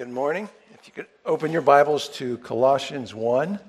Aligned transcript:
Good 0.00 0.08
morning. 0.08 0.48
If 0.72 0.86
you 0.86 0.94
could 0.94 1.08
open 1.26 1.52
your 1.52 1.60
Bibles 1.60 2.08
to 2.14 2.38
Colossians 2.38 3.14
1. 3.14 3.60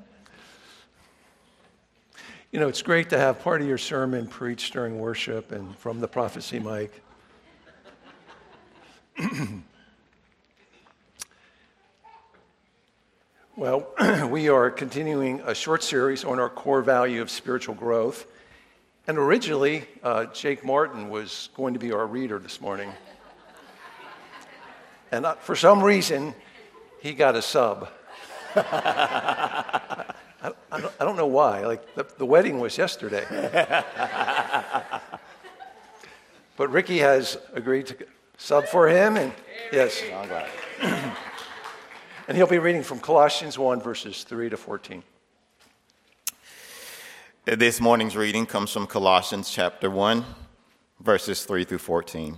You 2.54 2.60
know, 2.62 2.70
it's 2.70 2.82
great 2.82 3.10
to 3.10 3.18
have 3.18 3.42
part 3.42 3.62
of 3.62 3.68
your 3.68 3.78
sermon 3.78 4.28
preached 4.28 4.72
during 4.72 4.98
worship 4.98 5.52
and 5.52 5.76
from 5.78 6.00
the 6.00 6.08
prophecy 6.08 6.58
mic. 6.58 7.04
well, 13.58 13.90
we 14.30 14.48
are 14.48 14.72
continuing 14.72 15.42
a 15.42 15.54
short 15.54 15.84
series 15.84 16.24
on 16.24 16.40
our 16.40 16.48
core 16.48 16.82
value 16.82 17.22
of 17.22 17.30
spiritual 17.30 17.76
growth. 17.76 18.26
And 19.06 19.18
originally, 19.18 19.84
uh, 20.02 20.28
Jake 20.28 20.64
Martin 20.64 21.10
was 21.10 21.50
going 21.56 21.74
to 21.74 21.80
be 21.82 21.92
our 21.92 22.08
reader 22.08 22.40
this 22.40 22.62
morning. 22.62 22.90
And 25.12 25.26
uh, 25.26 25.36
for 25.36 25.56
some 25.56 25.84
reason, 25.84 26.34
he 27.02 27.14
got 27.14 27.36
a 27.36 27.42
sub. 27.42 27.90
I, 28.56 30.14
I, 30.72 30.80
don't, 30.80 30.94
I, 31.00 31.06
don't, 31.06 31.18
know 31.18 31.28
why. 31.28 31.66
Like, 31.66 31.96
the, 31.96 32.06
the 32.18 32.26
wedding 32.26 32.60
was 32.60 32.78
yesterday. 32.78 33.26
but 36.58 36.72
Ricky 36.72 37.00
has 37.00 37.38
agreed 37.54 37.88
to 37.88 37.98
sub 38.38 38.66
for 38.66 38.88
him, 38.88 39.18
and 39.18 39.34
yes. 39.72 40.02
and 42.28 42.38
he'll 42.38 42.48
be 42.48 42.60
reading 42.60 42.84
from 42.84 43.00
Colossians 43.00 43.60
1, 43.60 43.82
verses 43.82 44.24
3 44.24 44.50
to 44.50 44.58
14. 44.58 45.04
This 47.46 47.82
morning's 47.82 48.16
reading 48.16 48.46
comes 48.46 48.72
from 48.72 48.88
Colossians 48.88 49.50
chapter 49.50 49.90
1, 49.90 50.24
verses 51.02 51.44
3 51.44 51.66
through 51.66 51.80
14. 51.80 52.38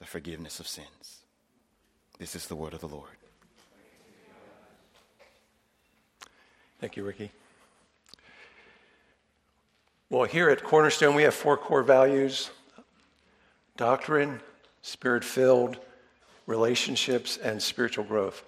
the 0.00 0.06
forgiveness 0.06 0.58
of 0.58 0.66
sins. 0.66 1.24
This 2.18 2.34
is 2.34 2.46
the 2.46 2.56
word 2.56 2.74
of 2.74 2.80
the 2.80 2.88
Lord. 2.88 3.10
Thank 6.80 6.96
you, 6.96 7.04
Ricky. 7.04 7.30
Well, 10.08 10.24
here 10.24 10.48
at 10.48 10.64
Cornerstone, 10.64 11.14
we 11.14 11.22
have 11.22 11.34
four 11.34 11.56
core 11.56 11.82
values 11.82 12.50
doctrine, 13.76 14.40
spirit 14.82 15.24
filled, 15.24 15.78
relationships, 16.46 17.36
and 17.36 17.62
spiritual 17.62 18.04
growth. 18.04 18.42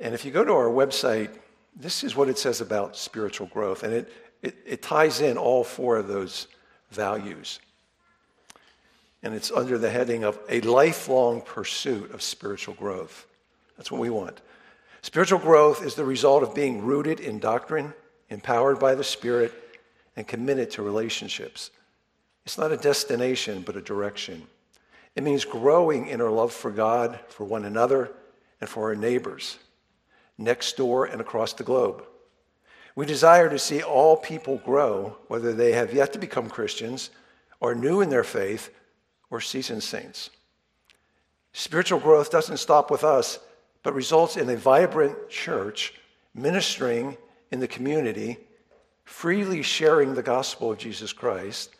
And 0.00 0.14
if 0.14 0.24
you 0.24 0.30
go 0.30 0.44
to 0.44 0.52
our 0.52 0.68
website, 0.68 1.30
this 1.76 2.02
is 2.02 2.16
what 2.16 2.28
it 2.28 2.38
says 2.38 2.60
about 2.60 2.96
spiritual 2.96 3.46
growth, 3.46 3.82
and 3.84 3.94
it, 3.94 4.12
it, 4.42 4.56
it 4.66 4.82
ties 4.82 5.20
in 5.20 5.38
all 5.38 5.64
four 5.64 5.96
of 5.96 6.08
those 6.08 6.48
values 6.90 7.60
and 9.22 9.34
it's 9.34 9.50
under 9.50 9.78
the 9.78 9.90
heading 9.90 10.24
of 10.24 10.38
a 10.48 10.60
lifelong 10.60 11.40
pursuit 11.40 12.12
of 12.12 12.22
spiritual 12.22 12.74
growth. 12.74 13.26
That's 13.76 13.90
what 13.90 14.00
we 14.00 14.10
want. 14.10 14.40
Spiritual 15.02 15.38
growth 15.38 15.84
is 15.84 15.94
the 15.94 16.04
result 16.04 16.42
of 16.42 16.54
being 16.54 16.84
rooted 16.84 17.20
in 17.20 17.38
doctrine, 17.38 17.94
empowered 18.30 18.78
by 18.78 18.94
the 18.94 19.04
Spirit, 19.04 19.52
and 20.16 20.26
committed 20.26 20.70
to 20.72 20.82
relationships. 20.82 21.70
It's 22.44 22.58
not 22.58 22.72
a 22.72 22.76
destination, 22.76 23.62
but 23.62 23.76
a 23.76 23.80
direction. 23.80 24.46
It 25.14 25.22
means 25.22 25.44
growing 25.44 26.08
in 26.08 26.20
our 26.20 26.30
love 26.30 26.52
for 26.52 26.70
God, 26.70 27.18
for 27.28 27.44
one 27.44 27.64
another, 27.64 28.12
and 28.60 28.68
for 28.68 28.88
our 28.88 28.96
neighbors, 28.96 29.58
next 30.36 30.76
door 30.76 31.04
and 31.06 31.20
across 31.20 31.52
the 31.52 31.64
globe. 31.64 32.04
We 32.94 33.06
desire 33.06 33.48
to 33.48 33.58
see 33.58 33.82
all 33.82 34.16
people 34.16 34.58
grow, 34.58 35.16
whether 35.28 35.52
they 35.52 35.72
have 35.72 35.94
yet 35.94 36.12
to 36.14 36.18
become 36.18 36.48
Christians 36.48 37.10
or 37.60 37.74
new 37.74 38.00
in 38.00 38.10
their 38.10 38.24
faith 38.24 38.70
or 39.30 39.40
seasoned 39.40 39.82
saints. 39.82 40.30
Spiritual 41.52 42.00
growth 42.00 42.30
doesn't 42.30 42.58
stop 42.58 42.90
with 42.90 43.04
us, 43.04 43.38
but 43.82 43.94
results 43.94 44.36
in 44.36 44.48
a 44.50 44.56
vibrant 44.56 45.28
church 45.28 45.94
ministering 46.34 47.16
in 47.50 47.60
the 47.60 47.68
community, 47.68 48.38
freely 49.04 49.62
sharing 49.62 50.14
the 50.14 50.22
gospel 50.22 50.72
of 50.72 50.78
Jesus 50.78 51.12
Christ, 51.12 51.70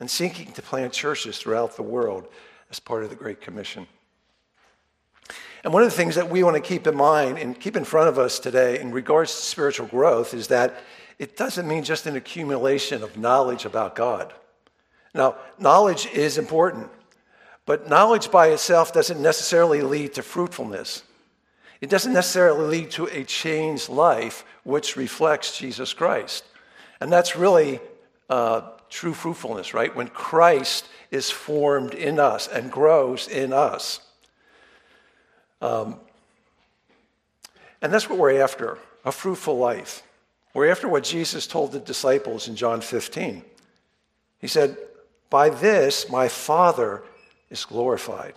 and 0.00 0.10
seeking 0.10 0.52
to 0.52 0.62
plant 0.62 0.92
churches 0.92 1.38
throughout 1.38 1.76
the 1.76 1.82
world 1.82 2.26
as 2.70 2.80
part 2.80 3.04
of 3.04 3.10
the 3.10 3.16
Great 3.16 3.40
Commission. 3.40 3.86
And 5.64 5.72
one 5.72 5.82
of 5.82 5.90
the 5.90 5.96
things 5.96 6.16
that 6.16 6.28
we 6.28 6.42
want 6.42 6.56
to 6.56 6.62
keep 6.62 6.86
in 6.86 6.96
mind 6.96 7.38
and 7.38 7.58
keep 7.58 7.76
in 7.76 7.84
front 7.84 8.08
of 8.08 8.18
us 8.18 8.38
today 8.38 8.80
in 8.80 8.90
regards 8.90 9.30
to 9.30 9.42
spiritual 9.42 9.86
growth 9.86 10.34
is 10.34 10.48
that 10.48 10.80
it 11.18 11.36
doesn't 11.36 11.68
mean 11.68 11.84
just 11.84 12.06
an 12.06 12.16
accumulation 12.16 13.02
of 13.02 13.16
knowledge 13.16 13.64
about 13.64 13.94
God. 13.94 14.32
Now, 15.14 15.36
knowledge 15.58 16.06
is 16.06 16.38
important, 16.38 16.88
but 17.66 17.88
knowledge 17.88 18.30
by 18.30 18.48
itself 18.48 18.92
doesn't 18.92 19.20
necessarily 19.20 19.82
lead 19.82 20.14
to 20.14 20.22
fruitfulness. 20.22 21.02
It 21.80 21.90
doesn't 21.90 22.12
necessarily 22.12 22.78
lead 22.78 22.90
to 22.92 23.06
a 23.06 23.24
changed 23.24 23.88
life 23.88 24.44
which 24.64 24.96
reflects 24.96 25.58
Jesus 25.58 25.92
Christ. 25.92 26.44
And 27.00 27.12
that's 27.12 27.36
really 27.36 27.80
uh, 28.30 28.62
true 28.88 29.12
fruitfulness, 29.12 29.74
right? 29.74 29.94
When 29.94 30.08
Christ 30.08 30.86
is 31.10 31.30
formed 31.30 31.94
in 31.94 32.20
us 32.20 32.48
and 32.48 32.70
grows 32.70 33.26
in 33.28 33.52
us. 33.52 34.00
Um, 35.60 35.96
and 37.82 37.92
that's 37.92 38.08
what 38.08 38.18
we're 38.18 38.40
after 38.40 38.78
a 39.04 39.12
fruitful 39.12 39.58
life. 39.58 40.04
We're 40.54 40.70
after 40.70 40.88
what 40.88 41.02
Jesus 41.02 41.46
told 41.46 41.72
the 41.72 41.80
disciples 41.80 42.46
in 42.46 42.56
John 42.56 42.80
15. 42.80 43.42
He 44.38 44.46
said, 44.46 44.76
by 45.32 45.48
this 45.48 46.10
my 46.10 46.28
Father 46.28 47.02
is 47.48 47.64
glorified, 47.64 48.34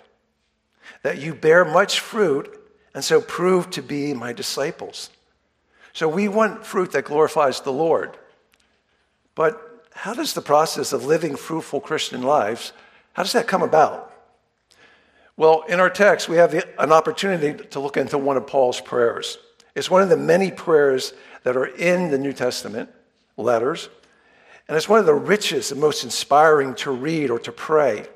that 1.03 1.17
you 1.17 1.35
bear 1.35 1.65
much 1.65 1.99
fruit 1.99 2.57
and 2.93 3.03
so 3.03 3.19
prove 3.19 3.69
to 3.71 3.83
be 3.83 4.13
my 4.13 4.31
disciples. 4.31 5.09
So 5.91 6.07
we 6.07 6.29
want 6.29 6.65
fruit 6.65 6.93
that 6.93 7.03
glorifies 7.03 7.59
the 7.59 7.73
Lord. 7.73 8.17
But 9.35 9.85
how 9.91 10.13
does 10.13 10.33
the 10.33 10.41
process 10.41 10.93
of 10.93 11.05
living 11.05 11.35
fruitful 11.35 11.81
Christian 11.81 12.23
lives, 12.23 12.71
how 13.11 13.23
does 13.23 13.33
that 13.33 13.45
come 13.45 13.61
about? 13.61 14.13
Well, 15.35 15.63
in 15.67 15.81
our 15.81 15.89
text, 15.89 16.29
we 16.29 16.37
have 16.37 16.51
the, 16.51 16.81
an 16.81 16.93
opportunity 16.93 17.61
to 17.71 17.79
look 17.81 17.97
into 17.97 18.17
one 18.17 18.37
of 18.37 18.47
Paul's 18.47 18.79
prayers. 18.79 19.37
It's 19.75 19.91
one 19.91 20.01
of 20.01 20.07
the 20.07 20.15
many 20.15 20.49
prayers 20.49 21.13
that 21.43 21.57
are 21.57 21.65
in 21.65 22.09
the 22.09 22.17
New 22.17 22.31
Testament 22.31 22.89
letters. 23.35 23.89
And 24.67 24.75
it's 24.75 24.89
one 24.89 24.99
of 24.99 25.05
the 25.05 25.13
richest 25.13 25.71
and 25.71 25.79
most 25.79 26.03
inspiring 26.03 26.73
to 26.75 26.91
read 26.91 27.29
or 27.29 27.39
to 27.39 27.51
pray. 27.51 28.07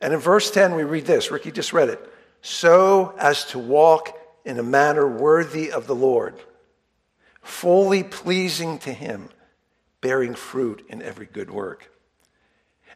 And 0.00 0.12
in 0.12 0.20
verse 0.20 0.50
10, 0.50 0.74
we 0.74 0.84
read 0.84 1.06
this 1.06 1.30
Ricky 1.30 1.50
just 1.50 1.72
read 1.72 1.88
it 1.88 2.12
so 2.40 3.14
as 3.18 3.44
to 3.46 3.58
walk 3.58 4.16
in 4.44 4.58
a 4.58 4.62
manner 4.62 5.06
worthy 5.06 5.72
of 5.72 5.86
the 5.86 5.94
Lord, 5.94 6.34
fully 7.42 8.02
pleasing 8.04 8.78
to 8.80 8.92
Him, 8.92 9.28
bearing 10.00 10.34
fruit 10.34 10.84
in 10.88 11.02
every 11.02 11.26
good 11.26 11.50
work. 11.50 11.90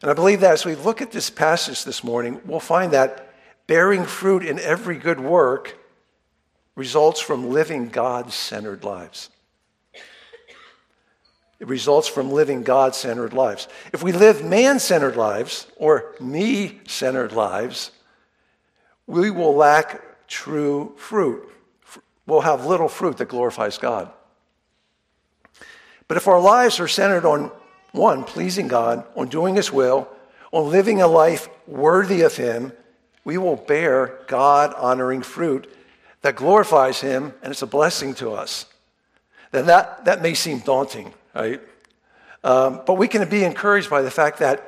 And 0.01 0.09
I 0.09 0.13
believe 0.13 0.41
that 0.41 0.53
as 0.53 0.65
we 0.65 0.75
look 0.75 1.01
at 1.01 1.11
this 1.11 1.29
passage 1.29 1.83
this 1.83 2.03
morning, 2.03 2.41
we'll 2.45 2.59
find 2.59 2.93
that 2.93 3.33
bearing 3.67 4.05
fruit 4.05 4.45
in 4.45 4.59
every 4.59 4.97
good 4.97 5.19
work 5.19 5.77
results 6.75 7.19
from 7.19 7.49
living 7.49 7.89
God 7.89 8.31
centered 8.31 8.83
lives. 8.83 9.29
It 11.63 11.69
results 11.69 12.09
from 12.09 12.29
living 12.29 12.63
God 12.63 12.93
centered 12.93 13.31
lives. 13.31 13.69
If 13.93 14.03
we 14.03 14.11
live 14.11 14.43
man 14.43 14.79
centered 14.79 15.15
lives 15.15 15.65
or 15.77 16.13
me 16.19 16.81
centered 16.85 17.31
lives, 17.31 17.91
we 19.07 19.31
will 19.31 19.55
lack 19.55 20.27
true 20.27 20.93
fruit. 20.97 21.49
We'll 22.27 22.41
have 22.41 22.65
little 22.65 22.89
fruit 22.89 23.15
that 23.15 23.29
glorifies 23.29 23.77
God. 23.77 24.11
But 26.09 26.17
if 26.17 26.27
our 26.27 26.41
lives 26.41 26.81
are 26.81 26.87
centered 26.89 27.23
on 27.23 27.49
one, 27.93 28.25
pleasing 28.25 28.67
God, 28.67 29.05
on 29.15 29.29
doing 29.29 29.55
His 29.55 29.71
will, 29.71 30.09
on 30.51 30.69
living 30.69 31.01
a 31.01 31.07
life 31.07 31.47
worthy 31.65 32.23
of 32.23 32.35
Him, 32.35 32.73
we 33.23 33.37
will 33.37 33.55
bear 33.55 34.19
God 34.27 34.73
honoring 34.73 35.21
fruit 35.21 35.73
that 36.23 36.35
glorifies 36.35 36.99
Him 36.99 37.33
and 37.41 37.51
it's 37.51 37.61
a 37.61 37.67
blessing 37.67 38.15
to 38.15 38.33
us. 38.33 38.65
Then 39.51 39.67
that, 39.67 40.03
that 40.03 40.21
may 40.21 40.33
seem 40.33 40.59
daunting, 40.59 41.13
right? 41.33 41.61
Um, 42.43 42.81
but 42.85 42.95
we 42.95 43.07
can 43.07 43.27
be 43.29 43.43
encouraged 43.43 43.89
by 43.89 44.01
the 44.01 44.11
fact 44.11 44.39
that 44.39 44.67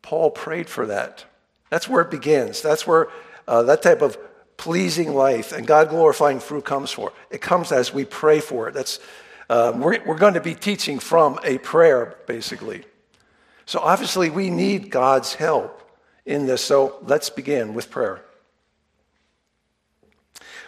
Paul 0.00 0.30
prayed 0.30 0.68
for 0.68 0.86
that. 0.86 1.24
That's 1.70 1.88
where 1.88 2.02
it 2.02 2.10
begins. 2.10 2.60
That's 2.60 2.86
where 2.86 3.08
uh, 3.46 3.62
that 3.64 3.82
type 3.82 4.02
of 4.02 4.18
pleasing 4.56 5.14
life 5.14 5.52
and 5.52 5.66
God 5.66 5.88
glorifying 5.88 6.40
fruit 6.40 6.64
comes 6.64 6.90
for. 6.90 7.12
It 7.30 7.40
comes 7.40 7.72
as 7.72 7.92
we 7.92 8.04
pray 8.04 8.40
for 8.40 8.68
it. 8.68 8.74
That's, 8.74 9.00
uh, 9.48 9.72
we're, 9.74 10.04
we're 10.04 10.18
going 10.18 10.34
to 10.34 10.40
be 10.40 10.54
teaching 10.54 10.98
from 10.98 11.38
a 11.44 11.58
prayer, 11.58 12.16
basically. 12.26 12.84
So 13.66 13.80
obviously, 13.80 14.30
we 14.30 14.50
need 14.50 14.90
God's 14.90 15.34
help 15.34 15.80
in 16.26 16.46
this. 16.46 16.62
So 16.64 16.98
let's 17.02 17.30
begin 17.30 17.74
with 17.74 17.90
prayer. 17.90 18.22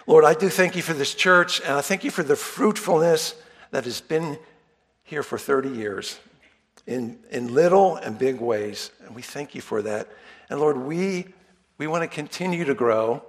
Lord, 0.06 0.25
I 0.25 0.35
do 0.35 0.49
thank 0.49 0.76
you 0.76 0.82
for 0.82 0.93
this 0.93 1.14
church, 1.14 1.61
and 1.61 1.73
I 1.73 1.81
thank 1.81 2.05
you 2.05 2.11
for 2.11 2.23
the 2.23 2.37
fruitfulness 2.37 3.35
that 3.70 3.85
has 3.85 4.00
been 4.00 4.38
here 5.04 5.22
for 5.22 5.38
30 5.38 5.68
years 5.68 6.18
in, 6.86 7.18
in 7.30 7.54
little 7.54 7.96
and 7.96 8.18
big 8.18 8.40
ways. 8.40 8.90
And 9.06 9.14
we 9.14 9.22
thank 9.22 9.54
you 9.54 9.60
for 9.60 9.82
that. 9.82 10.08
And 10.50 10.58
Lord, 10.58 10.76
we, 10.76 11.26
we 11.78 11.86
want 11.86 12.02
to 12.02 12.08
continue 12.08 12.64
to 12.64 12.74
grow, 12.74 13.22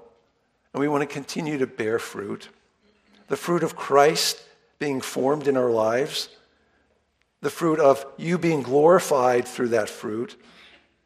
and 0.74 0.81
we 0.81 0.88
want 0.88 1.01
to 1.01 1.13
continue 1.13 1.57
to 1.60 1.68
bear 1.68 2.00
fruit 2.00 2.50
the 3.27 3.38
fruit 3.38 3.63
of 3.63 3.75
Christ 3.75 4.42
being 4.77 5.01
formed 5.01 5.48
in 5.48 5.57
our 5.57 5.72
lives, 5.72 6.30
the 7.42 7.50
fruit 7.50 7.80
of 7.80 8.06
you 8.18 8.38
being 8.38 8.62
glorified 8.62 9.48
through 9.48 9.69
that 9.69 9.89
fruit, 9.89 10.39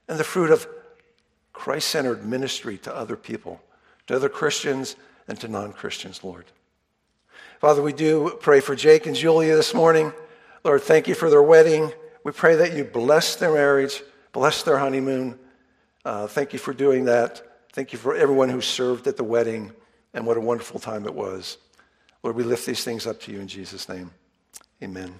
and 0.08 0.20
the 0.20 0.24
fruit 0.24 0.52
of 0.52 0.68
Christ 1.54 1.88
centered 1.90 2.26
ministry 2.26 2.78
to 2.80 2.96
other 2.96 3.16
people, 3.16 3.62
to 4.08 4.16
other 4.16 4.30
Christians 4.30 4.96
and 5.28 5.40
to 5.40 5.48
non 5.48 5.72
Christians, 5.72 6.24
Lord. 6.24 6.46
Father, 7.60 7.82
we 7.82 7.94
do 7.94 8.38
pray 8.40 8.60
for 8.60 8.76
Jake 8.76 9.06
and 9.06 9.16
Julia 9.16 9.56
this 9.56 9.74
morning. 9.74 10.14
Lord, 10.64 10.82
thank 10.82 11.08
you 11.08 11.16
for 11.16 11.30
their 11.30 11.42
wedding. 11.42 11.92
We 12.24 12.32
pray 12.34 12.56
that 12.56 12.74
you 12.74 12.84
bless 12.84 13.36
their 13.38 13.54
marriage, 13.54 14.04
bless 14.34 14.64
their 14.64 14.78
honeymoon. 14.78 15.40
Uh, 16.04 16.28
thank 16.28 16.52
you 16.52 16.60
for 16.60 16.74
doing 16.74 17.06
that. 17.06 17.42
Thank 17.72 17.94
you 17.94 18.00
for 18.00 18.16
everyone 18.16 18.50
who 18.50 18.62
served 18.62 19.08
at 19.08 19.16
the 19.16 19.24
wedding, 19.24 19.72
and 20.14 20.26
what 20.26 20.36
a 20.36 20.42
wonderful 20.42 20.80
time 20.80 21.06
it 21.06 21.14
was. 21.14 21.58
Lord, 22.24 22.36
we 22.36 22.44
lift 22.44 22.66
these 22.66 22.84
things 22.84 23.08
up 23.08 23.22
to 23.22 23.32
you 23.32 23.40
in 23.40 23.48
Jesus' 23.48 23.88
name. 23.88 24.12
Amen. 24.84 25.20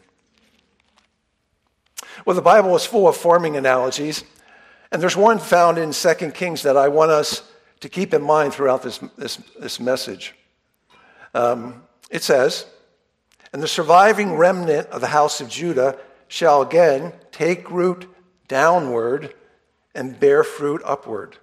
Well, 2.26 2.36
the 2.36 2.42
Bible 2.42 2.76
is 2.76 2.86
full 2.86 3.08
of 3.08 3.16
farming 3.16 3.56
analogies, 3.56 4.26
and 4.92 5.02
there's 5.02 5.16
one 5.16 5.40
found 5.40 5.78
in 5.78 5.92
2 5.92 6.32
Kings 6.32 6.64
that 6.64 6.76
I 6.76 6.90
want 6.90 7.12
us 7.12 7.50
to 7.80 7.88
keep 7.88 8.14
in 8.14 8.22
mind 8.22 8.54
throughout 8.54 8.84
this, 8.84 8.98
this, 9.18 9.38
this 9.58 9.80
message. 9.80 10.36
Um, 11.34 11.84
it 12.10 12.24
says, 12.24 12.66
And 13.52 13.64
the 13.64 13.68
surviving 13.68 14.36
remnant 14.36 14.88
of 14.90 15.02
the 15.02 15.08
house 15.08 15.42
of 15.42 15.50
Judah 15.50 15.98
shall 16.28 16.62
again 16.62 17.14
take 17.32 17.72
root 17.72 18.08
downward 18.48 19.34
and 19.96 20.20
bear 20.20 20.44
fruit 20.44 20.82
upward. 20.86 21.38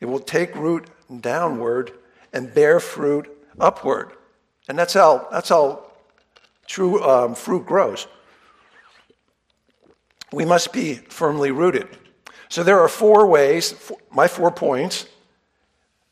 It 0.00 0.06
will 0.06 0.20
take 0.20 0.54
root 0.54 0.88
downward 1.20 1.92
and 2.32 2.52
bear 2.52 2.80
fruit 2.80 3.28
upward. 3.58 4.12
And 4.68 4.78
that's 4.78 4.94
how, 4.94 5.28
that's 5.30 5.48
how 5.48 5.90
true 6.66 7.02
um, 7.02 7.34
fruit 7.34 7.66
grows. 7.66 8.06
We 10.32 10.44
must 10.44 10.72
be 10.72 10.94
firmly 10.94 11.50
rooted. 11.50 11.88
So 12.48 12.62
there 12.62 12.80
are 12.80 12.88
four 12.88 13.26
ways, 13.26 13.74
my 14.10 14.28
four 14.28 14.50
points, 14.50 15.06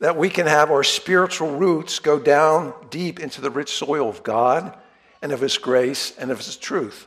that 0.03 0.17
we 0.17 0.29
can 0.29 0.49
have 0.49 0.73
our 0.73 0.83
spiritual 0.83 1.57
roots 1.57 2.01
go 2.01 2.19
down 2.19 2.75
deep 2.91 3.21
into 3.21 3.41
the 3.41 3.53
rich 3.53 3.71
soil 3.71 4.09
of 4.09 4.21
God 4.25 4.77
and 5.23 5.31
of 5.31 5.41
His 5.41 5.57
grace 5.59 6.13
and 6.19 6.33
of 6.33 6.39
His 6.39 6.57
truth. 6.57 7.07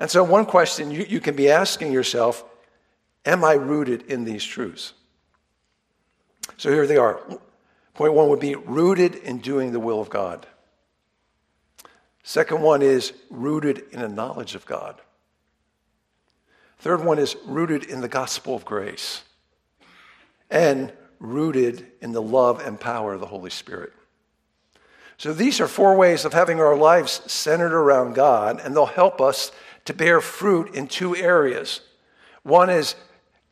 And 0.00 0.10
so, 0.10 0.24
one 0.24 0.44
question 0.44 0.90
you, 0.90 1.06
you 1.08 1.20
can 1.20 1.36
be 1.36 1.48
asking 1.48 1.92
yourself 1.92 2.44
Am 3.24 3.44
I 3.44 3.52
rooted 3.52 4.02
in 4.10 4.24
these 4.24 4.42
truths? 4.42 4.94
So, 6.56 6.72
here 6.72 6.88
they 6.88 6.96
are. 6.96 7.20
Point 7.94 8.14
one 8.14 8.28
would 8.30 8.40
be 8.40 8.56
rooted 8.56 9.14
in 9.14 9.38
doing 9.38 9.70
the 9.70 9.78
will 9.78 10.00
of 10.00 10.10
God. 10.10 10.44
Second 12.24 12.62
one 12.62 12.82
is 12.82 13.12
rooted 13.30 13.84
in 13.92 14.02
a 14.02 14.08
knowledge 14.08 14.56
of 14.56 14.66
God. 14.66 15.00
Third 16.80 17.04
one 17.04 17.20
is 17.20 17.36
rooted 17.46 17.84
in 17.84 18.00
the 18.00 18.08
gospel 18.08 18.56
of 18.56 18.64
grace 18.64 19.22
and 20.50 20.92
rooted 21.22 21.86
in 22.00 22.12
the 22.12 22.20
love 22.20 22.60
and 22.60 22.78
power 22.78 23.14
of 23.14 23.20
the 23.20 23.26
Holy 23.26 23.50
Spirit. 23.50 23.92
So 25.16 25.32
these 25.32 25.60
are 25.60 25.68
four 25.68 25.96
ways 25.96 26.24
of 26.24 26.32
having 26.32 26.60
our 26.60 26.76
lives 26.76 27.22
centered 27.30 27.72
around 27.72 28.14
God, 28.14 28.60
and 28.60 28.74
they'll 28.74 28.86
help 28.86 29.20
us 29.20 29.52
to 29.84 29.94
bear 29.94 30.20
fruit 30.20 30.74
in 30.74 30.88
two 30.88 31.14
areas. 31.14 31.80
One 32.42 32.68
is 32.68 32.96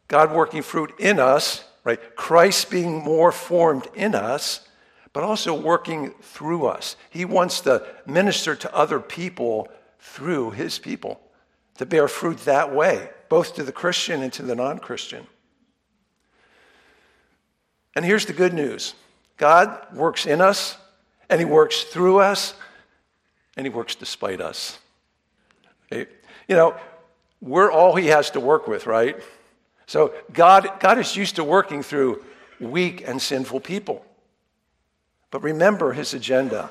God 0.09 0.33
working 0.33 0.63
fruit 0.63 0.93
in 0.99 1.21
us, 1.21 1.65
right? 1.85 2.01
Christ 2.17 2.71
being 2.71 3.05
more 3.05 3.31
formed 3.31 3.87
in 3.95 4.17
us, 4.17 4.67
but 5.13 5.23
also 5.23 5.55
working 5.55 6.11
through 6.21 6.67
us. 6.67 6.97
He 7.09 7.25
wants 7.25 7.61
to 7.61 7.87
minister 8.05 8.57
to 8.57 8.75
other 8.75 8.99
people 8.99 9.69
through 10.01 10.51
his 10.51 10.81
people, 10.81 11.21
to 11.79 11.87
bear 11.87 12.09
fruit 12.09 12.39
that 12.39 12.75
way 12.75 13.11
both 13.29 13.55
to 13.55 13.63
the 13.63 13.73
Christian 13.73 14.23
and 14.23 14.33
to 14.35 14.43
the 14.43 14.57
non 14.57 14.81
Christian. 14.81 15.27
And 17.97 18.05
here's 18.05 18.27
the 18.27 18.33
good 18.33 18.55
news 18.55 18.95
God 19.37 19.87
works 19.95 20.27
in 20.27 20.41
us, 20.41 20.77
and 21.29 21.41
He 21.41 21.45
works 21.45 21.85
through 21.85 22.19
us, 22.19 22.55
and 23.57 23.67
He 23.67 23.71
works 23.71 23.95
despite 23.95 24.41
us. 24.41 24.79
You 25.91 26.07
know, 26.49 26.77
we're 27.41 27.71
all 27.71 27.97
He 27.97 28.09
has 28.09 28.31
to 28.33 28.41
work 28.41 28.69
with, 28.69 28.87
right? 28.87 29.17
So 29.87 30.15
God, 30.33 30.79
God 30.79 30.99
is 30.99 31.17
used 31.17 31.37
to 31.37 31.45
working 31.45 31.83
through 31.83 32.25
weak 32.61 33.03
and 33.07 33.21
sinful 33.21 33.61
people. 33.61 34.05
But 35.31 35.43
remember 35.43 35.93
His 35.93 36.15
agenda. 36.15 36.71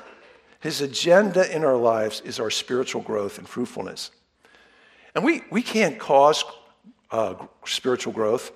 His 0.60 0.80
agenda 0.80 1.54
in 1.54 1.64
our 1.64 1.76
lives 1.76 2.20
is 2.20 2.38
our 2.38 2.50
spiritual 2.50 3.02
growth 3.02 3.38
and 3.38 3.48
fruitfulness. 3.48 4.10
And 5.14 5.24
we, 5.24 5.42
we 5.50 5.62
can't 5.62 5.98
cause 5.98 6.44
uh, 7.10 7.34
spiritual 7.64 8.12
growth, 8.12 8.52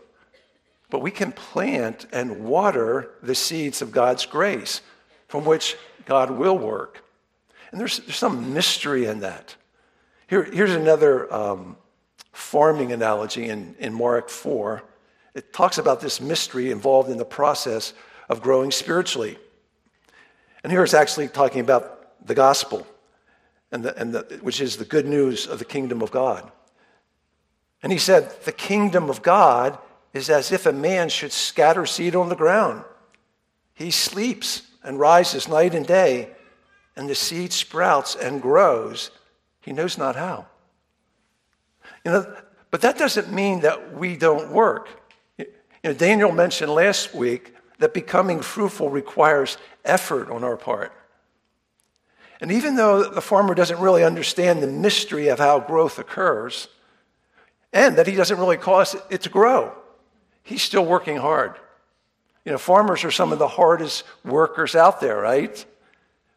but 0.95 1.01
we 1.01 1.11
can 1.11 1.33
plant 1.33 2.07
and 2.13 2.45
water 2.45 3.11
the 3.21 3.35
seeds 3.35 3.83
of 3.83 3.91
God's 3.91 4.27
grace 4.27 4.81
from 5.27 5.45
which 5.45 5.77
God 6.05 6.31
will 6.31 6.57
work. 6.57 7.03
And 7.73 7.81
there's, 7.81 7.99
there's 7.99 8.15
some 8.15 8.55
mystery 8.55 9.07
in 9.07 9.19
that. 9.19 9.57
Here, 10.29 10.45
here's 10.45 10.73
another 10.73 11.35
um, 11.35 11.77
farming 12.31 12.93
analogy 12.93 13.49
in, 13.49 13.75
in 13.81 13.93
Mark 13.93 14.29
4. 14.29 14.85
It 15.35 15.53
talks 15.53 15.79
about 15.79 16.01
this 16.01 16.21
mystery 16.21 16.71
involved 16.71 17.11
in 17.11 17.19
the 17.19 17.25
process 17.25 17.93
of 18.29 18.41
growing 18.41 18.71
spiritually. 18.71 19.37
And 20.63 20.71
here 20.71 20.85
it's 20.85 20.95
actually 20.95 21.27
talking 21.27 21.61
about 21.61 22.25
the 22.25 22.37
gospel, 22.37 22.87
and 23.73 23.83
the, 23.83 24.01
and 24.01 24.13
the, 24.13 24.39
which 24.43 24.61
is 24.61 24.77
the 24.77 24.85
good 24.85 25.07
news 25.07 25.49
of 25.49 25.59
the 25.59 25.65
kingdom 25.65 26.03
of 26.03 26.13
God. 26.13 26.53
And 27.83 27.91
he 27.91 27.99
said, 27.99 28.31
The 28.45 28.53
kingdom 28.53 29.11
of 29.11 29.23
God 29.23 29.77
is 30.15 30.31
as 30.31 30.53
if 30.53 30.65
a 30.65 30.73
man 30.73 31.09
should 31.09 31.33
scatter 31.33 31.85
seed 31.85 32.15
on 32.15 32.29
the 32.29 32.37
ground. 32.37 32.85
He 33.75 33.91
sleeps 33.91 34.63
and 34.85 34.99
rises 34.99 35.49
night 35.49 35.75
and 35.75 35.85
day, 35.85 36.31
and 36.97 37.11
the 37.11 37.15
seed 37.17 37.53
sprouts 37.53 38.15
and 38.15 38.41
grows. 38.41 39.11
He 39.61 39.73
knows 39.73 39.99
not 39.99 40.15
how. 40.15 40.47
You 42.05 42.13
know, 42.13 42.37
but 42.71 42.83
that 42.83 42.97
doesn't 42.97 43.33
mean 43.33 43.61
that 43.61 43.95
we 43.95 44.17
don't 44.17 44.53
work. 44.53 44.89
You 45.37 45.47
know, 45.83 45.93
Daniel 45.93 46.31
mentioned 46.31 46.73
last 46.73 47.15
week 47.15 47.55
that 47.79 47.93
becoming 47.93 48.41
fruitful 48.41 48.91
requires 48.91 49.59
effort 49.85 50.31
on 50.31 50.45
our 50.45 50.57
part. 50.57 50.93
And 52.41 52.53
even 52.53 52.77
though 52.77 53.03
the 53.03 53.21
farmer 53.21 53.55
doesn't 53.55 53.81
really 53.81 54.05
understand 54.05 54.63
the 54.63 54.67
mystery 54.69 55.29
of 55.29 55.39
how 55.39 55.61
growth 55.61 55.99
occurs, 55.99 56.69
and 57.73 57.97
that 57.97 58.07
he 58.07 58.15
doesn't 58.15 58.39
really 58.39 58.57
cause 58.57 58.95
it 59.11 59.23
to 59.23 59.29
grow, 59.29 59.73
he's 60.45 60.63
still 60.63 60.85
working 60.85 61.17
hard. 61.17 61.57
You 62.45 62.53
know, 62.53 62.59
farmers 62.59 63.05
are 63.05 63.11
some 63.11 63.33
of 63.33 63.39
the 63.39 63.49
hardest 63.49 64.05
workers 64.25 64.77
out 64.77 65.01
there, 65.01 65.21
right? 65.21 65.65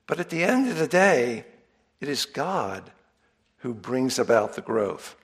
But 0.08 0.20
at 0.20 0.30
the 0.30 0.44
end 0.44 0.70
of 0.70 0.78
the 0.78 0.88
day, 0.88 1.46
it 2.00 2.08
is 2.08 2.26
God 2.26 2.92
who 3.58 3.74
brings 3.74 4.18
about 4.18 4.56
the 4.56 4.62
growth. 4.62 5.16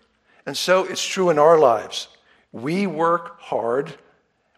And 0.46 0.58
so 0.58 0.84
it's 0.84 1.06
true 1.06 1.30
in 1.30 1.40
our 1.40 1.58
lives. 1.58 2.10
We 2.52 2.86
work 2.86 3.40
hard, 3.40 3.96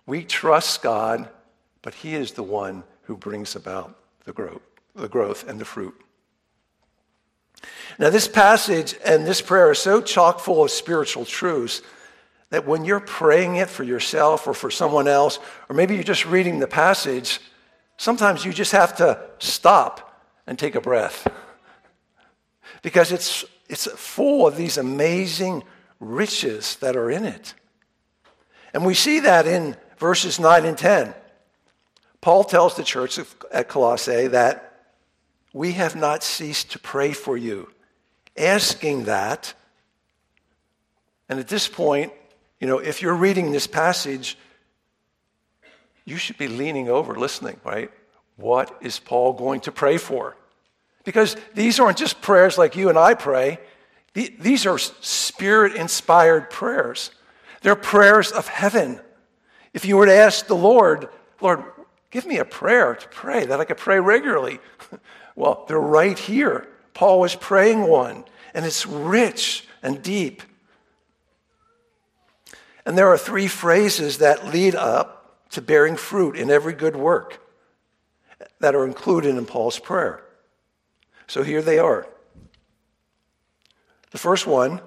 we 0.05 0.23
trust 0.23 0.81
God, 0.81 1.29
but 1.81 1.93
He 1.93 2.15
is 2.15 2.31
the 2.31 2.43
one 2.43 2.83
who 3.03 3.15
brings 3.15 3.55
about 3.55 3.95
the 4.25 4.33
growth, 4.33 4.63
the 4.95 5.07
growth 5.07 5.47
and 5.47 5.61
the 5.61 5.65
fruit. 5.65 5.95
Now, 7.97 8.09
this 8.09 8.27
passage 8.27 8.95
and 9.05 9.25
this 9.25 9.41
prayer 9.41 9.69
are 9.69 9.75
so 9.75 10.01
chock 10.01 10.39
full 10.39 10.63
of 10.63 10.71
spiritual 10.71 11.25
truths 11.25 11.81
that 12.49 12.67
when 12.67 12.85
you're 12.85 12.99
praying 12.99 13.55
it 13.55 13.69
for 13.69 13.83
yourself 13.83 14.47
or 14.47 14.53
for 14.53 14.69
someone 14.69 15.07
else, 15.07 15.39
or 15.69 15.75
maybe 15.75 15.95
you're 15.95 16.03
just 16.03 16.25
reading 16.25 16.59
the 16.59 16.67
passage, 16.67 17.39
sometimes 17.97 18.45
you 18.45 18.53
just 18.53 18.71
have 18.71 18.95
to 18.97 19.19
stop 19.39 20.23
and 20.47 20.57
take 20.57 20.75
a 20.75 20.81
breath. 20.81 21.27
Because 22.81 23.11
it's, 23.11 23.45
it's 23.67 23.87
full 23.91 24.45
of 24.45 24.57
these 24.57 24.77
amazing 24.77 25.63
riches 25.99 26.75
that 26.77 26.95
are 26.95 27.09
in 27.09 27.25
it. 27.25 27.53
And 28.73 28.85
we 28.85 28.93
see 28.93 29.21
that 29.21 29.47
in 29.47 29.75
verses 29.97 30.39
9 30.39 30.65
and 30.65 30.77
10. 30.77 31.13
Paul 32.21 32.43
tells 32.43 32.75
the 32.75 32.83
church 32.83 33.19
at 33.51 33.67
Colossae 33.67 34.27
that 34.27 34.89
we 35.53 35.73
have 35.73 35.95
not 35.95 36.23
ceased 36.23 36.71
to 36.71 36.79
pray 36.79 37.13
for 37.13 37.37
you, 37.37 37.71
asking 38.35 39.05
that. 39.05 39.53
And 41.29 41.39
at 41.39 41.47
this 41.47 41.67
point, 41.67 42.11
you 42.65 42.71
know, 42.71 42.79
if 42.79 42.99
you're 42.99 43.13
reading 43.13 43.51
this 43.51 43.67
passage, 43.67 44.39
you 46.03 46.17
should 46.17 46.39
be 46.39 46.47
leaning 46.47 46.89
over, 46.89 47.13
listening, 47.13 47.59
right? 47.63 47.91
What 48.37 48.75
is 48.81 48.97
Paul 48.97 49.33
going 49.33 49.61
to 49.61 49.71
pray 49.71 49.99
for? 49.99 50.35
Because 51.03 51.37
these 51.53 51.79
aren't 51.79 51.99
just 51.99 52.23
prayers 52.23 52.57
like 52.57 52.75
you 52.75 52.89
and 52.89 52.97
I 52.97 53.13
pray, 53.13 53.59
these 54.15 54.65
are 54.65 54.79
spirit 54.79 55.75
inspired 55.75 56.49
prayers. 56.49 57.11
They're 57.61 57.75
prayers 57.75 58.31
of 58.31 58.47
heaven. 58.47 58.99
If 59.75 59.85
you 59.85 59.97
were 59.97 60.07
to 60.07 60.15
ask 60.15 60.47
the 60.47 60.55
Lord, 60.55 61.09
Lord, 61.41 61.65
give 62.09 62.25
me 62.25 62.39
a 62.39 62.45
prayer 62.45 62.95
to 62.95 63.07
pray 63.09 63.45
that 63.45 63.59
I 63.59 63.65
could 63.65 63.77
pray 63.77 63.99
regularly. 63.99 64.57
well, 65.35 65.65
they're 65.67 65.79
right 65.79 66.17
here. 66.17 66.67
Paul 66.95 67.19
was 67.19 67.35
praying 67.35 67.83
one, 67.83 68.25
and 68.55 68.65
it's 68.65 68.87
rich 68.87 69.67
and 69.83 70.01
deep. 70.01 70.41
And 72.85 72.97
there 72.97 73.07
are 73.07 73.17
three 73.17 73.47
phrases 73.47 74.19
that 74.19 74.47
lead 74.47 74.75
up 74.75 75.49
to 75.51 75.61
bearing 75.61 75.95
fruit 75.95 76.35
in 76.35 76.49
every 76.49 76.73
good 76.73 76.95
work 76.95 77.41
that 78.59 78.75
are 78.75 78.85
included 78.85 79.35
in 79.35 79.45
Paul's 79.45 79.79
prayer. 79.79 80.23
So 81.27 81.43
here 81.43 81.61
they 81.61 81.79
are. 81.79 82.07
The 84.11 84.17
first 84.17 84.45
one, 84.45 84.81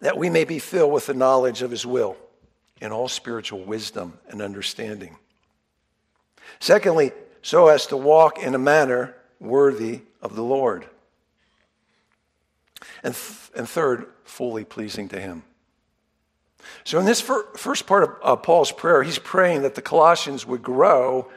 that 0.00 0.16
we 0.16 0.30
may 0.30 0.44
be 0.44 0.58
filled 0.58 0.92
with 0.92 1.06
the 1.06 1.14
knowledge 1.14 1.62
of 1.62 1.70
his 1.70 1.84
will 1.84 2.16
in 2.80 2.92
all 2.92 3.08
spiritual 3.08 3.62
wisdom 3.64 4.18
and 4.28 4.40
understanding. 4.40 5.16
Secondly, 6.58 7.12
so 7.42 7.68
as 7.68 7.86
to 7.86 7.96
walk 7.96 8.38
in 8.38 8.54
a 8.54 8.58
manner 8.58 9.14
worthy 9.38 10.02
of 10.22 10.34
the 10.36 10.42
Lord. 10.42 10.86
And, 13.02 13.14
th- 13.14 13.50
and 13.54 13.68
third, 13.68 14.06
fully 14.24 14.64
pleasing 14.64 15.08
to 15.08 15.20
him. 15.20 15.44
So, 16.84 16.98
in 16.98 17.06
this 17.06 17.20
fir- 17.20 17.46
first 17.56 17.86
part 17.86 18.04
of 18.04 18.16
uh, 18.22 18.36
Paul's 18.36 18.72
prayer, 18.72 19.02
he's 19.02 19.18
praying 19.18 19.62
that 19.62 19.74
the 19.74 19.82
Colossians 19.82 20.46
would 20.46 20.62
grow 20.62 21.30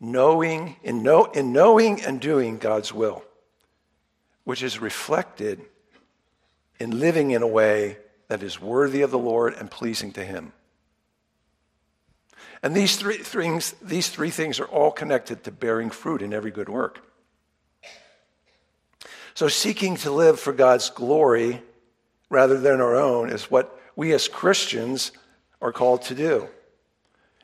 knowing, 0.00 0.76
in, 0.82 1.02
know, 1.02 1.24
in 1.26 1.52
knowing 1.52 2.02
and 2.02 2.20
doing 2.20 2.58
God's 2.58 2.92
will, 2.92 3.24
which 4.44 4.62
is 4.62 4.78
reflected 4.78 5.60
in 6.78 6.98
living 6.98 7.30
in 7.30 7.42
a 7.42 7.46
way 7.46 7.98
that 8.28 8.42
is 8.42 8.60
worthy 8.60 9.02
of 9.02 9.10
the 9.10 9.18
Lord 9.18 9.54
and 9.54 9.70
pleasing 9.70 10.12
to 10.12 10.24
Him. 10.24 10.52
And 12.62 12.74
these 12.74 12.96
three 12.96 13.18
things, 13.18 13.74
these 13.82 14.08
three 14.08 14.30
things 14.30 14.58
are 14.58 14.66
all 14.66 14.90
connected 14.90 15.44
to 15.44 15.50
bearing 15.50 15.90
fruit 15.90 16.22
in 16.22 16.32
every 16.32 16.50
good 16.50 16.68
work. 16.68 17.02
So, 19.34 19.48
seeking 19.48 19.96
to 19.98 20.10
live 20.10 20.38
for 20.38 20.52
God's 20.52 20.90
glory 20.90 21.60
rather 22.30 22.58
than 22.58 22.80
our 22.80 22.96
own 22.96 23.30
is 23.30 23.50
what 23.50 23.78
we 23.96 24.12
as 24.12 24.28
Christians 24.28 25.12
are 25.60 25.72
called 25.72 26.02
to 26.02 26.14
do. 26.14 26.48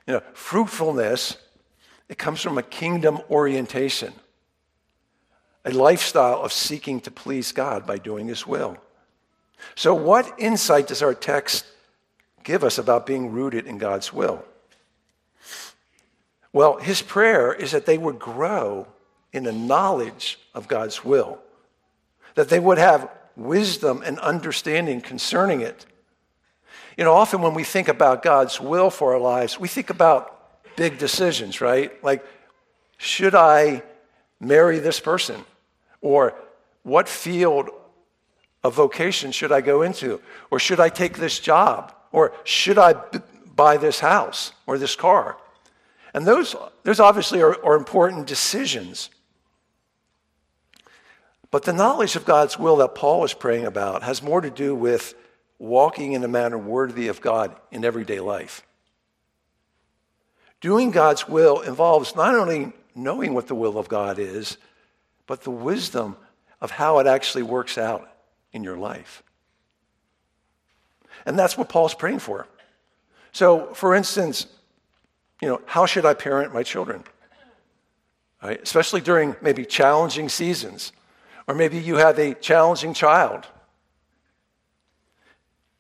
You 0.07 0.15
know, 0.15 0.23
fruitfulness, 0.33 1.37
it 2.09 2.19
comes 2.19 2.41
from 2.41 2.59
a 2.59 2.63
kingdom 2.63 3.21
orientation, 3.29 4.13
a 5.65 5.71
lifestyle 5.71 6.43
of 6.43 6.53
seeking 6.53 7.01
to 7.03 7.11
please 7.11 7.53
God 7.53 7.87
by 7.87 7.99
doing 7.99 8.29
His 8.29 8.47
will. 8.47 8.77
So, 9.75 9.95
what 9.95 10.33
insight 10.39 10.87
does 10.87 11.03
our 11.03 11.15
text 11.15 11.67
give 12.45 12.65
us 12.65 12.79
about 12.79 13.07
being 13.07 13.33
rooted 13.33 13.67
in 13.67 13.79
God's 13.79 14.13
will? 14.13 14.45
Well, 16.53 16.79
his 16.79 17.01
prayer 17.01 17.53
is 17.53 17.71
that 17.71 17.87
they 17.87 17.99
would 17.99 18.19
grow 18.19 18.89
in 19.33 19.45
the 19.45 19.53
knowledge 19.53 20.39
of 20.55 20.67
God's 20.67 21.05
will, 21.05 21.39
that 22.35 22.49
they 22.49 22.61
would 22.61 22.79
have 22.79 23.09
wisdom 23.37 24.03
and 24.05 24.19
understanding 24.19 25.01
concerning 25.01 25.61
it. 25.61 25.87
You 26.97 27.05
know, 27.05 27.15
often 27.15 27.41
when 27.41 27.55
we 27.55 27.65
think 27.65 27.89
about 27.89 28.23
God's 28.23 28.61
will 28.61 28.91
for 28.91 29.15
our 29.15 29.21
lives, 29.21 29.59
we 29.59 29.69
think 29.69 29.91
about 29.91 30.77
big 30.77 30.99
decisions, 30.99 31.61
right? 31.61 31.93
Like, 32.05 32.25
should 32.99 33.35
I 33.35 33.83
marry 34.39 34.79
this 34.79 35.01
person? 35.01 35.45
Or 36.01 36.35
what 36.83 37.09
field 37.09 37.71
of 38.63 38.75
vocation 38.75 39.33
should 39.33 39.53
I 39.53 39.61
go 39.61 39.83
into? 39.83 40.21
Or 40.51 40.59
should 40.59 40.81
I 40.81 40.89
take 40.89 41.19
this 41.19 41.39
job? 41.39 41.95
Or 42.13 42.33
should 42.45 42.79
I 42.79 42.95
b- 42.95 43.21
buy 43.55 43.77
this 43.77 44.01
house 44.01 44.53
or 44.67 44.79
this 44.79 44.97
car? 44.97 45.37
And 46.13 46.27
those, 46.27 46.57
those 46.83 47.01
obviously 47.01 47.41
are, 47.41 47.63
are 47.65 47.77
important 47.77 48.27
decisions. 48.27 49.11
But 51.51 51.65
the 51.65 51.73
knowledge 51.73 52.17
of 52.17 52.25
God's 52.25 52.59
will 52.59 52.77
that 52.77 52.95
Paul 52.95 53.25
is 53.25 53.35
praying 53.35 53.67
about 53.67 54.03
has 54.03 54.23
more 54.23 54.41
to 54.41 54.51
do 54.51 54.75
with 54.75 55.15
walking 55.59 56.13
in 56.13 56.23
a 56.25 56.29
manner 56.29 56.57
worthy 56.59 57.09
of 57.09 57.21
God 57.21 57.55
in 57.71 57.85
everyday 57.85 58.21
life. 58.21 58.65
Doing 60.61 60.91
God's 60.91 61.29
will 61.29 61.61
involves 61.61 62.15
not 62.15 62.35
only 62.35 62.73
knowing 62.95 63.35
what 63.35 63.47
the 63.47 63.55
will 63.55 63.79
of 63.79 63.89
God 63.89 64.19
is, 64.19 64.59
but 65.27 65.43
the 65.43 65.51
wisdom 65.51 66.17
of 66.61 66.71
how 66.71 66.99
it 66.99 67.07
actually 67.07 67.43
works 67.43 67.79
out 67.79 68.09
in 68.53 68.63
your 68.63 68.77
life. 68.77 69.23
And 71.27 71.39
that's 71.39 71.57
what 71.57 71.69
Paul's 71.69 71.95
praying 71.95 72.19
for. 72.21 72.47
So, 73.33 73.73
for 73.75 73.95
instance, 73.95 74.47
you 75.41 75.49
know, 75.49 75.61
how 75.67 75.87
should 75.87 76.05
I 76.05 76.15
parent 76.15 76.53
my 76.53 76.63
children? 76.63 77.05
Right? 78.43 78.61
Especially 78.63 79.01
during 79.01 79.37
maybe 79.41 79.65
challenging 79.65 80.29
seasons, 80.29 80.93
or 81.47 81.55
maybe 81.55 81.79
you 81.79 81.97
have 81.97 82.19
a 82.19 82.35
challenging 82.35 82.95
child. 82.95 83.47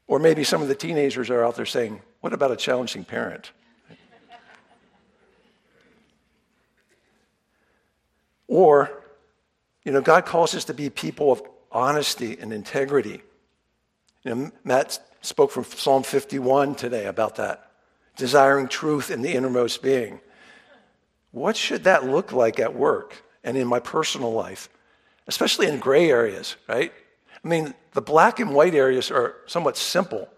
Or 0.06 0.18
maybe 0.18 0.42
some 0.42 0.60
of 0.60 0.68
the 0.68 0.74
teenagers 0.74 1.30
are 1.30 1.44
out 1.44 1.56
there 1.56 1.66
saying, 1.66 2.00
What 2.20 2.32
about 2.32 2.50
a 2.50 2.56
challenging 2.56 3.04
parent? 3.04 3.52
Or, 8.50 8.90
you 9.84 9.92
know, 9.92 10.00
God 10.00 10.26
calls 10.26 10.56
us 10.56 10.64
to 10.64 10.74
be 10.74 10.90
people 10.90 11.30
of 11.30 11.40
honesty 11.70 12.36
and 12.40 12.52
integrity. 12.52 13.22
You 14.24 14.34
know, 14.34 14.50
Matt 14.64 14.98
spoke 15.20 15.52
from 15.52 15.62
Psalm 15.62 16.02
51 16.02 16.74
today 16.74 17.06
about 17.06 17.36
that, 17.36 17.70
desiring 18.16 18.66
truth 18.66 19.08
in 19.08 19.22
the 19.22 19.32
innermost 19.32 19.82
being. 19.82 20.20
What 21.30 21.56
should 21.56 21.84
that 21.84 22.04
look 22.04 22.32
like 22.32 22.58
at 22.58 22.74
work 22.74 23.22
and 23.44 23.56
in 23.56 23.68
my 23.68 23.78
personal 23.78 24.32
life, 24.32 24.68
especially 25.30 25.68
in 25.68 25.78
gray 25.78 26.10
areas, 26.10 26.56
right? 26.68 26.92
I 27.44 27.48
mean, 27.48 27.72
the 27.92 28.02
black 28.02 28.40
and 28.40 28.52
white 28.52 28.74
areas 28.74 29.12
are 29.12 29.36
somewhat 29.46 29.76
simple, 29.76 30.28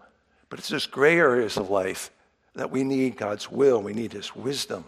but 0.49 0.59
it's 0.59 0.69
those 0.69 0.85
gray 0.85 1.17
areas 1.17 1.57
of 1.57 1.71
life 1.71 2.11
that 2.53 2.69
we 2.69 2.83
need 2.83 3.17
God's 3.17 3.49
will, 3.49 3.81
we 3.81 3.93
need 3.93 4.13
His 4.13 4.35
wisdom. 4.35 4.85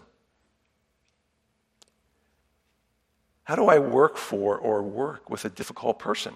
How 3.42 3.56
do 3.56 3.66
I 3.66 3.80
work 3.80 4.16
for 4.16 4.56
or 4.56 4.80
work 4.80 5.28
with 5.28 5.44
a 5.44 5.48
difficult 5.48 5.98
person? 5.98 6.34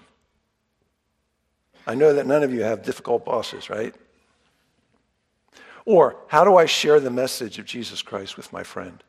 I 1.87 1.95
know 1.95 2.13
that 2.13 2.27
none 2.27 2.43
of 2.43 2.53
you 2.53 2.63
have 2.63 2.83
difficult 2.83 3.23
bosses, 3.23 3.69
right? 3.69 3.95
Or 5.85 6.17
how 6.27 6.43
do 6.43 6.57
I 6.57 6.65
share 6.65 6.99
the 6.99 7.09
message 7.09 7.57
of 7.57 7.63
Jesus 7.63 8.01
Christ 8.01 8.35
with 8.35 8.51
my 8.51 8.63
friend? 8.63 9.01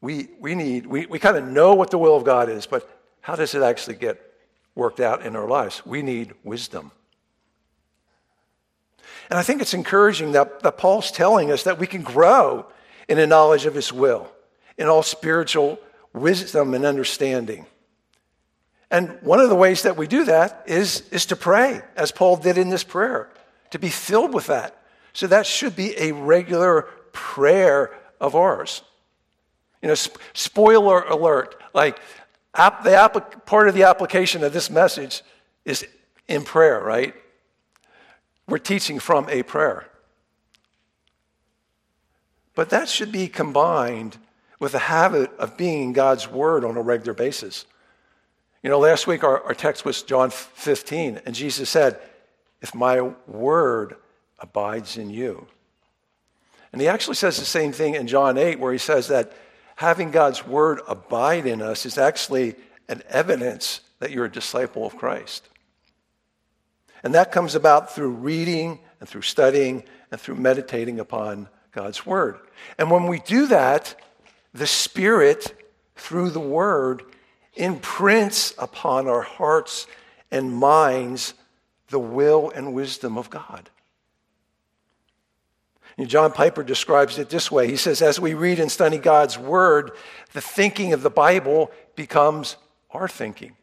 We, 0.00 0.30
we 0.40 0.56
need, 0.56 0.86
we, 0.86 1.06
we 1.06 1.20
kind 1.20 1.36
of 1.36 1.46
know 1.46 1.74
what 1.74 1.92
the 1.92 1.98
will 1.98 2.16
of 2.16 2.24
God 2.24 2.48
is, 2.48 2.66
but 2.66 2.99
how 3.20 3.36
does 3.36 3.54
it 3.54 3.62
actually 3.62 3.96
get 3.96 4.20
worked 4.74 5.00
out 5.00 5.24
in 5.24 5.36
our 5.36 5.48
lives? 5.48 5.84
We 5.84 6.02
need 6.02 6.32
wisdom. 6.44 6.92
And 9.28 9.38
I 9.38 9.42
think 9.42 9.62
it's 9.62 9.74
encouraging 9.74 10.32
that, 10.32 10.60
that 10.60 10.76
Paul's 10.76 11.10
telling 11.10 11.52
us 11.52 11.62
that 11.62 11.78
we 11.78 11.86
can 11.86 12.02
grow 12.02 12.66
in 13.08 13.18
a 13.18 13.26
knowledge 13.26 13.66
of 13.66 13.74
his 13.74 13.92
will, 13.92 14.30
in 14.76 14.88
all 14.88 15.02
spiritual 15.02 15.78
wisdom 16.12 16.74
and 16.74 16.84
understanding. 16.84 17.66
And 18.90 19.18
one 19.22 19.38
of 19.38 19.48
the 19.48 19.54
ways 19.54 19.82
that 19.82 19.96
we 19.96 20.08
do 20.08 20.24
that 20.24 20.64
is, 20.66 21.08
is 21.10 21.26
to 21.26 21.36
pray, 21.36 21.80
as 21.96 22.10
Paul 22.10 22.36
did 22.36 22.58
in 22.58 22.70
this 22.70 22.82
prayer, 22.82 23.30
to 23.70 23.78
be 23.78 23.88
filled 23.88 24.34
with 24.34 24.48
that. 24.48 24.76
So 25.12 25.28
that 25.28 25.46
should 25.46 25.76
be 25.76 25.96
a 25.96 26.12
regular 26.12 26.82
prayer 27.12 27.96
of 28.20 28.34
ours. 28.34 28.82
You 29.80 29.88
know, 29.88 29.94
sp- 29.94 30.18
spoiler 30.32 31.02
alert, 31.02 31.54
like 31.72 32.00
ap- 32.54 32.84
the 32.84 32.94
app- 32.94 33.46
part 33.46 33.68
of 33.68 33.74
the 33.74 33.84
application 33.84 34.44
of 34.44 34.52
this 34.52 34.70
message 34.70 35.22
is 35.64 35.86
in 36.28 36.44
prayer, 36.44 36.80
right? 36.80 37.14
We're 38.48 38.58
teaching 38.58 38.98
from 38.98 39.28
a 39.28 39.42
prayer. 39.42 39.86
But 42.54 42.70
that 42.70 42.88
should 42.88 43.12
be 43.12 43.28
combined 43.28 44.18
with 44.58 44.74
a 44.74 44.78
habit 44.78 45.30
of 45.38 45.56
being 45.56 45.82
in 45.84 45.92
God's 45.92 46.28
Word 46.28 46.64
on 46.64 46.76
a 46.76 46.82
regular 46.82 47.14
basis. 47.14 47.64
You 48.62 48.68
know, 48.68 48.78
last 48.78 49.06
week 49.06 49.24
our, 49.24 49.42
our 49.44 49.54
text 49.54 49.84
was 49.84 50.02
John 50.02 50.30
15, 50.30 51.22
and 51.24 51.34
Jesus 51.34 51.70
said, 51.70 51.98
If 52.60 52.74
my 52.74 53.00
Word 53.26 53.96
abides 54.38 54.96
in 54.96 55.10
you. 55.10 55.46
And 56.72 56.80
he 56.80 56.88
actually 56.88 57.16
says 57.16 57.38
the 57.38 57.44
same 57.44 57.72
thing 57.72 57.94
in 57.94 58.06
John 58.06 58.36
8, 58.36 58.58
where 58.58 58.72
he 58.72 58.78
says 58.78 59.08
that 59.08 59.32
having 59.80 60.10
God's 60.10 60.46
Word 60.46 60.78
abide 60.86 61.46
in 61.46 61.62
us 61.62 61.86
is 61.86 61.96
actually 61.96 62.54
an 62.90 63.02
evidence 63.08 63.80
that 63.98 64.10
you're 64.10 64.26
a 64.26 64.30
disciple 64.30 64.84
of 64.84 64.94
Christ. 64.94 65.48
And 67.02 67.14
that 67.14 67.32
comes 67.32 67.54
about 67.54 67.94
through 67.94 68.10
reading 68.10 68.80
and 69.00 69.08
through 69.08 69.22
studying 69.22 69.84
and 70.12 70.20
through 70.20 70.34
meditating 70.34 71.00
upon 71.00 71.48
God's 71.72 72.04
Word. 72.04 72.38
And 72.76 72.90
when 72.90 73.06
we 73.06 73.20
do 73.20 73.46
that, 73.46 73.98
the 74.52 74.66
Spirit, 74.66 75.58
through 75.96 76.28
the 76.28 76.40
Word, 76.40 77.02
imprints 77.54 78.52
upon 78.58 79.08
our 79.08 79.22
hearts 79.22 79.86
and 80.30 80.52
minds 80.54 81.32
the 81.88 81.98
will 81.98 82.52
and 82.54 82.74
wisdom 82.74 83.16
of 83.16 83.30
God. 83.30 83.70
And 86.00 86.08
John 86.08 86.32
Piper 86.32 86.62
describes 86.62 87.18
it 87.18 87.28
this 87.28 87.50
way 87.50 87.68
He 87.68 87.76
says, 87.76 88.00
As 88.00 88.18
we 88.18 88.32
read 88.32 88.58
and 88.58 88.72
study 88.72 88.96
God's 88.96 89.38
Word, 89.38 89.92
the 90.32 90.40
thinking 90.40 90.94
of 90.94 91.02
the 91.02 91.10
Bible 91.10 91.70
becomes 91.94 92.56
our 92.90 93.06
thinking. 93.06 93.54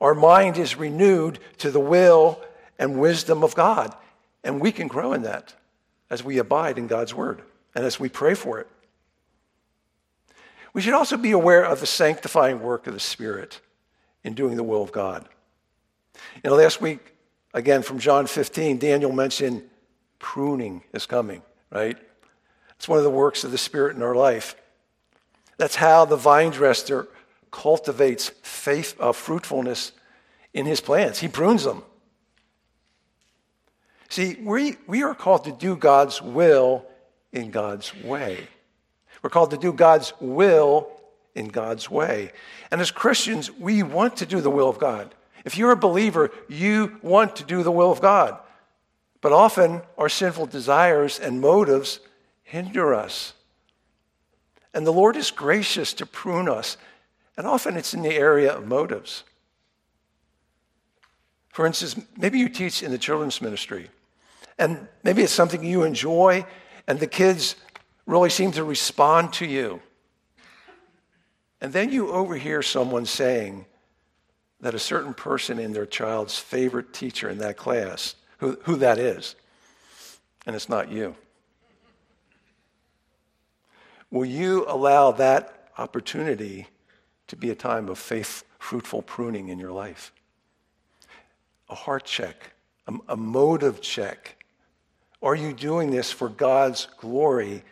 Our 0.00 0.16
mind 0.16 0.58
is 0.58 0.74
renewed 0.76 1.38
to 1.58 1.70
the 1.70 1.78
will 1.78 2.42
and 2.76 2.98
wisdom 2.98 3.44
of 3.44 3.54
God. 3.54 3.94
And 4.42 4.60
we 4.60 4.72
can 4.72 4.88
grow 4.88 5.12
in 5.12 5.22
that 5.22 5.54
as 6.10 6.24
we 6.24 6.38
abide 6.38 6.76
in 6.76 6.88
God's 6.88 7.14
word 7.14 7.40
and 7.74 7.84
as 7.84 8.00
we 8.00 8.08
pray 8.08 8.34
for 8.34 8.58
it. 8.58 8.66
We 10.72 10.82
should 10.82 10.92
also 10.92 11.16
be 11.16 11.30
aware 11.30 11.64
of 11.64 11.78
the 11.78 11.86
sanctifying 11.86 12.60
work 12.60 12.88
of 12.88 12.94
the 12.94 13.00
Spirit 13.00 13.60
in 14.24 14.34
doing 14.34 14.56
the 14.56 14.64
will 14.64 14.82
of 14.82 14.90
God. 14.90 15.28
Know, 16.42 16.56
last 16.56 16.80
week, 16.80 17.14
again 17.54 17.82
from 17.82 18.00
John 18.00 18.26
15, 18.26 18.78
Daniel 18.78 19.12
mentioned 19.12 19.62
pruning 20.18 20.82
is 20.92 21.06
coming, 21.06 21.42
right? 21.70 21.96
It's 22.76 22.88
one 22.88 22.98
of 22.98 23.04
the 23.04 23.10
works 23.10 23.44
of 23.44 23.50
the 23.50 23.58
Spirit 23.58 23.96
in 23.96 24.02
our 24.02 24.14
life. 24.14 24.54
That's 25.58 25.76
how 25.76 26.04
the 26.04 26.16
vine 26.16 26.50
dresser 26.50 27.08
cultivates 27.50 28.28
faith, 28.42 28.94
uh, 29.00 29.12
fruitfulness 29.12 29.92
in 30.52 30.66
his 30.66 30.80
plants. 30.80 31.20
He 31.20 31.28
prunes 31.28 31.64
them. 31.64 31.82
See, 34.08 34.36
we, 34.40 34.76
we 34.86 35.02
are 35.02 35.14
called 35.14 35.44
to 35.44 35.52
do 35.52 35.76
God's 35.76 36.20
will 36.22 36.84
in 37.32 37.50
God's 37.50 37.94
way. 38.02 38.46
We're 39.22 39.30
called 39.30 39.50
to 39.50 39.56
do 39.56 39.72
God's 39.72 40.12
will 40.20 40.88
in 41.34 41.48
God's 41.48 41.90
way. 41.90 42.32
And 42.70 42.80
as 42.80 42.90
Christians, 42.90 43.50
we 43.50 43.82
want 43.82 44.18
to 44.18 44.26
do 44.26 44.40
the 44.40 44.50
will 44.50 44.68
of 44.68 44.78
God. 44.78 45.14
If 45.44 45.56
you're 45.56 45.72
a 45.72 45.76
believer, 45.76 46.30
you 46.48 46.98
want 47.02 47.36
to 47.36 47.44
do 47.44 47.62
the 47.62 47.72
will 47.72 47.90
of 47.90 48.00
God. 48.00 48.38
But 49.20 49.32
often 49.32 49.82
our 49.98 50.08
sinful 50.08 50.46
desires 50.46 51.18
and 51.18 51.40
motives 51.40 52.00
hinder 52.42 52.94
us. 52.94 53.32
And 54.74 54.86
the 54.86 54.92
Lord 54.92 55.16
is 55.16 55.30
gracious 55.30 55.92
to 55.94 56.06
prune 56.06 56.48
us 56.48 56.76
and 57.36 57.46
often 57.46 57.76
it's 57.76 57.94
in 57.94 58.02
the 58.02 58.14
area 58.14 58.52
of 58.52 58.66
motives. 58.66 59.24
For 61.52 61.66
instance, 61.66 61.96
maybe 62.16 62.38
you 62.38 62.48
teach 62.48 62.82
in 62.82 62.90
the 62.90 62.98
children's 62.98 63.40
ministry, 63.40 63.90
and 64.58 64.88
maybe 65.02 65.22
it's 65.22 65.32
something 65.32 65.64
you 65.64 65.84
enjoy, 65.84 66.46
and 66.86 66.98
the 66.98 67.06
kids 67.06 67.56
really 68.06 68.30
seem 68.30 68.52
to 68.52 68.64
respond 68.64 69.32
to 69.34 69.46
you. 69.46 69.80
And 71.60 71.72
then 71.72 71.90
you 71.90 72.10
overhear 72.10 72.62
someone 72.62 73.06
saying 73.06 73.66
that 74.60 74.74
a 74.74 74.78
certain 74.78 75.14
person 75.14 75.58
in 75.58 75.72
their 75.72 75.86
child's 75.86 76.38
favorite 76.38 76.92
teacher 76.92 77.28
in 77.28 77.38
that 77.38 77.56
class, 77.56 78.14
who, 78.38 78.58
who 78.62 78.76
that 78.76 78.98
is, 78.98 79.34
and 80.46 80.54
it's 80.54 80.68
not 80.68 80.90
you. 80.90 81.14
Will 84.10 84.24
you 84.24 84.64
allow 84.68 85.10
that 85.12 85.70
opportunity 85.78 86.68
to 87.28 87.36
be 87.36 87.50
a 87.50 87.54
time 87.54 87.88
of 87.88 87.98
faith, 87.98 88.44
fruitful 88.58 89.02
pruning 89.02 89.48
in 89.48 89.58
your 89.58 89.72
life. 89.72 90.12
A 91.68 91.74
heart 91.74 92.04
check, 92.04 92.52
a, 92.86 92.94
a 93.08 93.16
motive 93.16 93.80
check. 93.80 94.44
Are 95.22 95.34
you 95.34 95.52
doing 95.52 95.90
this 95.90 96.12
for 96.12 96.28
God's 96.28 96.86
glory 96.98 97.64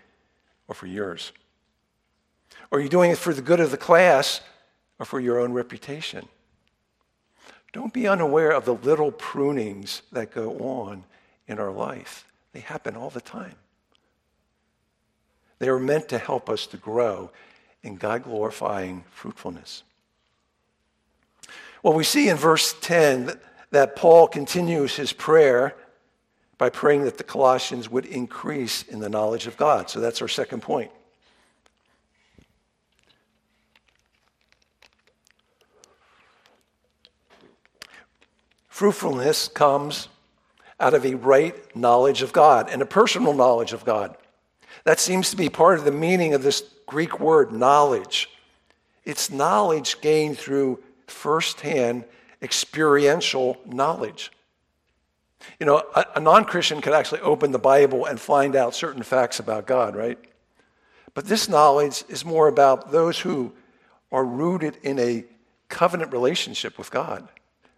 or 0.67 0.75
for 0.75 0.87
yours? 0.87 1.33
Are 2.73 2.81
you 2.81 2.89
doing 2.89 3.13
it 3.13 3.19
for 3.19 3.33
the 3.33 3.43
good 3.43 3.61
of 3.61 3.71
the 3.71 3.77
class 3.77 4.41
or 4.99 5.07
for 5.07 5.21
your 5.21 5.39
own 5.39 5.53
reputation? 5.53 6.29
Don't 7.75 7.93
be 7.93 8.07
unaware 8.07 8.53
of 8.53 8.65
the 8.65 8.75
little 8.75 9.11
prunings 9.11 10.03
that 10.13 10.31
go 10.31 10.57
on 10.61 11.03
in 11.49 11.59
our 11.59 11.73
life. 11.73 12.25
They 12.53 12.61
happen 12.61 12.95
all 12.95 13.11
the 13.11 13.21
time. 13.21 13.57
They 15.59 15.69
are 15.69 15.81
meant 15.81 16.09
to 16.11 16.19
help 16.19 16.49
us 16.49 16.69
to 16.69 16.77
grow 16.77 17.33
in 17.83 17.97
God 17.97 18.23
glorifying 18.23 19.03
fruitfulness. 19.11 19.83
Well, 21.83 21.95
we 21.95 22.05
see 22.05 22.29
in 22.29 22.37
verse 22.37 22.77
10 22.81 23.41
that 23.73 23.97
Paul 23.97 24.29
continues 24.29 24.95
his 24.95 25.13
prayer 25.13 25.75
by 26.59 26.71
praying 26.71 27.03
that 27.05 27.19
the 27.19 27.25
Colossians 27.25 27.91
would 27.91 28.07
increase 28.07 28.85
in 28.85 29.01
the 29.01 29.09
knowledge 29.09 29.49
of 29.49 29.57
God. 29.57 29.91
So 29.91 29.99
that's 29.99 30.23
our 30.23 30.29
second 30.29 30.63
point. 30.63 30.93
Fruitfulness 38.75 39.47
comes 39.47 40.09
out 40.81 40.95
of 40.95 41.07
a 41.07 41.15
right 41.15 41.55
knowledge 41.77 42.23
of 42.23 42.33
God 42.33 42.69
and 42.69 42.83
a 42.83 42.85
personal 42.85 43.33
knowledge 43.33 43.73
of 43.73 43.85
God. 43.85 44.17
That 44.83 44.99
seems 44.99 45.31
to 45.31 45.37
be 45.37 45.49
part 45.49 45.79
of 45.79 45.85
the 45.85 45.93
meaning 45.93 46.35
of 46.35 46.43
this 46.43 46.65
Greek 46.85 47.21
word, 47.21 47.53
knowledge. 47.53 48.29
It's 49.05 49.31
knowledge 49.31 50.01
gained 50.01 50.39
through 50.39 50.83
firsthand 51.07 52.03
experiential 52.43 53.59
knowledge. 53.65 54.33
You 55.61 55.67
know, 55.67 55.85
a, 55.95 56.05
a 56.17 56.21
non 56.21 56.45
Christian 56.45 56.81
could 56.81 56.95
actually 56.95 57.21
open 57.21 57.53
the 57.53 57.61
Bible 57.61 58.07
and 58.07 58.19
find 58.19 58.57
out 58.57 58.75
certain 58.75 59.05
facts 59.05 59.39
about 59.39 59.69
God, 59.69 59.95
right? 59.95 60.19
But 61.15 61.27
this 61.27 61.49
knowledge 61.49 62.03
is 62.09 62.25
more 62.25 62.49
about 62.49 62.91
those 62.91 63.21
who 63.21 63.53
are 64.11 64.25
rooted 64.25 64.79
in 64.83 64.99
a 64.99 65.25
covenant 65.69 66.13
relationship 66.13 66.77
with 66.77 66.91
God. 66.91 67.29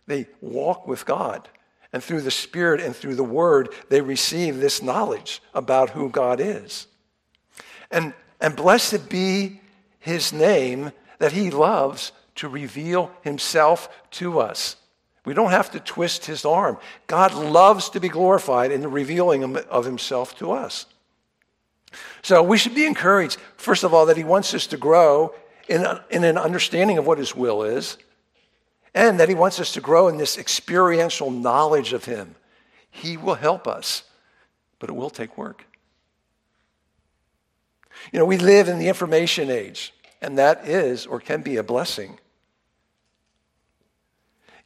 They 0.07 0.27
walk 0.41 0.87
with 0.87 1.05
God. 1.05 1.49
And 1.93 2.03
through 2.03 2.23
the 2.23 2.31
Spirit 2.31 2.81
and 2.81 2.95
through 2.95 3.15
the 3.15 3.25
Word, 3.25 3.71
they 3.89 4.01
receive 4.01 4.59
this 4.59 4.83
knowledge 4.83 5.43
about 5.55 5.91
who 5.91 6.11
God 6.11 6.41
is. 6.41 6.87
And, 7.91 8.13
and 8.41 8.57
blessed 8.57 9.09
be 9.09 9.61
his 9.99 10.33
name 10.33 10.93
that 11.19 11.33
he 11.33 11.51
loves 11.51 12.13
to 12.37 12.49
reveal 12.49 13.11
himself 13.23 13.89
to 14.13 14.41
us. 14.41 14.77
We 15.25 15.35
don't 15.35 15.51
have 15.51 15.71
to 15.73 15.81
twist 15.81 16.27
his 16.27 16.45
arm. 16.45 16.79
God 17.09 17.35
loves 17.35 17.91
to 17.91 18.01
be 18.01 18.09
glorified 18.09 18.71
in 18.71 18.81
the 18.81 18.89
revealing 18.89 19.57
of 19.57 19.85
himself 19.85 20.39
to 20.39 20.53
us. 20.53 20.87
So 22.23 22.43
we 22.43 22.59
should 22.59 22.75
be 22.75 22.87
encouraged, 22.87 23.39
first 23.57 23.83
of 23.83 23.93
all, 23.93 24.07
that 24.07 24.17
he 24.17 24.25
wants 24.25 24.55
us 24.55 24.67
to 24.69 24.77
grow 24.77 25.35
in, 25.69 25.85
in 26.11 26.25
an 26.25 26.39
understanding 26.39 26.99
of 26.99 27.07
what 27.07 27.19
his 27.19 27.35
will 27.35 27.63
is, 27.65 27.97
and 28.97 29.21
that 29.21 29.29
he 29.29 29.37
wants 29.37 29.61
us 29.61 29.71
to 29.75 29.81
grow 29.81 30.09
in 30.09 30.17
this 30.17 30.37
experiential 30.37 31.31
knowledge 31.31 31.93
of 31.93 32.07
him. 32.07 32.35
He 32.91 33.17
will 33.17 33.37
help 33.37 33.69
us 33.69 34.03
but 34.79 34.91
it 34.91 34.95
will 34.95 35.11
take 35.11 35.37
work. 35.37 35.65
You 38.13 38.19
know, 38.19 38.25
we 38.25 38.37
live 38.37 38.69
in 38.69 38.79
the 38.79 38.89
information 38.89 39.51
age, 39.51 39.93
and 40.21 40.39
that 40.39 40.67
is 40.69 41.07
or 41.07 41.19
can 41.21 41.43
be 41.43 41.57
a 41.57 41.63
blessing. 41.63 42.19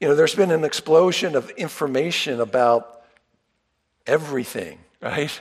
You 0.00 0.08
know, 0.08 0.14
there's 0.14 0.34
been 0.34 0.50
an 0.50 0.64
explosion 0.64 1.36
of 1.36 1.50
information 1.50 2.40
about 2.40 3.02
everything, 4.06 4.78
right? 5.00 5.40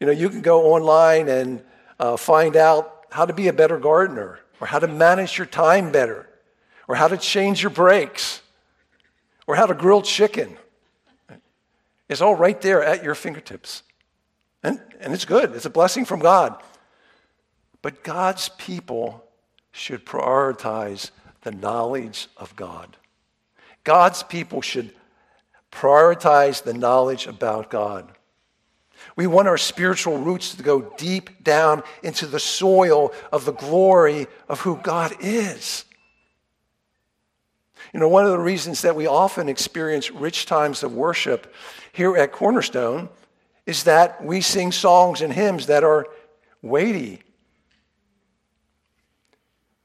You 0.00 0.06
know, 0.06 0.12
you 0.12 0.30
can 0.30 0.40
go 0.40 0.72
online 0.72 1.28
and 1.28 1.62
uh, 1.98 2.16
find 2.16 2.56
out 2.56 3.04
how 3.10 3.26
to 3.26 3.32
be 3.32 3.48
a 3.48 3.52
better 3.52 3.78
gardener, 3.78 4.38
or 4.60 4.66
how 4.66 4.78
to 4.78 4.88
manage 4.88 5.36
your 5.36 5.46
time 5.46 5.92
better, 5.92 6.28
or 6.88 6.94
how 6.94 7.08
to 7.08 7.16
change 7.16 7.62
your 7.62 7.70
brakes, 7.70 8.42
or 9.46 9.56
how 9.56 9.66
to 9.66 9.74
grill 9.74 10.02
chicken. 10.02 10.56
It's 12.08 12.20
all 12.20 12.34
right 12.34 12.60
there 12.60 12.82
at 12.82 13.02
your 13.02 13.14
fingertips. 13.14 13.82
And, 14.62 14.80
and 15.00 15.12
it's 15.12 15.24
good, 15.24 15.54
it's 15.54 15.64
a 15.64 15.70
blessing 15.70 16.04
from 16.04 16.20
God. 16.20 16.60
But 17.80 18.04
God's 18.04 18.48
people 18.50 19.24
should 19.72 20.06
prioritize 20.06 21.10
the 21.40 21.50
knowledge 21.50 22.28
of 22.36 22.54
God. 22.54 22.96
God's 23.84 24.22
people 24.22 24.62
should 24.62 24.92
prioritize 25.72 26.62
the 26.62 26.74
knowledge 26.74 27.26
about 27.26 27.70
God. 27.70 28.12
We 29.16 29.26
want 29.26 29.48
our 29.48 29.58
spiritual 29.58 30.18
roots 30.18 30.54
to 30.54 30.62
go 30.62 30.92
deep 30.96 31.42
down 31.42 31.82
into 32.04 32.26
the 32.26 32.38
soil 32.38 33.12
of 33.32 33.44
the 33.44 33.52
glory 33.52 34.28
of 34.48 34.60
who 34.60 34.76
God 34.76 35.16
is. 35.18 35.84
You 37.92 38.00
know, 38.00 38.08
one 38.08 38.24
of 38.24 38.30
the 38.30 38.38
reasons 38.38 38.82
that 38.82 38.96
we 38.96 39.06
often 39.06 39.48
experience 39.48 40.10
rich 40.10 40.46
times 40.46 40.82
of 40.82 40.94
worship 40.94 41.54
here 41.92 42.16
at 42.16 42.32
Cornerstone 42.32 43.10
is 43.66 43.84
that 43.84 44.24
we 44.24 44.40
sing 44.40 44.72
songs 44.72 45.20
and 45.20 45.32
hymns 45.32 45.66
that 45.66 45.84
are 45.84 46.06
weighty. 46.62 47.20